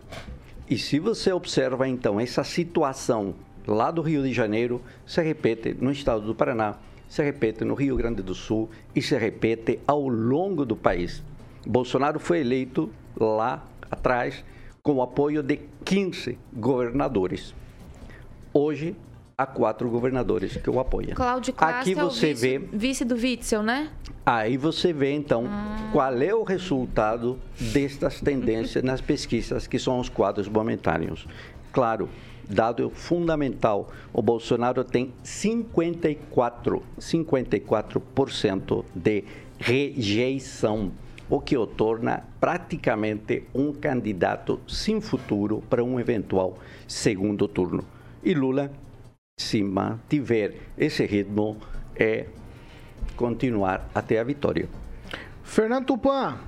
E 0.68 0.76
se 0.76 0.98
você 0.98 1.32
observa 1.32 1.88
então 1.88 2.20
essa 2.20 2.44
situação 2.44 3.34
lá 3.66 3.90
do 3.90 4.02
Rio 4.02 4.22
de 4.22 4.32
Janeiro, 4.32 4.82
se 5.06 5.22
repete 5.22 5.74
no 5.80 5.90
estado 5.90 6.20
do 6.20 6.34
Paraná, 6.34 6.76
se 7.08 7.22
repete 7.22 7.64
no 7.64 7.74
Rio 7.74 7.96
Grande 7.96 8.22
do 8.22 8.34
Sul 8.34 8.68
e 8.94 9.02
se 9.02 9.16
repete 9.16 9.80
ao 9.86 10.08
longo 10.08 10.64
do 10.64 10.76
país. 10.76 11.22
Bolsonaro 11.66 12.18
foi 12.18 12.40
eleito 12.40 12.90
lá 13.18 13.64
atrás 13.90 14.44
com 14.82 14.94
o 14.94 15.02
apoio 15.02 15.42
de 15.42 15.60
15 15.84 16.38
governadores. 16.52 17.54
Hoje, 18.52 18.96
há 19.36 19.44
quatro 19.44 19.90
governadores 19.90 20.56
que 20.56 20.70
o 20.70 20.80
apoiam. 20.80 21.14
Cláudio 21.14 21.52
Costa 21.52 21.80
Aqui 21.80 21.94
você 21.94 22.28
é 22.28 22.32
o 22.32 22.34
vice, 22.34 22.34
vê... 22.34 22.58
vice 22.58 23.04
do 23.04 23.14
Witzel, 23.14 23.62
né? 23.62 23.90
Aí 24.24 24.56
você 24.56 24.92
vê 24.92 25.12
então 25.12 25.44
qual 25.92 26.14
é 26.14 26.34
o 26.34 26.42
resultado 26.42 27.38
destas 27.72 28.20
tendências 28.20 28.82
nas 28.82 29.00
pesquisas, 29.00 29.66
que 29.66 29.78
são 29.78 29.98
os 30.00 30.08
quadros 30.08 30.48
momentâneos. 30.48 31.26
Claro, 31.72 32.08
dado 32.48 32.90
fundamental, 32.90 33.90
o 34.12 34.22
Bolsonaro 34.22 34.84
tem 34.84 35.12
54, 35.22 36.82
54% 36.98 38.84
de 38.94 39.24
rejeição, 39.58 40.92
o 41.28 41.40
que 41.40 41.56
o 41.56 41.66
torna 41.66 42.22
praticamente 42.40 43.44
um 43.54 43.72
candidato 43.72 44.60
sem 44.68 45.00
futuro 45.00 45.62
para 45.68 45.82
um 45.82 45.98
eventual 45.98 46.58
segundo 46.86 47.48
turno. 47.48 47.84
E 48.22 48.34
Lula, 48.34 48.70
se 49.38 49.62
mantiver 49.62 50.54
esse 50.78 51.04
ritmo, 51.04 51.58
é 51.94 52.26
continuar 53.16 53.88
até 53.94 54.18
a 54.18 54.24
vitória. 54.24 54.68
Fernando 55.42 55.86
Tupan. 55.86 56.38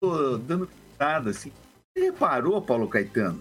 Tô 0.00 0.38
dando 0.38 0.68
nada 0.98 1.30
assim. 1.30 1.52
Reparou, 1.98 2.60
Paulo 2.62 2.88
Caetano, 2.88 3.40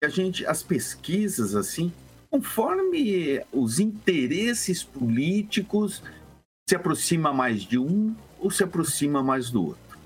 que 0.00 0.06
a 0.06 0.08
gente, 0.08 0.44
as 0.46 0.62
pesquisas 0.62 1.54
assim, 1.54 1.92
conforme 2.30 3.42
os 3.52 3.78
interesses 3.78 4.82
políticos 4.82 6.02
se 6.68 6.74
aproxima 6.74 7.32
mais 7.32 7.62
de 7.62 7.78
um 7.78 8.14
ou 8.38 8.50
se 8.50 8.64
aproxima 8.64 9.22
mais 9.22 9.50
do 9.50 9.66
outro. 9.66 9.98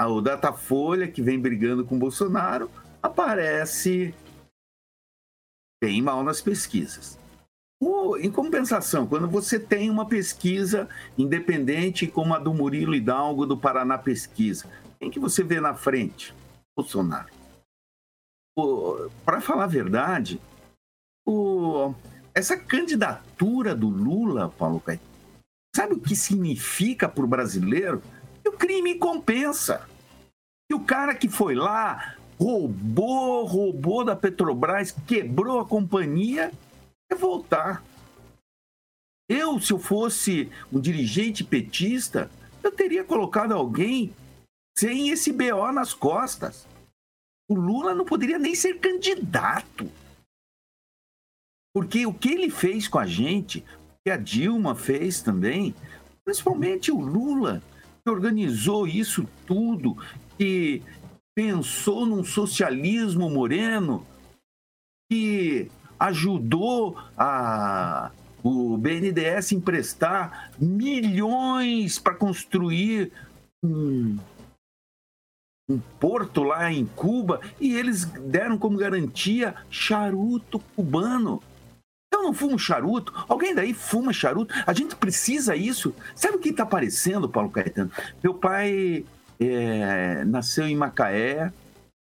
O 0.00 0.20
Datafolha, 0.20 1.06
que 1.06 1.22
vem 1.22 1.38
brigando 1.38 1.84
com 1.84 1.98
Bolsonaro, 1.98 2.68
aparece 3.00 4.12
bem 5.82 6.02
mal 6.02 6.24
nas 6.24 6.40
pesquisas. 6.40 7.18
Em 8.20 8.30
compensação, 8.30 9.06
quando 9.06 9.28
você 9.28 9.58
tem 9.58 9.90
uma 9.90 10.06
pesquisa 10.06 10.88
independente 11.16 12.06
como 12.06 12.34
a 12.34 12.38
do 12.38 12.52
Murilo 12.52 12.94
Hidalgo 12.94 13.46
do 13.46 13.56
Paraná 13.56 13.98
Pesquisa, 13.98 14.66
quem 15.00 15.10
que 15.10 15.18
você 15.18 15.42
vê 15.42 15.60
na 15.60 15.74
frente? 15.74 16.34
Bolsonaro. 16.76 17.30
Para 19.24 19.40
falar 19.40 19.64
a 19.64 19.68
verdade, 19.68 20.40
o, 21.26 21.94
essa 22.34 22.56
candidatura 22.56 23.74
do 23.74 23.88
Lula, 23.88 24.50
Paulo 24.50 24.80
Caetano, 24.80 25.08
sabe 25.74 25.94
o 25.94 26.00
que 26.00 26.14
significa 26.14 27.08
para 27.08 27.24
o 27.24 27.28
brasileiro? 27.28 28.02
Que 28.42 28.48
o 28.48 28.56
crime 28.56 28.96
compensa. 28.96 29.88
E 30.70 30.74
o 30.74 30.84
cara 30.84 31.14
que 31.14 31.28
foi 31.28 31.54
lá, 31.54 32.16
roubou, 32.38 33.44
roubou 33.44 34.04
da 34.04 34.16
Petrobras, 34.16 34.94
quebrou 35.06 35.60
a 35.60 35.66
companhia, 35.66 36.52
é 37.10 37.14
voltar. 37.14 37.82
Eu, 39.28 39.60
se 39.60 39.72
eu 39.72 39.78
fosse 39.78 40.50
um 40.72 40.80
dirigente 40.80 41.44
petista, 41.44 42.30
eu 42.62 42.70
teria 42.70 43.04
colocado 43.04 43.52
alguém 43.52 44.12
sem 44.76 45.10
esse 45.10 45.32
BO 45.32 45.72
nas 45.72 45.94
costas. 45.94 46.66
O 47.48 47.54
Lula 47.54 47.94
não 47.94 48.04
poderia 48.04 48.38
nem 48.38 48.54
ser 48.54 48.78
candidato. 48.78 49.90
Porque 51.74 52.06
o 52.06 52.12
que 52.12 52.32
ele 52.32 52.50
fez 52.50 52.86
com 52.86 52.98
a 52.98 53.06
gente, 53.06 53.60
o 53.60 54.04
que 54.04 54.10
a 54.10 54.16
Dilma 54.16 54.74
fez 54.74 55.22
também, 55.22 55.74
principalmente 56.24 56.90
o 56.90 57.00
Lula, 57.00 57.62
que 58.04 58.10
organizou 58.10 58.86
isso 58.86 59.26
tudo, 59.46 59.96
que 60.36 60.82
pensou 61.34 62.04
num 62.04 62.24
socialismo 62.24 63.30
moreno, 63.30 64.06
que 65.10 65.70
ajudou 65.98 66.96
a, 67.16 68.10
o 68.42 68.76
BNDES 68.76 69.52
emprestar 69.52 70.52
milhões 70.58 71.98
para 71.98 72.14
construir 72.14 73.12
um, 73.62 74.18
um 75.68 75.78
porto 75.78 76.42
lá 76.42 76.72
em 76.72 76.84
Cuba 76.84 77.40
e 77.60 77.74
eles 77.74 78.04
deram 78.04 78.58
como 78.58 78.78
garantia 78.78 79.54
charuto 79.70 80.58
cubano. 80.74 81.42
Eu 82.12 82.22
não 82.22 82.34
fumo 82.34 82.58
charuto, 82.58 83.12
alguém 83.28 83.54
daí 83.54 83.72
fuma 83.72 84.12
charuto, 84.12 84.54
a 84.66 84.72
gente 84.72 84.94
precisa 84.94 85.56
isso. 85.56 85.94
Sabe 86.14 86.36
o 86.36 86.40
que 86.40 86.50
está 86.50 86.62
aparecendo, 86.62 87.28
Paulo 87.28 87.50
Caetano? 87.50 87.90
Meu 88.22 88.34
pai 88.34 89.04
é, 89.40 90.24
nasceu 90.24 90.66
em 90.66 90.76
Macaé 90.76 91.50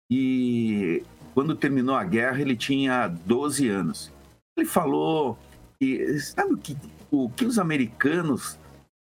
e 0.09 1.01
quando 1.33 1.55
terminou 1.55 1.95
a 1.95 2.03
guerra, 2.03 2.41
ele 2.41 2.55
tinha 2.55 3.07
12 3.07 3.69
anos. 3.69 4.11
Ele 4.57 4.67
falou 4.67 5.37
que, 5.79 6.19
sabe 6.19 6.53
o 6.53 6.57
que, 6.57 6.77
o 7.09 7.29
que 7.29 7.45
os 7.45 7.57
americanos 7.57 8.59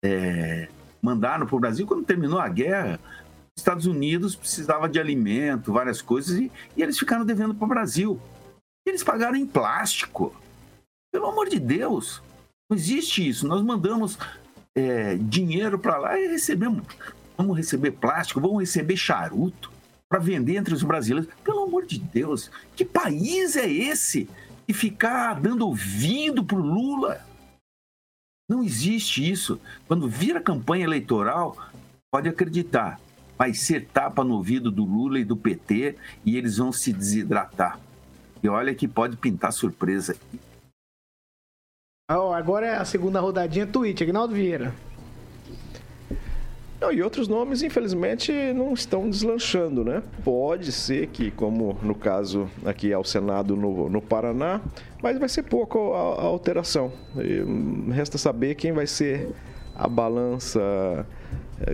é, 0.05 0.69
mandaram 1.01 1.47
para 1.47 1.57
o 1.57 1.61
Brasil 1.61 1.87
quando 1.87 2.05
terminou 2.05 2.39
a 2.39 2.49
guerra? 2.49 3.01
Os 3.57 3.61
Estados 3.61 3.87
Unidos 3.87 4.35
precisava 4.35 4.89
de 4.89 4.99
alimento, 4.99 5.73
várias 5.73 6.01
coisas, 6.01 6.39
e, 6.39 6.51
e 6.77 6.83
eles 6.83 6.99
ficaram 6.99 7.25
devendo 7.25 7.55
para 7.55 7.65
o 7.65 7.69
Brasil. 7.69 8.21
Eles 8.87 9.05
pagaram 9.05 9.37
em 9.37 9.47
plástico. 9.47 10.35
Pelo 11.13 11.27
amor 11.27 11.49
de 11.49 11.61
Deus, 11.61 12.23
não 12.69 12.77
existe 12.77 13.29
isso. 13.29 13.47
Nós 13.47 13.63
mandamos 13.63 14.19
é, 14.75 15.17
dinheiro 15.17 15.79
para 15.79 15.99
lá 15.99 16.19
e 16.19 16.29
recebemos. 16.29 16.85
Vamos 17.37 17.57
receber 17.57 17.93
plástico, 17.93 18.41
vamos 18.41 18.61
receber 18.61 18.97
charuto 18.97 19.71
para 20.09 20.19
vender 20.19 20.57
entre 20.57 20.75
os 20.75 20.83
brasileiros. 20.83 21.33
Pelo 21.45 21.65
amor 21.65 21.87
de 21.87 21.99
Deus, 21.99 22.51
que 22.75 22.85
país 22.85 23.57
é 23.57 23.71
esse? 23.71 24.29
E 24.67 24.73
ficar 24.73 25.41
dando 25.41 25.67
ouvido 25.67 26.45
para 26.45 26.57
o 26.57 26.63
Lula? 26.63 27.25
Não 28.49 28.63
existe 28.63 29.31
isso. 29.31 29.61
Quando 29.87 30.09
vira 30.09 30.41
campanha 30.41 30.85
eleitoral, 30.85 31.57
pode 32.11 32.29
acreditar, 32.29 33.01
vai 33.43 33.53
ser 33.53 33.89
tapa 33.93 34.23
no 34.23 34.35
ouvido 34.35 34.71
do 34.71 34.85
Lula 34.85 35.19
e 35.19 35.25
do 35.25 35.37
PT 35.37 35.97
e 36.25 36.37
eles 36.37 36.59
vão 36.59 36.71
se 36.71 36.93
desidratar. 36.93 37.81
E 38.41 38.49
olha 38.49 38.73
que 38.73 38.87
pode 38.87 39.17
pintar 39.17 39.53
surpresa. 39.53 40.15
Oh, 42.09 42.33
agora 42.33 42.67
é 42.67 42.77
a 42.77 42.85
segunda 42.85 43.19
rodadinha 43.19 43.67
tweet, 43.67 44.01
Agnaldo 44.01 44.33
Vieira. 44.33 44.73
Não, 46.81 46.93
e 46.93 47.03
outros 47.03 47.27
nomes, 47.27 47.65
infelizmente, 47.65 48.33
não 48.53 48.75
estão 48.75 49.11
deslanchando, 49.11 49.83
né? 49.83 50.05
Pode 50.23 50.71
ser 50.71 51.09
que, 51.09 51.33
como 51.33 51.77
no 51.83 51.97
caso 51.97 52.49
aqui 52.65 52.93
ao 52.93 53.03
Senado 53.03 53.57
no, 53.57 53.89
no 53.89 54.01
Paraná, 54.01 54.61
mas 55.03 55.19
vai 55.19 55.29
ser 55.29 55.43
pouco 55.43 55.95
a, 55.95 55.99
a 55.99 56.23
alteração. 56.27 56.93
E 57.17 57.43
hum, 57.43 57.91
resta 57.91 58.17
saber 58.19 58.55
quem 58.55 58.71
vai 58.71 58.87
ser 58.87 59.35
a 59.75 59.89
balança 59.89 61.05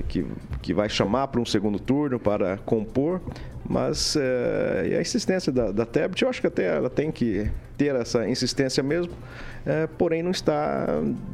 que, 0.08 0.26
que 0.60 0.74
vai 0.74 0.88
chamar 0.88 1.28
para 1.28 1.40
um 1.40 1.46
segundo 1.46 1.78
turno 1.78 2.18
para 2.18 2.58
compor, 2.58 3.20
mas 3.68 4.16
é, 4.16 4.96
a 4.96 5.00
insistência 5.00 5.52
da, 5.52 5.70
da 5.70 5.84
Tebet, 5.84 6.22
eu 6.22 6.28
acho 6.28 6.40
que 6.40 6.46
até 6.46 6.76
ela 6.76 6.88
tem 6.88 7.12
que 7.12 7.50
ter 7.76 7.94
essa 7.94 8.28
insistência 8.28 8.82
mesmo, 8.82 9.12
é, 9.66 9.86
porém 9.86 10.22
não 10.22 10.30
está 10.30 10.86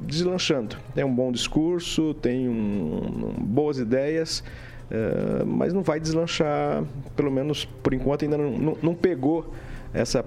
deslanchando. 0.03 0.77
Tem 0.95 1.05
um 1.05 1.15
bom 1.15 1.31
discurso, 1.31 2.13
tem 2.15 2.49
um, 2.49 3.35
um, 3.39 3.45
boas 3.45 3.79
ideias, 3.79 4.43
é, 4.91 5.45
mas 5.45 5.73
não 5.73 5.83
vai 5.83 6.01
deslanchar, 6.01 6.85
pelo 7.17 7.31
menos 7.31 7.65
por 7.65 7.95
enquanto 7.95 8.25
ainda 8.25 8.37
não, 8.37 8.51
não, 8.51 8.79
não 8.83 8.95
pegou 8.95 9.53
essa 9.93 10.25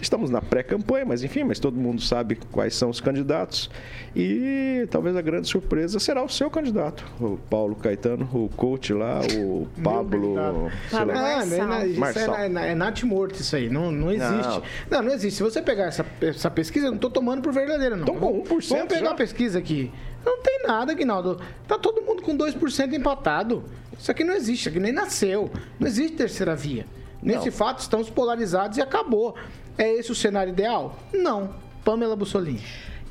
Estamos 0.00 0.30
na 0.30 0.40
pré-campanha, 0.40 1.04
mas 1.04 1.24
enfim, 1.24 1.44
mas 1.44 1.58
todo 1.58 1.76
mundo 1.76 2.00
sabe 2.00 2.36
quais 2.52 2.74
são 2.74 2.88
os 2.88 3.00
candidatos. 3.00 3.68
E 4.14 4.86
talvez 4.90 5.16
a 5.16 5.22
grande 5.22 5.48
surpresa 5.48 5.98
será 5.98 6.22
o 6.22 6.28
seu 6.28 6.50
candidato, 6.50 7.04
o 7.20 7.38
Paulo 7.50 7.74
Caetano, 7.74 8.28
o 8.32 8.48
coach 8.56 8.92
lá, 8.92 9.20
o 9.36 9.66
Pablo. 9.82 10.34
Pablo 10.34 10.38
ah, 10.38 11.98
Marçal. 11.98 12.36
É, 12.36 12.46
é, 12.46 12.70
é 12.70 12.74
Nath 12.74 13.02
morto 13.02 13.40
isso 13.40 13.56
aí, 13.56 13.68
não, 13.68 13.90
não 13.90 14.10
existe. 14.10 14.32
Não. 14.32 14.62
não, 14.90 15.02
não 15.02 15.12
existe. 15.12 15.36
Se 15.36 15.42
você 15.42 15.60
pegar 15.60 15.86
essa, 15.86 16.06
essa 16.20 16.50
pesquisa, 16.50 16.86
eu 16.86 16.90
não 16.90 16.96
estou 16.96 17.10
tomando 17.10 17.42
por 17.42 17.52
verdadeira, 17.52 17.96
não. 17.96 18.04
Tô 18.04 18.14
com 18.14 18.42
1%. 18.42 18.68
Vamos 18.68 18.88
pegar 18.88 19.06
já. 19.06 19.10
a 19.10 19.14
pesquisa 19.14 19.58
aqui. 19.58 19.92
Não 20.24 20.42
tem 20.42 20.62
nada, 20.66 20.94
Guinaldo. 20.94 21.40
Tá 21.66 21.78
todo 21.78 22.02
mundo 22.02 22.22
com 22.22 22.36
2% 22.36 22.92
empatado. 22.92 23.64
Isso 23.98 24.10
aqui 24.10 24.22
não 24.22 24.34
existe, 24.34 24.60
isso 24.60 24.68
aqui 24.68 24.80
nem 24.80 24.92
nasceu. 24.92 25.50
Não 25.78 25.86
existe 25.88 26.16
terceira 26.16 26.54
via. 26.54 26.86
Nesse 27.22 27.46
não. 27.46 27.52
fato, 27.52 27.80
estamos 27.80 28.08
polarizados 28.08 28.78
e 28.78 28.80
acabou. 28.80 29.34
É 29.78 29.90
esse 29.94 30.10
o 30.10 30.14
cenário 30.14 30.50
ideal? 30.50 30.98
Não. 31.14 31.54
Pamela 31.84 32.16
Bussolini. 32.16 32.60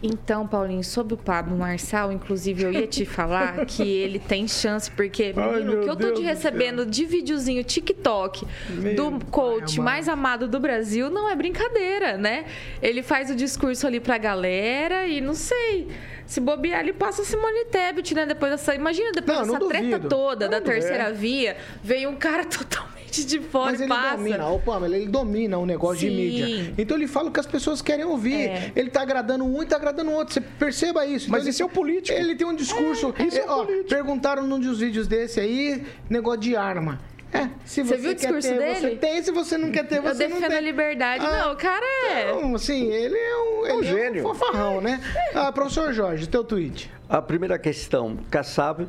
Então, 0.04 0.46
Paulinho, 0.46 0.84
sobre 0.84 1.16
o 1.16 1.18
Pablo 1.18 1.58
Marçal, 1.58 2.12
inclusive 2.12 2.62
eu 2.62 2.72
ia 2.72 2.86
te 2.86 3.04
falar 3.04 3.66
que 3.66 3.82
ele 3.82 4.20
tem 4.20 4.48
chance, 4.48 4.92
porque, 4.92 5.34
menino, 5.34 5.80
o 5.80 5.84
que 5.84 5.90
eu 5.90 5.96
tô 5.96 6.12
te 6.12 6.22
recebendo 6.22 6.86
de 6.86 7.04
videozinho 7.06 7.64
TikTok 7.64 8.46
meu 8.70 8.96
do 8.96 9.26
coach 9.26 9.82
mais 9.82 10.08
amado 10.08 10.48
do 10.48 10.60
Brasil 10.60 11.10
não 11.10 11.28
é 11.28 11.36
brincadeira, 11.36 12.16
né? 12.16 12.46
Ele 12.80 13.02
faz 13.02 13.32
o 13.32 13.36
discurso 13.36 13.88
ali 13.88 14.00
pra 14.00 14.20
galera 14.20 15.08
e 15.08 15.20
não 15.20 15.34
sei. 15.34 15.88
Se 16.28 16.40
bobear, 16.40 16.82
ele 16.82 16.94
passa 16.94 17.24
Simone 17.24 17.66
Tebet, 17.72 18.14
né? 18.14 18.26
Depois 18.26 18.52
dessa. 18.52 18.76
Imagina, 18.76 19.12
depois 19.14 19.38
não, 19.40 19.46
dessa 19.48 19.60
não 19.60 19.68
treta 19.68 20.00
toda 20.02 20.46
não 20.46 20.52
da 20.52 20.60
duvido. 20.60 20.80
terceira 20.80 21.12
via, 21.12 21.58
veio 21.82 22.10
um 22.10 22.16
cara 22.16 22.44
totalmente 22.46 22.97
gente 23.08 23.26
de 23.26 23.40
fora 23.40 23.72
Mas 23.72 23.82
ele 23.82 23.90
passa. 23.90 24.18
domina, 24.18 24.48
o 24.50 24.60
Pamela, 24.60 24.96
ele 24.96 25.08
domina 25.08 25.58
o 25.58 25.66
negócio 25.66 25.98
de 26.00 26.10
Sim. 26.10 26.16
mídia. 26.16 26.74
Então 26.78 26.96
ele 26.98 27.08
fala 27.08 27.30
o 27.30 27.32
que 27.32 27.40
as 27.40 27.46
pessoas 27.46 27.82
querem 27.82 28.06
ouvir. 28.06 28.48
É. 28.50 28.72
Ele 28.76 28.90
tá 28.90 29.02
agradando 29.02 29.46
um 29.46 29.64
e 29.64 29.66
tá 29.66 29.76
agradando 29.78 30.12
o 30.12 30.14
outro. 30.14 30.34
Você 30.34 30.42
perceba 30.42 31.06
isso. 31.06 31.30
Mas 31.32 31.42
Então, 31.42 31.50
esse 31.50 31.62
é 31.62 31.66
o 31.66 31.70
político. 31.70 32.18
Ele 32.18 32.36
tem 32.36 32.46
um 32.46 32.56
discurso. 32.56 33.14
isso 33.26 33.40
é 33.40 33.46
ó, 33.50 33.66
político. 33.66 33.90
perguntaram 33.90 34.46
num 34.46 34.60
dos 34.60 34.80
vídeos 34.80 35.08
desse 35.08 35.40
aí, 35.40 35.84
negócio 36.10 36.42
de 36.42 36.56
arma. 36.56 37.00
É, 37.34 37.50
se 37.66 37.84
você, 37.84 37.96
Você 37.96 37.98
viu 37.98 38.12
o 38.12 38.16
quer 38.16 38.16
discurso 38.16 38.48
ter, 38.48 38.56
você 38.76 38.82
dele? 38.88 38.96
tem. 38.98 39.22
Se 39.22 39.32
você 39.32 39.58
não 39.58 39.70
quer 39.70 39.86
ter, 39.86 39.98
Eu 39.98 40.04
você 40.04 40.28
não 40.30 40.36
defendo 40.38 40.50
tem. 40.50 40.58
a 40.58 40.62
liberdade. 40.62 41.26
Ah, 41.26 41.46
não, 41.46 41.54
o 41.54 41.58
cara 41.58 41.86
é. 42.10 42.30
Então, 42.32 42.56
assim, 42.56 42.86
ele 42.90 43.18
é 43.18 43.36
um, 43.38 43.66
ele 43.66 43.72
é 43.72 43.76
um 43.76 43.84
gênio. 43.84 44.24
fofarrão, 44.24 44.80
né? 44.80 45.02
Ah, 45.36 45.52
professor 45.52 45.92
Jorge, 45.92 46.26
teu 46.28 46.44
tweet. 46.44 46.90
A 47.10 47.22
primeira 47.22 47.60
questão, 47.60 48.18
Kassab 48.32 48.88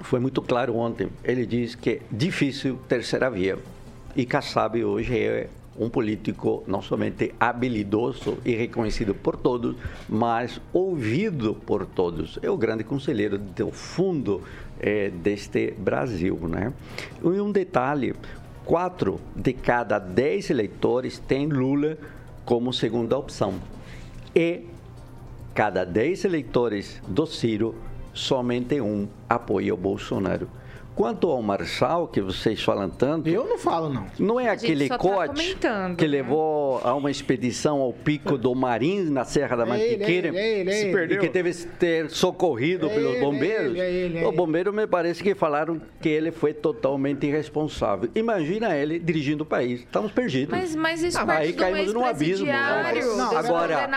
foi 0.00 0.20
muito 0.20 0.42
claro 0.42 0.76
ontem. 0.76 1.08
Ele 1.24 1.46
diz 1.46 1.74
que 1.74 1.90
é 1.90 2.00
difícil 2.10 2.78
terceira 2.88 3.30
via. 3.30 3.58
E 4.16 4.24
Kassab 4.26 4.82
hoje 4.84 5.18
é 5.18 5.48
um 5.78 5.88
político 5.88 6.64
não 6.66 6.82
somente 6.82 7.32
habilidoso 7.38 8.38
e 8.44 8.54
reconhecido 8.54 9.14
por 9.14 9.36
todos, 9.36 9.76
mas 10.08 10.60
ouvido 10.72 11.54
por 11.54 11.86
todos. 11.86 12.38
É 12.42 12.50
o 12.50 12.56
grande 12.56 12.84
conselheiro 12.84 13.38
do 13.38 13.70
fundo 13.70 14.42
eh, 14.80 15.10
deste 15.10 15.72
Brasil, 15.78 16.36
né? 16.48 16.72
E 17.22 17.40
um 17.40 17.52
detalhe, 17.52 18.14
quatro 18.64 19.20
de 19.34 19.52
cada 19.52 19.98
dez 19.98 20.50
eleitores 20.50 21.18
têm 21.18 21.46
Lula 21.46 21.96
como 22.44 22.72
segunda 22.72 23.16
opção. 23.16 23.54
E 24.34 24.64
cada 25.54 25.84
10 25.84 26.24
eleitores 26.24 27.00
do 27.06 27.26
Ciro, 27.26 27.74
somente 28.12 28.80
um 28.80 29.08
apoia 29.28 29.74
o 29.74 29.76
Bolsonaro. 29.76 30.48
Quanto 31.00 31.30
ao 31.30 31.40
Marçal, 31.40 32.08
que 32.08 32.20
vocês 32.20 32.62
falam 32.62 32.90
tanto, 32.90 33.26
Eu 33.26 33.46
não 33.46 33.56
falo, 33.56 33.88
não. 33.88 34.06
não 34.18 34.38
é 34.38 34.50
aquele 34.50 34.86
tá 34.86 34.98
cote 34.98 35.56
que 35.96 36.04
né? 36.04 36.10
levou 36.10 36.78
a 36.84 36.94
uma 36.94 37.10
expedição 37.10 37.80
ao 37.80 37.90
pico 37.90 38.36
do 38.36 38.54
Marim, 38.54 39.04
na 39.04 39.24
Serra 39.24 39.56
da 39.56 39.62
ele, 39.62 39.70
Mantiqueira, 39.70 40.28
ele, 40.28 40.38
ele, 40.38 40.70
é 40.70 40.72
se 40.74 40.82
ele. 40.82 40.92
perdeu. 40.92 41.16
e 41.16 41.20
que 41.20 41.28
teve 41.30 41.54
que 41.54 41.66
ter 41.78 42.10
socorrido 42.10 42.86
pelos 42.90 43.12
ele, 43.12 43.20
bombeiros. 43.20 43.78
ele, 43.78 43.80
ele, 43.80 44.18
o 44.24 44.28
ele. 44.28 44.36
bombeiro 44.36 44.74
me 44.74 44.86
parece 44.86 45.22
que 45.22 45.34
falaram 45.34 45.80
que 46.02 46.08
ele 46.10 46.30
foi 46.30 46.52
totalmente 46.52 47.26
irresponsável. 47.26 48.10
Imagina 48.14 48.76
ele 48.76 48.98
dirigindo 48.98 49.42
o 49.42 49.46
país. 49.46 49.80
Estamos 49.80 50.12
perdidos. 50.12 50.50
Mas, 50.50 50.76
mas 50.76 51.02
isso 51.02 51.18
Ah, 51.18 51.24
aí 51.32 51.54
caímos 51.54 51.94
num 51.94 52.04
abismo. 52.04 52.46
Não, 52.46 53.38
agora, 53.38 53.88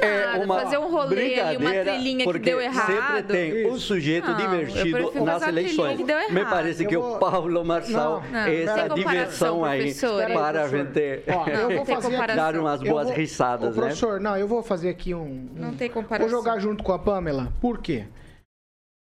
é 0.00 0.38
uma 0.38 0.60
Fazer 0.60 0.78
um 0.78 0.88
rolê 0.88 1.40
ali, 1.40 1.56
uma 1.56 1.72
trilhinha 1.72 2.32
que 2.32 2.38
deu 2.38 2.60
errado. 2.60 2.86
Sempre 2.86 3.22
tem 3.24 3.66
um 3.68 3.76
sujeito 3.76 4.30
Não, 4.30 4.36
divertido 4.36 5.24
nas 5.24 5.42
eleições. 5.42 5.96
que 5.96 6.04
deu 6.04 6.16
Me 6.30 6.51
parece 6.52 6.84
que 6.86 6.94
Eu 6.96 7.00
o 7.00 7.02
vou- 7.10 7.18
Paulo 7.18 7.64
Marçal 7.64 8.22
Não, 8.30 8.38
é 8.38 8.64
não 8.64 8.72
essa 8.72 8.88
comparação, 8.88 8.94
diversão 8.96 9.64
aí 9.64 9.94
para 10.32 10.62
a 10.64 10.68
gente 10.68 10.84
Ó, 11.28 11.46
eu 11.46 11.56
Não, 11.56 11.68
vou 11.68 11.76
não 11.78 11.84
fazer 11.86 12.36
dar 12.36 12.56
umas 12.56 12.80
Eu 12.82 12.88
boas 12.92 13.06
vou- 13.08 13.16
risadas, 13.16 13.68
Ô, 13.68 13.80
né? 13.80 13.86
professor, 13.86 14.20
não, 14.20 14.36
eu 14.36 14.46
vou 14.48 14.62
fazer 14.62 14.88
aqui 14.90 15.14
um. 15.14 15.22
um- 15.22 15.48
Não 15.54 15.74
tem 15.74 15.88
comparação. 15.90 16.28
Vou 16.30 16.38
jogar 16.38 16.58
junto 16.58 16.82
com 16.84 16.92
a 16.92 16.98
Pamela. 16.98 17.52
Por 17.60 17.78
quê? 17.78 18.06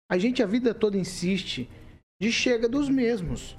A 0.09 0.17
gente 0.17 0.41
a 0.41 0.45
vida 0.45 0.73
toda 0.73 0.97
insiste 0.97 1.69
de 2.21 2.31
chega 2.31 2.67
dos 2.69 2.89
mesmos. 2.89 3.57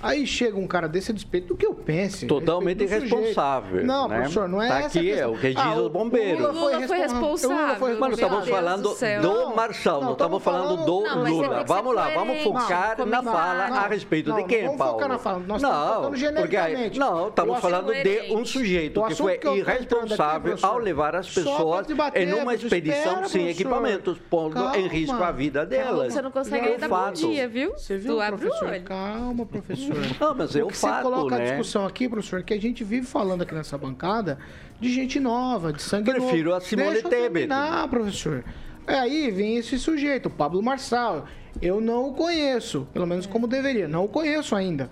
Aí 0.00 0.26
chega 0.26 0.58
um 0.58 0.66
cara 0.66 0.88
desse 0.88 1.12
a 1.12 1.14
despeito 1.14 1.48
do 1.48 1.56
que 1.56 1.64
eu 1.64 1.72
pense. 1.74 2.26
Totalmente 2.26 2.82
irresponsável, 2.82 3.84
Não, 3.84 4.08
né? 4.08 4.16
professor, 4.16 4.48
não 4.48 4.60
é 4.60 4.68
Tá 4.68 4.78
essa 4.80 4.98
aqui, 4.98 5.12
é 5.12 5.24
o 5.28 5.38
que 5.38 5.48
diz 5.50 5.56
Ah, 5.56 5.76
os 5.76 5.92
bombeiros. 5.92 6.40
O 6.40 6.42
Lula 6.48 6.54
foi 6.54 6.76
respon- 6.80 6.94
responsável. 6.96 7.56
O 7.56 7.60
Lula 7.62 7.76
foi 7.76 7.90
Mano, 7.92 8.00
Meu 8.00 8.10
estamos 8.14 8.44
Deus 8.44 8.56
falando 8.56 8.82
do 8.82 9.22
do 9.22 9.28
Não, 9.44 9.54
Marçal, 9.54 10.00
não 10.00 10.06
não, 10.06 10.12
estamos 10.14 10.38
estamos 10.38 10.42
falando 10.42 10.84
do 10.84 11.00
Não, 11.02 11.24
Lula. 11.24 11.64
Vamos 11.64 11.94
lá, 11.94 12.08
vamos 12.10 12.42
focar 12.42 12.96
como 12.96 13.10
na 13.12 13.18
é 13.18 13.22
fala 13.22 13.64
a 13.64 13.86
respeito 13.86 14.28
Não, 14.30 14.36
de 14.36 14.42
não 14.42 14.48
quem, 14.48 14.62
vamos 14.64 14.78
Paulo? 14.78 14.92
focar 14.94 15.08
na 15.08 15.18
fala, 15.18 15.38
nós 15.38 15.62
estamos 15.62 15.62
não, 15.78 15.86
focando 15.86 16.02
porque 16.08 16.18
genericamente. 16.20 16.98
não, 16.98 17.24
O 17.24 17.28
estamos 17.28 17.60
falando 17.60 17.92
de 17.92 18.34
um 18.34 18.44
sujeito 18.44 19.00
O 19.00 19.06
que 19.06 19.14
foi 19.14 19.38
irresponsável 19.56 20.56
ao 20.62 20.78
levar 20.78 21.14
as 21.14 21.28
pessoas 21.32 21.86
em 22.16 22.32
uma 22.32 22.54
expedição 22.54 23.24
sem 23.28 23.48
equipamentos, 23.48 24.18
pondo 24.28 24.58
em 24.76 24.88
risco 24.88 25.22
a 25.22 25.30
vida 25.30 25.64
delas. 25.64 26.12
Você 26.12 26.22
não 26.22 26.32
consegue 26.32 26.68
É 26.70 26.74
um 26.74 26.78
dar 26.78 26.88
bom 26.88 27.12
dia, 27.12 27.46
viu? 27.48 27.70
Você 27.76 27.96
viu, 27.98 28.18
o 28.18 28.26
professor? 28.26 28.80
Calma, 28.80 29.46
professor. 29.46 29.81
Não, 30.20 30.34
mas 30.34 30.54
é 30.56 30.62
O 30.64 30.68
que 30.68 30.76
você 30.76 30.86
fato, 30.86 31.02
coloca 31.02 31.34
a 31.34 31.38
né? 31.38 31.44
discussão 31.46 31.86
aqui, 31.86 32.08
professor, 32.08 32.42
que 32.42 32.54
a 32.54 32.60
gente 32.60 32.82
vive 32.84 33.06
falando 33.06 33.42
aqui 33.42 33.54
nessa 33.54 33.76
bancada 33.78 34.38
de 34.80 34.92
gente 34.92 35.18
nova, 35.20 35.72
de 35.72 35.82
sangue 35.82 36.10
Prefiro 36.10 36.50
novo. 36.50 36.56
a 36.56 36.60
Simone 36.60 36.90
Deixa 36.92 37.06
eu 37.06 37.10
Tebet. 37.10 37.32
terminar, 37.32 37.88
professor. 37.88 38.44
É, 38.86 38.98
aí 38.98 39.30
vem 39.30 39.56
esse 39.56 39.78
sujeito, 39.78 40.26
o 40.26 40.30
Pablo 40.30 40.62
Marçal. 40.62 41.26
Eu 41.60 41.80
não 41.80 42.08
o 42.08 42.14
conheço, 42.14 42.86
pelo 42.92 43.06
menos 43.06 43.26
como 43.26 43.46
deveria. 43.46 43.86
Não 43.86 44.04
o 44.04 44.08
conheço 44.08 44.56
ainda. 44.56 44.90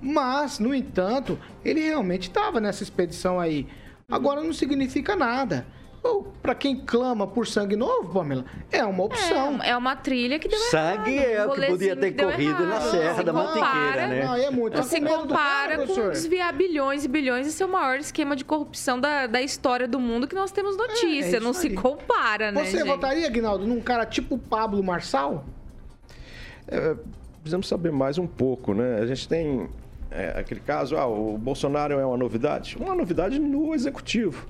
Mas, 0.00 0.58
no 0.58 0.74
entanto, 0.74 1.38
ele 1.64 1.80
realmente 1.80 2.28
estava 2.28 2.60
nessa 2.60 2.82
expedição 2.82 3.38
aí. 3.38 3.66
Agora 4.10 4.42
não 4.42 4.52
significa 4.52 5.14
nada. 5.14 5.66
Para 6.42 6.54
quem 6.54 6.76
clama 6.76 7.26
por 7.26 7.46
sangue 7.46 7.76
novo, 7.76 8.12
Pamela, 8.14 8.44
é 8.72 8.82
uma 8.84 9.04
opção. 9.04 9.62
É, 9.62 9.70
é 9.70 9.76
uma 9.76 9.94
trilha 9.94 10.38
que 10.38 10.48
deu 10.48 10.58
Sangue 10.58 11.14
errado. 11.14 11.28
é 11.30 11.46
um 11.46 11.50
o 11.50 11.54
que 11.54 11.66
podia 11.66 11.94
ter 11.96 12.12
que 12.12 12.22
corrido 12.24 12.66
na. 12.66 12.80
Serra 12.80 13.14
Se 13.16 13.22
da 13.22 13.32
compara- 13.32 13.60
Mantiqueira, 13.60 14.06
né? 14.08 14.24
Não, 14.24 14.34
é 14.34 14.50
muito. 14.50 14.74
Tá 14.76 14.82
Se 14.82 14.98
com 14.98 15.04
medo 15.04 15.26
do 15.26 15.34
cara, 15.34 15.76
compara 15.78 16.02
com 16.02 16.08
desviar 16.10 16.52
bilhões 16.54 17.04
e 17.04 17.08
bilhões 17.08 17.46
e 17.46 17.52
ser 17.52 17.64
o 17.64 17.68
maior 17.68 17.98
esquema 17.98 18.34
de 18.34 18.44
corrupção 18.46 18.98
da, 18.98 19.26
da 19.26 19.42
história 19.42 19.86
do 19.86 20.00
mundo 20.00 20.26
que 20.26 20.34
nós 20.34 20.50
temos 20.50 20.76
notícia. 20.76 21.36
É, 21.36 21.38
é 21.38 21.40
não 21.40 21.50
isso 21.50 21.60
se 21.60 21.66
aí. 21.68 21.74
compara, 21.74 22.50
né, 22.50 22.64
Você 22.64 22.78
gente? 22.78 22.86
votaria, 22.86 23.26
Aguinaldo, 23.26 23.66
num 23.66 23.80
cara 23.80 24.06
tipo 24.06 24.38
Pablo 24.38 24.82
Marçal? 24.82 25.44
É, 26.66 26.96
precisamos 27.40 27.68
saber 27.68 27.92
mais 27.92 28.16
um 28.16 28.26
pouco, 28.26 28.72
né? 28.72 29.00
A 29.02 29.06
gente 29.06 29.28
tem 29.28 29.68
é, 30.10 30.34
aquele 30.38 30.60
caso, 30.60 30.96
ah, 30.96 31.06
o 31.06 31.36
Bolsonaro 31.36 31.94
é 31.98 32.04
uma 32.06 32.16
novidade. 32.16 32.76
Uma 32.80 32.94
novidade 32.94 33.38
no 33.38 33.74
executivo. 33.74 34.46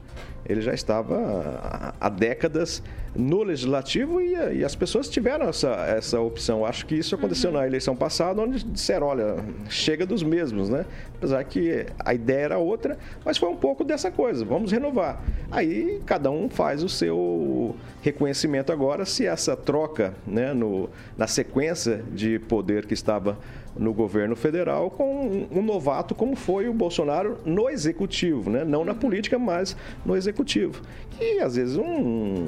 Ele 0.47 0.61
já 0.61 0.73
estava 0.75 1.95
há- 2.01 2.09
décadas 2.09 2.83
no 3.15 3.43
legislativo 3.43 4.21
e, 4.21 4.59
e 4.59 4.65
as 4.65 4.75
pessoas 4.77 5.09
tiveram 5.09 5.49
essa, 5.49 5.69
essa 5.87 6.21
opção. 6.21 6.65
Acho 6.65 6.87
que 6.87 6.95
isso 6.95 7.15
aconteceu 7.15 7.51
na 7.51 7.67
eleição 7.67 7.97
passada, 7.97 8.41
onde 8.41 8.63
disseram, 8.65 9.09
olha, 9.09 9.37
chega 9.69 10.07
dos 10.07 10.23
mesmos, 10.23 10.69
né? 10.69 10.85
Apesar 11.17 11.43
que 11.45 11.87
a 11.99 12.15
ideia 12.15 12.45
era 12.45 12.59
outra, 12.59 12.97
mas 13.25 13.37
foi 13.37 13.49
um 13.49 13.57
pouco 13.57 13.85
dessa 13.85 14.11
coisa, 14.11 14.45
vamos 14.45 14.71
renovar. 14.73 15.23
Aí 15.51 16.01
cada 16.07 16.31
um 16.31 16.49
faz 16.49 16.83
o 16.83 16.89
seu 16.89 17.75
reconhecimento 18.01 18.73
agora, 18.73 19.05
se 19.05 19.27
essa 19.27 19.57
troca, 19.57 20.15
né, 20.27 20.55
no, 20.55 20.89
na 21.19 21.27
sequência 21.27 22.03
de 22.13 22.39
poder 22.39 22.87
que 22.87 22.95
estava 22.95 23.39
no 23.77 23.93
governo 23.93 24.37
federal 24.37 24.91
com 24.91 25.47
um, 25.51 25.63
novato 25.63 26.15
como 26.15 26.35
foi 26.37 26.69
o 26.69 26.73
Bolsonaro 26.73 27.39
no 27.45 27.69
executivo, 27.69 28.51
né? 28.51 28.65
não 28.65 28.85
na 28.85 28.95
política, 28.95 29.39
mas 29.39 29.77
no 30.05 30.17
executivo. 30.17 30.83
E 31.21 31.39
às 31.41 31.57
vezes 31.57 31.77
um, 31.77 32.47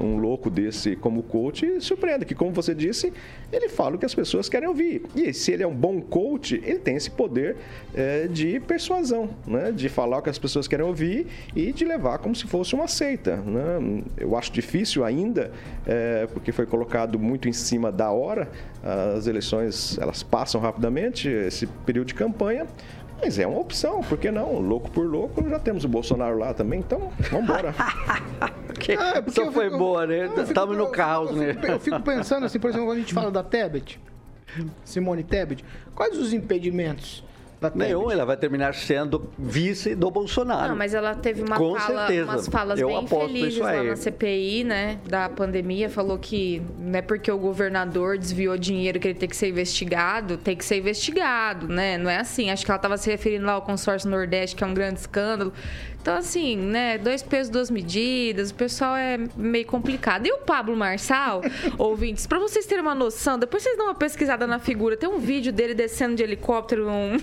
um 0.00 0.16
louco 0.18 0.48
desse 0.48 0.94
como 0.96 1.22
coach 1.22 1.80
surpreende, 1.80 2.24
que 2.24 2.34
como 2.34 2.52
você 2.52 2.74
disse, 2.74 3.12
ele 3.52 3.68
fala 3.68 3.96
o 3.96 3.98
que 3.98 4.06
as 4.06 4.14
pessoas 4.14 4.48
querem 4.48 4.68
ouvir. 4.68 5.02
E 5.14 5.32
se 5.32 5.52
ele 5.52 5.62
é 5.62 5.66
um 5.66 5.74
bom 5.74 6.00
coach, 6.00 6.60
ele 6.64 6.78
tem 6.78 6.96
esse 6.96 7.10
poder 7.10 7.56
eh, 7.94 8.28
de 8.30 8.60
persuasão, 8.60 9.30
né? 9.46 9.72
de 9.72 9.88
falar 9.88 10.18
o 10.18 10.22
que 10.22 10.30
as 10.30 10.38
pessoas 10.38 10.68
querem 10.68 10.86
ouvir 10.86 11.26
e 11.54 11.72
de 11.72 11.84
levar 11.84 12.18
como 12.18 12.34
se 12.34 12.46
fosse 12.46 12.74
uma 12.74 12.86
seita. 12.86 13.36
Né? 13.36 14.02
Eu 14.16 14.36
acho 14.36 14.52
difícil 14.52 15.04
ainda, 15.04 15.50
eh, 15.86 16.28
porque 16.32 16.52
foi 16.52 16.66
colocado 16.66 17.18
muito 17.18 17.48
em 17.48 17.52
cima 17.52 17.90
da 17.90 18.10
hora, 18.10 18.48
as 19.16 19.26
eleições 19.26 19.98
elas 19.98 20.22
passam 20.22 20.53
rapidamente, 20.60 21.28
esse 21.28 21.66
período 21.66 22.08
de 22.08 22.14
campanha, 22.14 22.66
mas 23.20 23.38
é 23.38 23.46
uma 23.46 23.60
opção, 23.60 24.00
por 24.02 24.18
que 24.18 24.30
não? 24.30 24.58
Louco 24.60 24.90
por 24.90 25.06
louco, 25.06 25.48
já 25.48 25.58
temos 25.58 25.84
o 25.84 25.88
Bolsonaro 25.88 26.38
lá 26.38 26.52
também, 26.52 26.80
então 26.80 27.10
vamos 27.30 27.44
embora. 27.48 27.74
Que 28.78 28.92
Ah, 28.98 29.22
porque 29.22 29.30
Só 29.30 29.44
eu 29.44 29.52
foi 29.52 29.66
fico- 29.66 29.78
boa, 29.78 30.06
né? 30.06 30.28
Estamos 30.42 30.76
no 30.76 30.88
caos, 30.88 31.30
eu 31.30 31.36
né? 31.36 31.56
Eu 31.68 31.80
fico 31.80 32.00
pensando 32.00 32.44
assim, 32.44 32.58
por 32.58 32.68
exemplo, 32.70 32.86
quando 32.86 32.96
a 32.98 33.00
gente 33.00 33.14
fala 33.14 33.30
da 33.30 33.42
Tebet, 33.42 34.00
Simone 34.84 35.22
Tebet, 35.24 35.64
quais 35.94 36.18
os 36.18 36.32
impedimentos? 36.32 37.24
Nenhum, 37.74 38.10
ela 38.10 38.24
vai 38.24 38.36
terminar 38.36 38.74
sendo 38.74 39.30
vice 39.38 39.94
do 39.94 40.10
Bolsonaro. 40.10 40.68
Não, 40.68 40.76
mas 40.76 40.94
ela 40.94 41.14
teve 41.14 41.42
uma 41.42 41.56
Com 41.56 41.74
fala, 41.74 42.06
certeza. 42.06 42.30
umas 42.30 42.48
falas 42.48 42.80
Eu 42.80 42.88
bem 42.88 42.96
aposto 42.98 43.26
felizes 43.26 43.54
isso 43.54 43.62
lá 43.62 43.70
aí. 43.70 43.88
na 43.88 43.96
CPI, 43.96 44.64
né, 44.64 44.98
da 45.08 45.28
pandemia. 45.28 45.88
Falou 45.88 46.18
que 46.18 46.62
não 46.78 46.98
é 46.98 47.02
porque 47.02 47.30
o 47.30 47.38
governador 47.38 48.18
desviou 48.18 48.56
dinheiro 48.58 48.98
que 49.00 49.08
ele 49.08 49.18
tem 49.18 49.28
que 49.28 49.36
ser 49.36 49.48
investigado, 49.48 50.36
tem 50.36 50.56
que 50.56 50.64
ser 50.64 50.78
investigado, 50.78 51.68
né? 51.68 51.96
Não 51.98 52.10
é 52.10 52.18
assim. 52.18 52.50
Acho 52.50 52.64
que 52.64 52.70
ela 52.70 52.76
estava 52.76 52.96
se 52.96 53.10
referindo 53.10 53.46
lá 53.46 53.52
ao 53.52 53.62
consórcio 53.62 54.08
Nordeste, 54.10 54.56
que 54.56 54.64
é 54.64 54.66
um 54.66 54.74
grande 54.74 55.00
escândalo. 55.00 55.52
Então, 56.04 56.18
assim, 56.18 56.54
né? 56.54 56.98
Dois 56.98 57.22
pesos, 57.22 57.50
duas 57.50 57.70
medidas. 57.70 58.50
O 58.50 58.54
pessoal 58.54 58.94
é 58.94 59.18
meio 59.34 59.64
complicado. 59.64 60.26
E 60.26 60.32
o 60.32 60.36
Pablo 60.36 60.76
Marçal, 60.76 61.40
ouvintes, 61.78 62.26
pra 62.26 62.38
vocês 62.38 62.66
terem 62.66 62.82
uma 62.82 62.94
noção, 62.94 63.38
depois 63.38 63.62
vocês 63.62 63.74
dão 63.78 63.86
uma 63.86 63.94
pesquisada 63.94 64.46
na 64.46 64.58
figura. 64.58 64.98
Tem 64.98 65.08
um 65.08 65.18
vídeo 65.18 65.50
dele 65.50 65.72
descendo 65.72 66.14
de 66.14 66.22
helicóptero 66.22 66.84
num. 66.84 67.16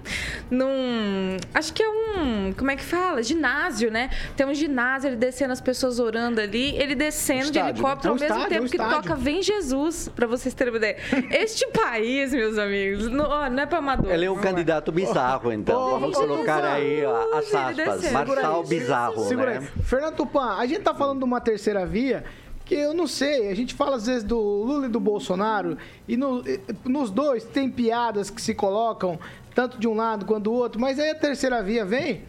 num 0.50 1.36
acho 1.52 1.74
que 1.74 1.82
é 1.82 1.88
um. 1.90 2.54
Como 2.56 2.70
é 2.70 2.76
que 2.76 2.82
fala? 2.82 3.22
Ginásio, 3.22 3.90
né? 3.90 4.08
Tem 4.34 4.46
um 4.46 4.54
ginásio, 4.54 5.08
ele 5.08 5.16
descendo, 5.16 5.52
as 5.52 5.60
pessoas 5.60 6.00
orando 6.00 6.40
ali. 6.40 6.74
Ele 6.76 6.94
descendo 6.94 7.42
Estádio, 7.42 7.74
de 7.74 7.80
helicóptero 7.80 8.14
né? 8.14 8.26
ao 8.28 8.32
É 8.32 8.32
um 8.32 8.38
mesmo 8.38 8.46
estádio, 8.46 8.46
é 8.46 8.58
tempo 8.60 8.66
um 8.66 8.70
que 8.70 8.96
toca 8.96 9.14
Vem 9.14 9.42
Jesus, 9.42 10.08
pra 10.08 10.26
vocês 10.26 10.54
terem 10.54 10.72
uma 10.72 10.78
ideia. 10.78 10.96
Este 11.30 11.66
país, 11.68 12.32
meus 12.32 12.56
amigos, 12.56 13.10
não, 13.10 13.26
ó, 13.26 13.50
não 13.50 13.62
é 13.62 13.66
pra 13.66 13.76
amador. 13.76 14.10
Ele 14.10 14.24
é 14.24 14.30
um 14.30 14.38
candidato 14.38 14.90
bizarro, 14.90 15.52
então. 15.52 15.78
Ô, 15.78 15.98
Vamos 15.98 16.16
colocar 16.16 16.64
aí 16.64 17.04
ó, 17.04 17.36
as 17.36 17.44
Jesus, 17.44 17.88
aspas. 17.88 18.21
Marçal 18.28 18.60
aí. 18.62 18.68
bizarro, 18.68 19.24
Segura 19.28 19.60
né? 19.60 19.68
aí. 19.76 19.82
Fernando 19.84 20.16
Tupan, 20.16 20.56
a 20.56 20.66
gente 20.66 20.80
tá 20.82 20.94
falando 20.94 21.18
de 21.18 21.24
uma 21.24 21.40
terceira 21.40 21.84
via 21.86 22.24
que 22.64 22.74
eu 22.74 22.94
não 22.94 23.06
sei, 23.06 23.48
a 23.48 23.54
gente 23.54 23.74
fala 23.74 23.96
às 23.96 24.06
vezes 24.06 24.22
do 24.22 24.38
Lula 24.38 24.86
e 24.86 24.88
do 24.88 25.00
Bolsonaro 25.00 25.76
e 26.06 26.16
no- 26.16 26.42
nos 26.84 27.10
dois 27.10 27.44
tem 27.44 27.68
piadas 27.68 28.30
que 28.30 28.40
se 28.40 28.54
colocam 28.54 29.18
tanto 29.54 29.78
de 29.78 29.86
um 29.88 29.94
lado 29.94 30.24
quanto 30.24 30.44
do 30.44 30.52
outro, 30.52 30.80
mas 30.80 30.98
aí 30.98 31.10
a 31.10 31.14
terceira 31.14 31.62
via 31.62 31.84
vem 31.84 32.22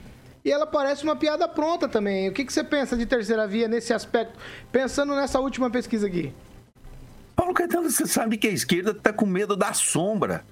e 0.44 0.52
ela 0.52 0.66
parece 0.66 1.04
uma 1.04 1.16
piada 1.16 1.48
pronta 1.48 1.88
também. 1.88 2.28
O 2.28 2.34
que, 2.34 2.44
que 2.44 2.52
você 2.52 2.64
pensa 2.64 2.98
de 2.98 3.06
terceira 3.06 3.48
via 3.48 3.68
nesse 3.68 3.94
aspecto, 3.94 4.38
pensando 4.72 5.16
nessa 5.16 5.40
última 5.40 5.70
pesquisa 5.70 6.08
aqui? 6.08 6.34
Paulo 7.36 7.54
Caetano, 7.54 7.90
você 7.90 8.06
sabe 8.06 8.38
que 8.38 8.48
a 8.48 8.52
esquerda 8.52 8.92
está 8.92 9.14
com 9.14 9.26
medo 9.26 9.56
da 9.56 9.72
sombra. 9.74 10.44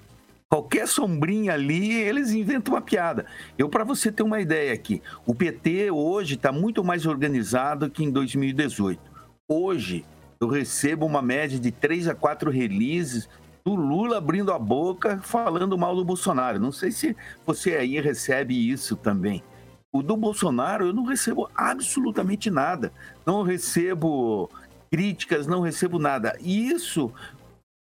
Qualquer 0.52 0.86
sombrinha 0.86 1.54
ali, 1.54 1.94
eles 1.94 2.32
inventam 2.32 2.74
uma 2.74 2.82
piada. 2.82 3.24
Eu, 3.56 3.70
para 3.70 3.84
você 3.84 4.12
ter 4.12 4.22
uma 4.22 4.38
ideia 4.38 4.74
aqui, 4.74 5.00
o 5.24 5.34
PT 5.34 5.90
hoje 5.90 6.34
está 6.34 6.52
muito 6.52 6.84
mais 6.84 7.06
organizado 7.06 7.88
que 7.88 8.04
em 8.04 8.10
2018. 8.10 9.00
Hoje, 9.48 10.04
eu 10.38 10.46
recebo 10.48 11.06
uma 11.06 11.22
média 11.22 11.58
de 11.58 11.70
três 11.70 12.06
a 12.06 12.14
quatro 12.14 12.50
releases 12.50 13.30
do 13.64 13.74
Lula 13.74 14.18
abrindo 14.18 14.52
a 14.52 14.58
boca 14.58 15.18
falando 15.22 15.78
mal 15.78 15.96
do 15.96 16.04
Bolsonaro. 16.04 16.60
Não 16.60 16.70
sei 16.70 16.92
se 16.92 17.16
você 17.46 17.76
aí 17.76 17.98
recebe 17.98 18.54
isso 18.70 18.94
também. 18.94 19.42
O 19.90 20.02
do 20.02 20.18
Bolsonaro 20.18 20.88
eu 20.88 20.92
não 20.92 21.06
recebo 21.06 21.48
absolutamente 21.54 22.50
nada. 22.50 22.92
Não 23.24 23.42
recebo 23.42 24.50
críticas, 24.90 25.46
não 25.46 25.62
recebo 25.62 25.98
nada. 25.98 26.36
Isso 26.42 27.10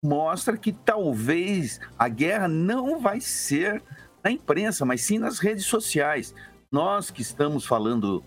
mostra 0.04 0.58
que 0.58 0.72
talvez 0.72 1.80
a 1.97 2.08
guerra 2.08 2.47
não 2.47 3.00
vai 3.00 3.20
ser 3.20 3.82
na 4.24 4.32
imprensa, 4.32 4.86
mas 4.86 5.02
sim 5.02 5.18
nas 5.18 5.39
redes 5.39 5.66
sociais. 5.66 6.34
Nós 6.72 7.12
que 7.12 7.22
estamos 7.22 7.66
falando 7.66 8.24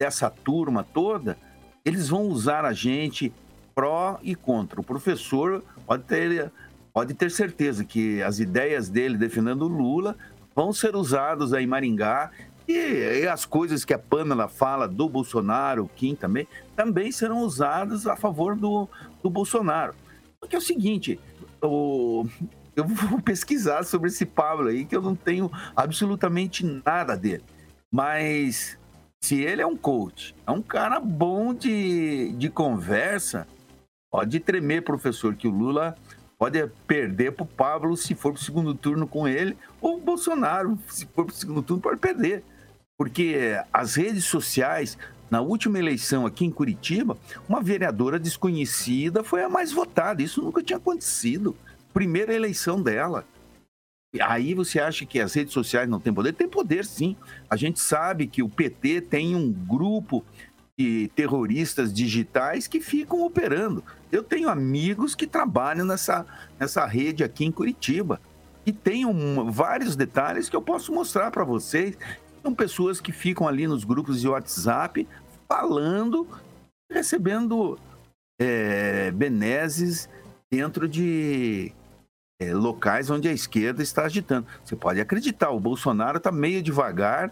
dessa 0.00 0.28
turma 0.30 0.82
toda, 0.82 1.38
eles 1.84 2.08
vão 2.08 2.22
usar 2.28 2.64
a 2.64 2.72
gente 2.72 3.32
pró 3.74 4.18
e 4.22 4.34
contra. 4.34 4.80
O 4.80 4.84
professor 4.84 5.62
pode 5.86 6.04
ter, 6.04 6.50
pode 6.92 7.14
ter 7.14 7.30
certeza 7.30 7.84
que 7.84 8.22
as 8.22 8.38
ideias 8.38 8.88
dele 8.88 9.16
defendendo 9.16 9.68
Lula 9.68 10.16
vão 10.54 10.72
ser 10.72 10.94
usadas 10.96 11.52
aí 11.52 11.64
em 11.64 11.66
Maringá 11.66 12.30
e, 12.68 13.22
e 13.22 13.28
as 13.28 13.44
coisas 13.44 13.84
que 13.84 13.94
a 13.94 13.98
Pamela 13.98 14.48
fala 14.48 14.86
do 14.86 15.08
Bolsonaro, 15.08 15.84
o 15.84 15.88
Kim 15.88 16.14
também, 16.14 16.46
também 16.76 17.10
serão 17.10 17.40
usadas 17.40 18.06
a 18.06 18.16
favor 18.16 18.54
do, 18.56 18.88
do 19.22 19.30
Bolsonaro. 19.30 19.94
Porque 20.42 20.56
é 20.56 20.58
o 20.58 20.62
seguinte, 20.62 21.20
o- 21.62 22.26
eu 22.74 22.84
vou 22.84 23.20
pesquisar 23.22 23.84
sobre 23.84 24.08
esse 24.08 24.26
Pablo 24.26 24.68
aí, 24.68 24.84
que 24.84 24.96
eu 24.96 25.00
não 25.00 25.14
tenho 25.14 25.48
absolutamente 25.76 26.66
nada 26.84 27.16
dele. 27.16 27.44
Mas 27.92 28.76
se 29.22 29.40
ele 29.40 29.62
é 29.62 29.66
um 29.66 29.76
coach, 29.76 30.34
é 30.44 30.50
um 30.50 30.60
cara 30.60 30.98
bom 30.98 31.54
de, 31.54 32.32
de 32.32 32.50
conversa, 32.50 33.46
pode 34.10 34.40
tremer, 34.40 34.82
professor, 34.82 35.36
que 35.36 35.46
o 35.46 35.50
Lula 35.52 35.96
pode 36.36 36.66
perder 36.88 37.30
para 37.32 37.44
o 37.44 37.46
Pablo 37.46 37.96
se 37.96 38.16
for 38.16 38.32
para 38.32 38.40
o 38.40 38.44
segundo 38.44 38.74
turno 38.74 39.06
com 39.06 39.28
ele, 39.28 39.56
ou 39.80 39.98
o 39.98 40.00
Bolsonaro, 40.00 40.76
se 40.88 41.06
for 41.06 41.24
para 41.24 41.32
o 41.32 41.36
segundo 41.36 41.62
turno, 41.62 41.80
pode 41.80 42.00
perder. 42.00 42.42
Porque 42.98 43.56
as 43.72 43.94
redes 43.94 44.24
sociais, 44.24 44.98
na 45.32 45.40
última 45.40 45.78
eleição 45.78 46.26
aqui 46.26 46.44
em 46.44 46.50
Curitiba, 46.50 47.16
uma 47.48 47.62
vereadora 47.62 48.18
desconhecida 48.18 49.24
foi 49.24 49.42
a 49.42 49.48
mais 49.48 49.72
votada. 49.72 50.22
Isso 50.22 50.42
nunca 50.42 50.62
tinha 50.62 50.76
acontecido. 50.76 51.56
Primeira 51.94 52.34
eleição 52.34 52.82
dela. 52.82 53.24
Aí 54.20 54.52
você 54.52 54.78
acha 54.78 55.06
que 55.06 55.18
as 55.18 55.32
redes 55.32 55.54
sociais 55.54 55.88
não 55.88 55.98
têm 55.98 56.12
poder? 56.12 56.34
Tem 56.34 56.46
poder, 56.46 56.84
sim. 56.84 57.16
A 57.48 57.56
gente 57.56 57.80
sabe 57.80 58.26
que 58.26 58.42
o 58.42 58.48
PT 58.48 59.00
tem 59.00 59.34
um 59.34 59.50
grupo 59.50 60.22
de 60.78 61.10
terroristas 61.16 61.94
digitais 61.94 62.66
que 62.66 62.78
ficam 62.78 63.22
operando. 63.24 63.82
Eu 64.12 64.22
tenho 64.22 64.50
amigos 64.50 65.14
que 65.14 65.26
trabalham 65.26 65.86
nessa, 65.86 66.26
nessa 66.60 66.84
rede 66.84 67.24
aqui 67.24 67.46
em 67.46 67.50
Curitiba. 67.50 68.20
E 68.66 68.70
tem 68.72 69.06
um- 69.06 69.50
vários 69.50 69.96
detalhes 69.96 70.50
que 70.50 70.56
eu 70.56 70.60
posso 70.60 70.92
mostrar 70.92 71.30
para 71.30 71.42
vocês. 71.42 71.96
São 72.42 72.52
pessoas 72.52 73.00
que 73.00 73.12
ficam 73.12 73.46
ali 73.48 73.66
nos 73.68 73.84
grupos 73.84 74.20
de 74.20 74.28
WhatsApp 74.28 75.06
falando, 75.52 76.26
recebendo 76.90 77.78
é, 78.40 79.10
benesses 79.10 80.08
dentro 80.50 80.88
de 80.88 81.70
é, 82.40 82.54
locais 82.54 83.10
onde 83.10 83.28
a 83.28 83.32
esquerda 83.32 83.82
está 83.82 84.06
agitando. 84.06 84.46
Você 84.64 84.74
pode 84.74 84.98
acreditar, 84.98 85.50
o 85.50 85.60
Bolsonaro 85.60 86.16
está 86.16 86.32
meio 86.32 86.62
devagar 86.62 87.30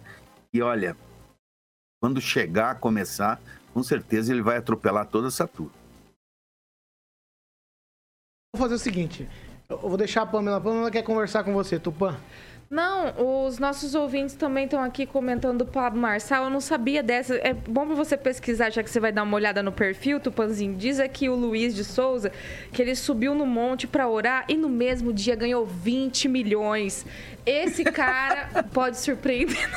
e 0.53 0.61
olha, 0.61 0.95
quando 1.99 2.21
chegar 2.21 2.73
a 2.73 2.75
começar, 2.75 3.41
com 3.73 3.83
certeza 3.83 4.35
ele 4.35 4.43
vai 4.43 4.59
atropelar 4.59 5.07
toda 5.07 5.29
essa 5.29 5.49
turma. 5.49 5.73
Vou 8.55 8.61
fazer 8.61 8.75
o 8.75 8.79
seguinte, 8.79 9.27
eu 9.67 9.79
vou 9.79 9.97
deixar 9.97 10.23
a 10.23 10.27
Pamela, 10.27 10.59
a 10.59 10.61
Pamela 10.61 10.91
quer 10.91 11.03
conversar 11.03 11.43
com 11.43 11.55
você, 11.55 11.79
Tupan. 11.79 12.21
Não, 12.71 13.47
os 13.47 13.59
nossos 13.59 13.97
ouvintes 13.97 14.37
também 14.37 14.65
estão 14.65 14.81
aqui 14.81 15.05
comentando 15.05 15.63
o 15.63 15.67
Pablo 15.67 16.01
Marçal. 16.01 16.45
Eu 16.45 16.51
não 16.51 16.61
sabia 16.61 17.03
dessa. 17.03 17.35
É 17.39 17.53
bom 17.53 17.85
pra 17.85 17.97
você 17.97 18.17
pesquisar, 18.17 18.71
já 18.71 18.81
que 18.81 18.89
você 18.89 19.01
vai 19.01 19.11
dar 19.11 19.25
uma 19.25 19.35
olhada 19.35 19.61
no 19.61 19.73
perfil, 19.73 20.21
Tupanzinho. 20.21 20.77
Diz 20.77 21.01
aqui 21.01 21.29
o 21.29 21.35
Luiz 21.35 21.75
de 21.75 21.83
Souza 21.83 22.31
que 22.73 22.81
ele 22.81 22.95
subiu 22.95 23.35
no 23.35 23.45
monte 23.45 23.89
pra 23.89 24.09
orar 24.09 24.45
e 24.49 24.57
no 24.57 24.69
mesmo 24.69 25.13
dia 25.13 25.35
ganhou 25.35 25.67
20 25.67 26.29
milhões. 26.29 27.05
Esse 27.45 27.83
cara 27.83 28.63
pode 28.73 28.99
surpreender. 28.99 29.69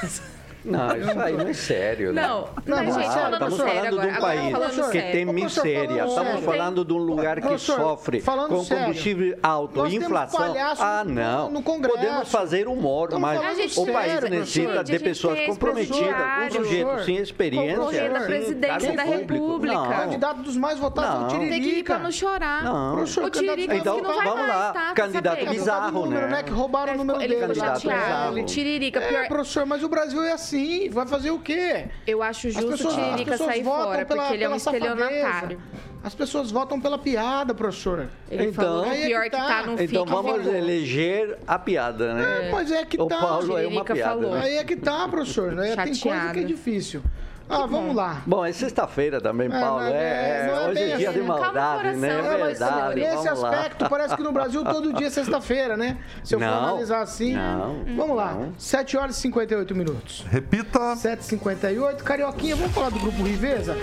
Não, 0.66 0.95
isso 0.97 1.20
aí 1.20 1.34
não 1.34 1.47
é 1.47 1.53
sério, 1.53 2.14
né? 2.14 2.22
Não, 2.22 2.47
Não, 2.66 2.78
mas, 2.78 2.86
não, 2.88 2.93
gente, 2.93 2.93
sério, 2.95 3.11
falando 3.14 3.34
Estamos 3.34 3.57
sério 3.57 3.74
falando 3.74 3.99
agora. 3.99 4.11
de 4.11 4.18
um 4.18 4.22
país 4.22 4.76
que 4.76 4.91
sério. 4.91 5.11
tem 5.11 5.26
miséria. 5.26 5.88
falando 5.88 6.07
Estamos 6.09 6.32
sério. 6.32 6.43
falando 6.45 6.86
de 6.86 6.93
um 6.93 6.97
lugar 6.97 7.41
que 7.41 7.57
sofre 7.57 8.22
com 8.22 8.64
sério. 8.64 8.84
combustível 8.86 9.38
alto, 9.43 9.88
inflação. 9.88 10.53
Ah, 10.80 11.03
não. 11.05 11.49
no 11.51 11.61
Congresso. 11.61 11.97
Podemos 11.97 12.32
fazer 12.32 12.68
humor, 12.68 13.09
Estamos 13.09 13.22
mas 13.22 13.78
o 13.78 13.86
país 13.88 14.11
sério, 14.14 14.30
necessita 14.30 14.84
de 14.84 14.91
Gente, 14.93 15.03
pessoas 15.03 15.38
gente 15.38 15.49
comprometidas, 15.49 15.99
um 15.99 16.47
esse 16.47 16.57
sujeito 16.57 17.03
sem 17.05 17.18
experiência. 17.18 17.78
Concorrendo 17.78 18.16
à 18.16 18.22
presidência 18.22 18.93
da. 18.93 19.03
República. 19.03 19.76
Não. 19.76 19.89
Candidato 19.89 20.41
dos 20.41 20.55
mais 20.57 20.80
votados 20.80 21.09
Não. 21.14 21.28
do 21.28 21.28
Tiririca. 21.34 21.53
Tem 21.53 21.61
que 21.61 21.80
ir 21.80 21.84
pra 21.84 21.99
não 21.99 22.11
chorar. 22.11 22.64
Não. 22.64 23.03
O 23.03 23.30
Tiririca 23.30 23.76
Então, 23.76 23.97
não 24.01 24.16
vai 24.16 24.26
vamos 24.28 24.47
lá. 24.47 24.93
Candidato 24.95 25.45
bizarro, 25.45 25.91
número, 26.05 26.28
né? 26.28 26.43
que 26.43 26.51
roubaram 26.51 26.93
o 26.93 26.97
número 26.97 27.20
Ele 27.22 27.36
dele. 27.36 27.53
ficou 27.53 27.55
Candidato 27.55 27.82
chateado. 27.82 28.34
bizarro. 28.34 28.45
Tiririca, 28.45 28.99
É, 28.99 29.07
pior. 29.07 29.28
professor, 29.28 29.66
mas 29.66 29.84
o 29.84 29.89
Brasil 29.89 30.22
é 30.24 30.32
assim. 30.32 30.53
Vai 30.91 31.08
fazer 31.08 31.32
o 31.32 31.39
quê? 31.39 31.86
Eu 32.06 32.22
acho 32.24 32.47
As 32.47 32.54
justo 32.54 32.68
o 32.68 32.72
pessoas- 32.72 32.93
as 32.97 33.04
Tiririca 33.04 33.32
pessoas 33.32 33.49
sair 33.49 33.64
votam 33.64 33.84
fora, 33.86 34.06
pela- 34.06 34.22
porque 34.22 34.34
ele 34.36 34.43
é 34.43 34.49
um 34.49 34.56
estelionatário. 34.56 35.62
As 36.04 36.14
pessoas 36.14 36.51
votam 36.51 36.82
pela 36.82 36.97
piada, 36.97 37.54
professor. 37.54 38.10
Ele 38.30 38.47
Então- 38.47 38.84
é 38.86 38.89
o 38.89 39.06
pior 39.06 39.24
que 39.24 39.30
que 39.30 39.38
tá. 39.38 39.47
tá, 39.47 39.64
não 39.66 39.74
Então 39.74 39.88
fica. 39.88 40.06
vamos 40.06 40.41
falou. 40.43 40.56
eleger 40.56 41.38
a 41.47 41.58
piada, 41.58 42.14
né? 42.14 42.47
É, 42.49 42.51
mas 42.51 42.72
é 42.72 42.84
que 42.86 43.01
O 43.01 43.06
tá. 43.06 43.18
Paulo 43.20 43.58
é 43.58 43.66
uma 43.66 43.86
piada. 43.86 44.04
falou. 44.22 44.34
né? 44.36 44.41
Aí 44.43 44.58
é 44.58 44.64
que 44.66 44.76
tá, 44.76 45.08
professor. 45.08 45.54
né? 45.54 45.76
Tem 45.78 45.95
coisa 45.97 46.34
que 46.34 46.39
é 46.39 46.43
difícil. 46.43 47.01
Ah, 47.49 47.65
vamos 47.67 47.95
lá. 47.95 48.21
Bom, 48.25 48.43
é 48.43 48.51
sexta-feira 48.51 49.19
também, 49.21 49.47
É, 49.51 49.59
Paulo. 49.59 49.83
É, 49.83 49.91
é- 49.91 50.47
é 50.47 50.67
hoje 50.69 50.79
é 50.81 50.97
dia 50.97 51.09
assim. 51.09 51.19
de 51.21 51.25
maldade, 51.27 51.97
né? 51.97 52.09
coração, 52.09 52.33
É 52.33 52.37
né, 52.37 52.45
verdade. 52.45 52.99
Nesse 53.01 53.15
Vamos 53.25 53.39
lá. 53.41 53.49
aspecto, 53.51 53.89
parece 53.89 54.15
que 54.15 54.23
no 54.23 54.31
Brasil 54.31 54.63
todo 54.63 54.93
dia 54.93 55.07
é 55.07 55.09
sexta-feira, 55.09 55.77
né? 55.77 55.97
Se 56.23 56.35
eu 56.35 56.39
for 56.39 56.45
Não. 56.45 56.63
analisar 56.69 57.01
assim. 57.01 57.33
Não. 57.35 57.83
Vamos 57.95 58.15
lá. 58.17 58.33
Não. 58.33 58.53
7 58.57 58.97
horas 58.97 59.17
e 59.17 59.21
58 59.21 59.75
minutos. 59.75 60.25
Repita. 60.29 60.95
7h58. 60.95 62.03
Carioquinha, 62.03 62.55
vamos 62.55 62.71
falar 62.73 62.89
do 62.89 62.99
grupo 62.99 63.21
Riveza? 63.23 63.75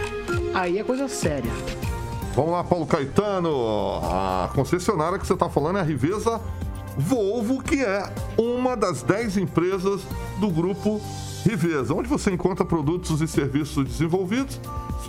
Aí 0.55 0.79
é 0.79 0.83
coisa 0.83 1.07
séria. 1.07 1.51
Vamos 2.35 2.53
lá, 2.53 2.65
Paulo 2.65 2.87
Caetano. 2.87 4.01
A 4.03 4.49
concessionária 4.55 5.19
que 5.19 5.27
você 5.27 5.35
está 5.35 5.49
falando 5.49 5.79
é 5.79 5.81
a 5.81 5.85
Riveza 5.85 6.41
Volvo, 6.97 7.63
que 7.63 7.85
é 7.85 8.03
uma 8.37 8.77
das 8.77 9.03
10 9.03 9.37
empresas 9.37 10.01
do 10.39 10.49
grupo 10.51 11.01
Riveza, 11.01 11.30
onde 11.95 12.09
você 12.09 12.31
encontra 12.31 12.65
produtos 12.65 13.21
e 13.21 13.29
serviços 13.29 13.85
desenvolvidos 13.85 14.61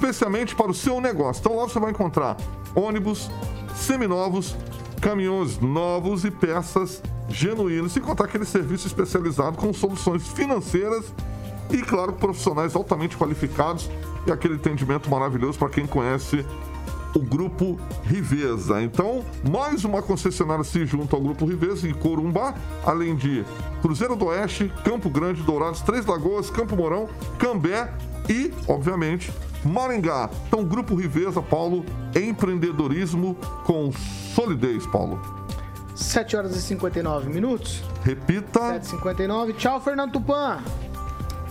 especialmente 0.01 0.55
para 0.55 0.71
o 0.71 0.73
seu 0.73 0.99
negócio. 0.99 1.41
Então 1.41 1.55
lá 1.55 1.63
você 1.63 1.79
vai 1.79 1.91
encontrar 1.91 2.35
ônibus, 2.73 3.29
seminovos, 3.75 4.55
caminhões 4.99 5.59
novos 5.59 6.25
e 6.25 6.31
peças 6.31 7.01
genuínas, 7.29 7.91
sem 7.91 8.01
contar 8.01 8.25
aquele 8.25 8.45
serviço 8.45 8.87
especializado 8.87 9.57
com 9.57 9.71
soluções 9.73 10.27
financeiras 10.27 11.13
e, 11.69 11.77
claro, 11.77 12.13
profissionais 12.13 12.75
altamente 12.75 13.15
qualificados 13.15 13.89
e 14.25 14.31
aquele 14.31 14.55
atendimento 14.55 15.09
maravilhoso 15.09 15.57
para 15.57 15.69
quem 15.69 15.85
conhece 15.85 16.45
o 17.19 17.21
Grupo 17.21 17.79
Riveza. 18.03 18.81
Então, 18.81 19.23
mais 19.49 19.83
uma 19.83 20.01
concessionária 20.01 20.63
se 20.63 20.85
junta 20.85 21.15
ao 21.15 21.21
Grupo 21.21 21.45
Riveza 21.45 21.87
em 21.87 21.93
Corumbá, 21.93 22.53
além 22.85 23.15
de 23.15 23.45
Cruzeiro 23.81 24.15
do 24.15 24.25
Oeste, 24.25 24.71
Campo 24.83 25.09
Grande, 25.09 25.41
Dourados, 25.41 25.81
Três 25.81 26.05
Lagoas, 26.05 26.49
Campo 26.49 26.75
Mourão, 26.75 27.09
Cambé 27.37 27.91
e, 28.29 28.53
obviamente, 28.67 29.31
Maringá. 29.63 30.29
Então, 30.47 30.63
Grupo 30.63 30.95
Riveza, 30.95 31.41
Paulo, 31.41 31.85
empreendedorismo 32.15 33.35
com 33.65 33.91
solidez, 34.33 34.85
Paulo. 34.87 35.19
7 35.95 36.35
horas 36.35 36.55
e 36.55 36.61
59 36.61 37.29
minutos. 37.29 37.83
Repita. 38.03 38.79
7h59. 38.79 39.53
Tchau, 39.55 39.79
Fernando 39.79 40.13
Tupan. 40.13 40.59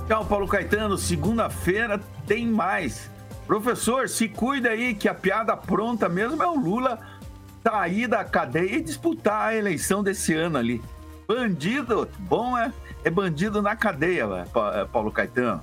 Tchau, 0.06 0.24
Paulo 0.24 0.48
Caetano. 0.48 0.98
Segunda-feira 0.98 2.00
tem 2.26 2.46
mais. 2.46 3.10
Professor, 3.50 4.08
se 4.08 4.28
cuida 4.28 4.68
aí 4.68 4.94
que 4.94 5.08
a 5.08 5.12
piada 5.12 5.56
pronta 5.56 6.08
mesmo 6.08 6.40
é 6.40 6.46
o 6.46 6.54
Lula 6.54 7.00
sair 7.64 8.06
da 8.06 8.22
cadeia 8.22 8.76
e 8.76 8.80
disputar 8.80 9.48
a 9.48 9.56
eleição 9.56 10.04
desse 10.04 10.32
ano 10.32 10.56
ali. 10.56 10.80
Bandido, 11.26 12.08
bom 12.20 12.56
é, 12.56 12.72
é 13.02 13.10
bandido 13.10 13.60
na 13.60 13.74
cadeia, 13.74 14.46
é, 14.72 14.84
Paulo 14.84 15.10
Caetano. 15.10 15.60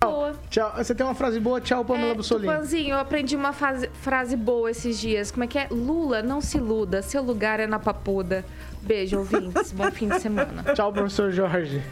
Boa. 0.00 0.32
Tchau. 0.48 0.72
Você 0.78 0.94
tem 0.94 1.04
uma 1.04 1.14
frase 1.14 1.38
boa? 1.38 1.60
Tchau, 1.60 1.84
Pamela 1.84 2.12
é, 2.12 2.14
Bussolini. 2.14 2.50
Tupanzinho, 2.50 2.94
eu 2.94 2.98
aprendi 2.98 3.36
uma 3.36 3.52
frase, 3.52 3.90
frase 4.00 4.34
boa 4.34 4.70
esses 4.70 4.98
dias. 4.98 5.30
Como 5.30 5.44
é 5.44 5.46
que 5.46 5.58
é? 5.58 5.68
Lula, 5.70 6.22
não 6.22 6.40
se 6.40 6.56
iluda. 6.56 7.02
Seu 7.02 7.22
lugar 7.22 7.60
é 7.60 7.66
na 7.66 7.78
papuda. 7.78 8.46
Beijo, 8.80 9.18
ouvintes. 9.18 9.72
Bom 9.72 9.90
fim 9.90 10.08
de 10.08 10.20
semana. 10.20 10.72
Tchau, 10.72 10.90
professor 10.90 11.30
Jorge. 11.30 11.82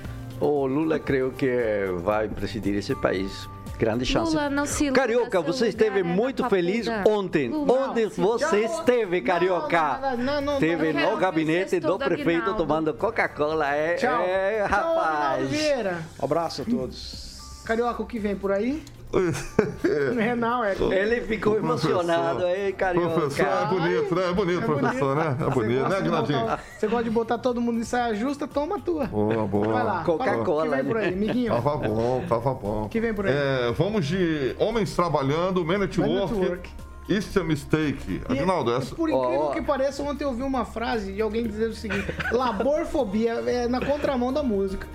O 0.41 0.65
Lula 0.65 0.99
creio 0.99 1.33
que 1.33 1.85
vai 2.03 2.29
presidir 2.29 2.75
esse 2.77 2.95
país 2.95 3.47
grande 3.83 4.07
chance. 4.07 4.33
Lula, 4.33 4.49
não 4.49 4.65
se 4.65 4.93
Carioca, 4.93 5.41
você 5.41 5.67
esteve 5.67 6.01
é 6.01 6.03
muito 6.05 6.49
feliz 6.49 6.87
ontem. 7.05 7.49
Lula, 7.49 7.91
Onde 7.91 8.07
você 8.07 8.61
esteve, 8.65 9.21
Carioca? 9.21 9.99
Não, 9.99 10.17
não, 10.17 10.41
não, 10.41 10.53
esteve 10.55 10.93
no 10.93 11.17
gabinete 11.17 11.81
do 11.81 11.99
prefeito 11.99 12.31
Aguinaldo. 12.31 12.57
tomando 12.57 12.95
Coca-Cola. 12.95 13.75
É, 13.75 13.97
Tchau. 13.97 14.23
é 14.23 14.65
rapaz. 14.65 15.51
Tchau, 15.51 15.95
Abraço 16.21 16.63
a 16.63 16.65
todos. 16.65 17.63
Carioca, 17.65 18.01
o 18.01 18.07
que 18.07 18.21
vem 18.21 18.37
por 18.37 18.53
aí? 18.53 18.85
Renal, 20.17 20.65
é. 20.65 20.75
Ele 20.91 21.21
ficou 21.23 21.57
emocionado 21.57 22.45
aí, 22.45 22.73
carioca. 22.73 23.21
Professor 23.21 23.47
é 23.47 23.67
bonito, 23.67 24.15
né? 24.15 24.31
É 24.31 24.33
bonito, 24.33 24.63
é 24.63 24.65
professor, 24.65 25.17
bonito. 25.17 25.39
né? 25.39 25.47
É 25.47 25.51
bonito, 25.51 25.89
né, 25.89 26.01
Gnadinho? 26.01 26.59
Você 26.79 26.87
gosta 26.87 27.05
de 27.05 27.11
botar 27.11 27.39
todo 27.39 27.61
mundo 27.61 27.79
em 27.79 27.85
saia 27.85 28.15
justa, 28.15 28.49
toma 28.49 28.77
a 28.77 28.81
tua. 28.81 29.07
Boa, 29.07 29.47
boa. 29.47 29.69
Vai 29.69 29.85
lá. 29.85 30.05
Coca-Cola. 30.05 30.65
que 30.65 30.83
vem 30.83 30.85
por 30.85 30.97
aí, 30.97 31.11
né? 31.11 31.17
amiguinho? 31.17 31.53
Tava 31.53 31.77
bom, 31.77 32.25
tava 32.29 32.55
bom. 32.55 32.89
que 32.89 33.01
vem 33.01 33.15
por 33.15 33.27
aí? 33.27 33.35
É, 33.35 33.73
vamos 33.73 34.07
de 34.07 34.57
Homens 34.59 34.95
Trabalhando, 34.95 35.65
Man 35.65 35.85
at 35.85 35.99
Work. 35.99 36.71
Isso 37.09 37.39
é 37.39 37.43
mistake. 37.43 38.23
Afinaldo, 38.29 38.73
essa... 38.73 38.95
Por 38.95 39.11
incrível 39.11 39.49
oh, 39.49 39.51
que 39.51 39.61
pareça, 39.61 40.03
ontem 40.03 40.25
eu 40.25 40.29
ouvi 40.29 40.43
uma 40.43 40.65
frase 40.65 41.13
de 41.13 41.21
alguém 41.21 41.47
dizer 41.47 41.69
o 41.69 41.75
seguinte: 41.75 42.07
laborfobia 42.31 43.33
é 43.47 43.69
na 43.69 43.85
contramão 43.85 44.33
da 44.33 44.43
música. 44.43 44.87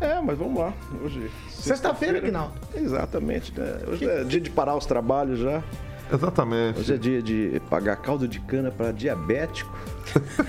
É, 0.00 0.20
mas 0.20 0.38
vamos 0.38 0.58
lá. 0.58 0.72
Hoje. 1.02 1.30
Sexta-feira, 1.48 2.20
Guinaldo. 2.20 2.54
Exatamente, 2.74 3.52
né? 3.58 3.80
Hoje 3.86 3.98
que... 3.98 4.10
é 4.10 4.24
dia 4.24 4.40
de 4.40 4.50
parar 4.50 4.76
os 4.76 4.86
trabalhos 4.86 5.40
já. 5.40 5.62
Exatamente. 6.12 6.80
Hoje 6.80 6.94
é 6.94 6.96
dia 6.96 7.22
de 7.22 7.60
pagar 7.68 7.96
caldo 7.96 8.26
de 8.26 8.40
cana 8.40 8.70
para 8.70 8.92
diabético. 8.92 9.76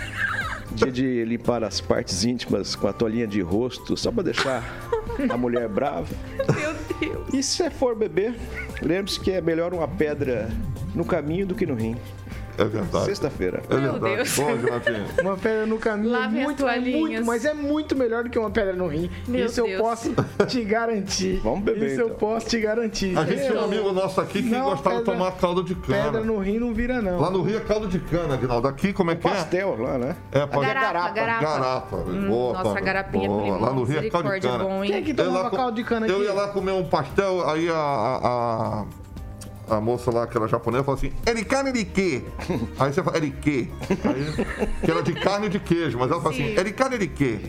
dia 0.71 0.91
de 0.91 1.25
limpar 1.25 1.63
as 1.63 1.81
partes 1.81 2.23
íntimas 2.23 2.75
com 2.75 2.87
a 2.87 2.93
toalhinha 2.93 3.27
de 3.27 3.41
rosto, 3.41 3.97
só 3.97 4.11
para 4.11 4.23
deixar 4.23 4.63
a 5.29 5.37
mulher 5.37 5.67
brava. 5.67 6.07
Meu 6.55 6.73
Deus. 6.99 7.33
E 7.33 7.41
se 7.41 7.69
for 7.71 7.95
beber, 7.95 8.35
lembre-se 8.81 9.19
que 9.19 9.31
é 9.31 9.41
melhor 9.41 9.73
uma 9.73 9.87
pedra 9.87 10.49
no 10.93 11.03
caminho 11.03 11.45
do 11.45 11.55
que 11.55 11.65
no 11.65 11.75
rim. 11.75 11.97
É 12.59 12.65
verdade. 12.65 13.05
Sexta-feira. 13.05 13.63
É 13.69 13.75
verdade. 13.75 13.99
Meu 13.99 14.15
Deus. 14.15 14.35
Bom, 14.35 14.49
uma 15.23 15.37
pedra 15.37 15.65
no 15.65 15.77
caminho 15.77 16.15
é 16.15 16.27
muito, 16.27 16.67
é 16.67 16.79
muito, 16.79 17.25
mas 17.25 17.45
é 17.45 17.53
muito 17.53 17.95
melhor 17.95 18.23
do 18.23 18.29
que 18.29 18.37
uma 18.37 18.51
pedra 18.51 18.73
no 18.73 18.87
rim. 18.87 19.09
Meu 19.27 19.45
Isso 19.45 19.63
Deus. 19.63 19.69
eu 19.69 19.79
posso 19.79 20.13
te 20.45 20.63
garantir. 20.65 21.39
Vamos 21.43 21.61
beber. 21.61 21.85
Isso 21.85 21.95
então. 21.95 22.07
eu 22.07 22.15
posso 22.15 22.47
te 22.47 22.59
garantir. 22.59 23.17
A 23.17 23.23
gente 23.23 23.47
tem 23.47 23.57
um 23.57 23.63
amigo 23.63 23.91
nosso 23.93 24.19
aqui 24.19 24.43
que 24.43 24.49
não, 24.49 24.71
gostava 24.71 24.97
pedra, 24.97 25.13
de 25.13 25.19
tomar 25.19 25.31
caldo 25.37 25.63
de 25.63 25.75
cana. 25.75 26.03
Pedra 26.03 26.21
no 26.21 26.39
rim 26.39 26.59
não 26.59 26.73
vira, 26.73 27.01
não. 27.01 27.19
Lá 27.19 27.29
no 27.29 27.41
Rio 27.41 27.57
é 27.57 27.61
caldo 27.61 27.87
de 27.87 27.99
cana, 27.99 28.33
Aguinaldo. 28.33 28.67
Aqui 28.67 28.91
como 28.91 29.11
é 29.11 29.15
que 29.15 29.25
é? 29.25 29.31
Pastel 29.31 29.81
lá, 29.81 29.97
né? 29.97 30.15
É, 30.31 30.45
pode... 30.45 30.67
garapa. 30.67 31.09
Garapa. 31.11 31.41
garapa. 31.41 31.97
Hum, 31.97 32.27
boa, 32.27 32.63
nossa, 32.63 32.81
garapinha 32.81 33.27
boa. 33.27 33.57
Lá 33.57 33.73
no 33.73 33.83
Rio 33.83 33.99
é 33.99 34.09
caldo 34.09 34.29
de 34.29 34.39
cana. 34.41 34.63
Bom, 34.63 34.81
Quem 34.81 34.95
é 34.95 35.01
que 35.01 35.13
tomava 35.13 35.49
caldo 35.49 35.75
de 35.75 35.83
cana 35.83 36.05
aqui? 36.05 36.15
Eu 36.15 36.23
ia 36.23 36.33
lá 36.33 36.49
comer 36.49 36.71
um 36.71 36.83
pastel, 36.83 37.47
aí 37.49 37.69
a, 37.69 38.85
a, 39.69 39.81
moça 39.81 40.11
lá, 40.11 40.23
aquela 40.23 40.47
japonesa, 40.47 40.83
fala 40.83 40.97
assim, 40.97 41.11
é 41.25 41.33
de 41.33 41.45
carne 41.45 41.71
de 41.71 41.85
quê? 41.85 42.23
Aí 42.79 42.93
você 42.93 43.03
fala, 43.03 43.17
é 43.17 43.21
de 43.21 43.31
quê? 43.31 43.67
Aí, 43.89 44.45
que 44.83 44.91
era 44.91 45.01
de 45.01 45.13
carne 45.13 45.47
e 45.47 45.49
de 45.49 45.59
queijo, 45.59 45.97
mas 45.97 46.11
ela 46.11 46.21
fala 46.21 46.33
assim, 46.33 46.55
é 46.55 46.63
de 46.63 46.71
carne 46.71 46.97
de 46.97 47.07
quê? 47.07 47.39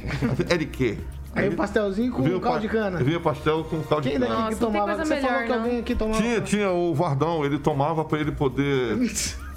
É 0.49 0.57
de 0.57 0.66
quê? 0.66 0.99
Aí, 1.35 1.49
o 1.49 1.55
pastelzinho 1.55 2.11
com 2.12 2.23
caldo 2.23 2.41
pa 2.41 2.59
de 2.59 2.68
cana. 2.68 2.99
Vinha 3.05 3.21
pastel 3.21 3.62
com 3.62 3.81
caldo 3.83 4.03
Quem 4.03 4.18
de 4.18 4.18
cana. 4.18 4.35
Quem 4.35 4.45
daqui 4.45 4.55
que 4.55 4.61
tomava? 4.61 4.97
Você 4.97 5.14
melhor, 5.14 5.31
falou 5.31 5.47
que 5.47 5.53
alguém 5.53 5.79
aqui 5.79 5.95
tomava? 5.95 6.23
Tinha, 6.23 6.41
tinha 6.41 6.71
o 6.73 6.95
Vardão, 6.95 7.45
ele 7.45 7.59
tomava 7.59 8.05
pra 8.05 8.18
ele 8.18 8.33
poder... 8.33 8.99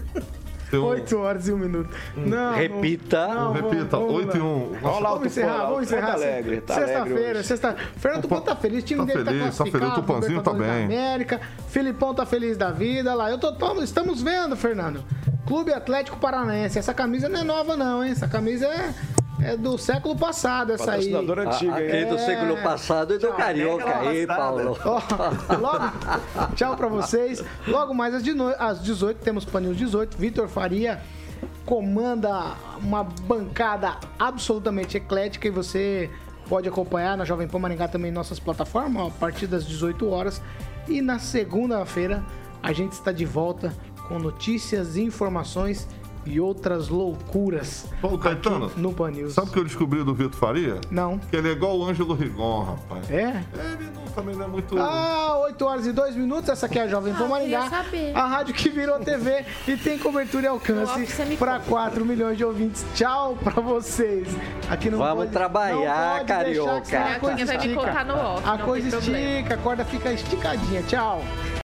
8 0.77 1.17
horas 1.17 1.47
e 1.47 1.53
1 1.53 1.57
minuto. 1.57 1.89
Hum. 2.17 2.25
Não, 2.25 2.55
repita. 2.55 3.27
Não, 3.27 3.51
repita, 3.53 3.97
8 3.97 4.37
e 4.37 4.41
1. 4.41 4.71
Vamos 4.81 5.25
encerrar, 5.25 5.65
vamos 5.65 5.83
encerrar. 5.83 6.07
Tá 6.07 6.13
alegre, 6.13 6.61
tá 6.61 6.75
Sexta-feira, 6.75 7.43
sexta 7.43 7.75
Fernando 7.97 8.21
Tupan 8.23 8.41
tá 8.41 8.55
feliz, 8.55 8.83
o 8.83 8.85
time 8.85 8.99
tá 8.99 9.05
dele 9.05 9.25
feliz, 9.25 9.39
tá 9.39 9.45
classificado. 9.45 9.71
Tá 9.71 9.79
feliz, 9.79 9.97
o 9.97 10.01
Tupanzinho 10.01 10.41
tá 10.41 10.53
bem. 10.53 10.85
América, 10.85 11.41
Filipão 11.69 12.13
tá 12.13 12.25
feliz 12.25 12.57
da 12.57 12.71
vida 12.71 13.13
lá. 13.13 13.29
Eu 13.29 13.37
tô, 13.37 13.51
tô, 13.53 13.81
estamos 13.81 14.21
vendo, 14.21 14.55
Fernando. 14.55 15.03
Clube 15.45 15.73
Atlético 15.73 16.17
Paranaense. 16.17 16.79
Essa 16.79 16.93
camisa 16.93 17.27
não 17.27 17.39
é 17.39 17.43
nova 17.43 17.75
não, 17.75 18.03
hein? 18.03 18.11
Essa 18.11 18.27
camisa 18.27 18.65
é 18.65 18.93
é 19.41 19.57
do 19.57 19.77
século 19.77 20.15
passado 20.15 20.73
essa 20.73 20.93
aí. 20.93 21.13
antiga, 21.13 21.81
hein? 21.81 22.03
É 22.03 22.05
do 22.05 22.17
século 22.19 22.57
passado 22.61 23.15
e 23.15 23.17
do 23.17 23.29
Carioca 23.33 23.97
aí, 23.99 24.27
Paulo. 24.27 24.77
Oh, 24.85 25.55
logo, 25.55 26.55
tchau 26.55 26.75
pra 26.75 26.87
vocês. 26.87 27.43
Logo 27.67 27.93
mais 27.93 28.13
às, 28.13 28.23
no... 28.23 28.49
às 28.59 28.81
18 28.81 29.17
temos 29.19 29.45
Panil 29.45 29.73
18. 29.73 30.17
Vitor 30.17 30.47
Faria 30.47 31.01
comanda 31.65 32.55
uma 32.77 33.03
bancada 33.03 33.97
absolutamente 34.19 34.97
eclética 34.97 35.47
e 35.47 35.51
você 35.51 36.09
pode 36.47 36.67
acompanhar 36.67 37.17
na 37.17 37.25
Jovem 37.25 37.47
Pan 37.47 37.59
Maringá 37.59 37.87
também 37.87 38.11
em 38.11 38.13
nossas 38.13 38.39
plataformas 38.39 39.07
a 39.07 39.11
partir 39.11 39.47
das 39.47 39.65
18 39.65 40.09
horas. 40.09 40.41
E 40.87 41.01
na 41.01 41.19
segunda-feira 41.19 42.23
a 42.61 42.71
gente 42.71 42.93
está 42.93 43.11
de 43.11 43.25
volta 43.25 43.73
com 44.07 44.19
notícias 44.19 44.95
e 44.95 45.01
informações 45.01 45.87
e 46.25 46.39
outras 46.39 46.89
loucuras. 46.89 47.85
Paulo 48.01 48.17
Caetano, 48.17 48.71
no 48.77 48.93
Pan 48.93 49.11
News. 49.11 49.33
Sabe 49.33 49.49
o 49.49 49.51
que 49.51 49.59
eu 49.59 49.63
descobri 49.63 50.03
do 50.03 50.13
Vitor 50.13 50.39
Faria? 50.39 50.79
Não. 50.89 51.17
Que 51.17 51.35
ele 51.35 51.49
é 51.49 51.51
igual 51.51 51.77
o 51.77 51.85
Ângelo 51.85 52.13
Rigon, 52.13 52.63
rapaz. 52.63 53.09
É? 53.09 53.43
Ele 53.53 53.89
não, 53.93 54.03
também 54.13 54.35
não 54.35 54.45
é 54.45 54.47
muito. 54.47 54.77
Ah, 54.77 55.39
8 55.45 55.65
horas 55.65 55.87
e 55.87 55.91
2 55.91 56.15
minutos. 56.15 56.49
Essa 56.49 56.65
aqui 56.65 56.79
é 56.79 56.83
a 56.83 56.87
Jovem 56.87 57.13
Pan 57.13 57.25
ah, 57.25 57.29
Maringá. 57.29 57.69
A 58.13 58.25
rádio 58.25 58.53
que 58.53 58.69
virou 58.69 58.99
TV 58.99 59.45
e 59.67 59.77
tem 59.77 59.97
cobertura 59.97 60.45
e 60.45 60.47
alcance 60.47 61.35
para 61.37 61.59
4 61.59 62.05
milhões 62.05 62.37
de 62.37 62.45
ouvintes. 62.45 62.85
Tchau 62.95 63.37
pra 63.43 63.61
vocês. 63.61 64.27
Aqui 64.69 64.89
no 64.89 64.97
Vamos 64.97 65.25
pode, 65.25 65.33
carioca. 66.25 66.99
A 66.99 67.19
coisa 67.19 67.45
vai 67.45 67.57
me 67.67 67.75
colocar 67.75 68.05
no 68.05 68.15
off. 68.15 68.49
A 68.49 68.57
coisa 68.57 68.97
estica, 68.97 69.53
a 69.53 69.57
corda 69.57 69.85
fica 69.85 70.11
esticadinha. 70.11 70.83
Tchau. 70.83 71.21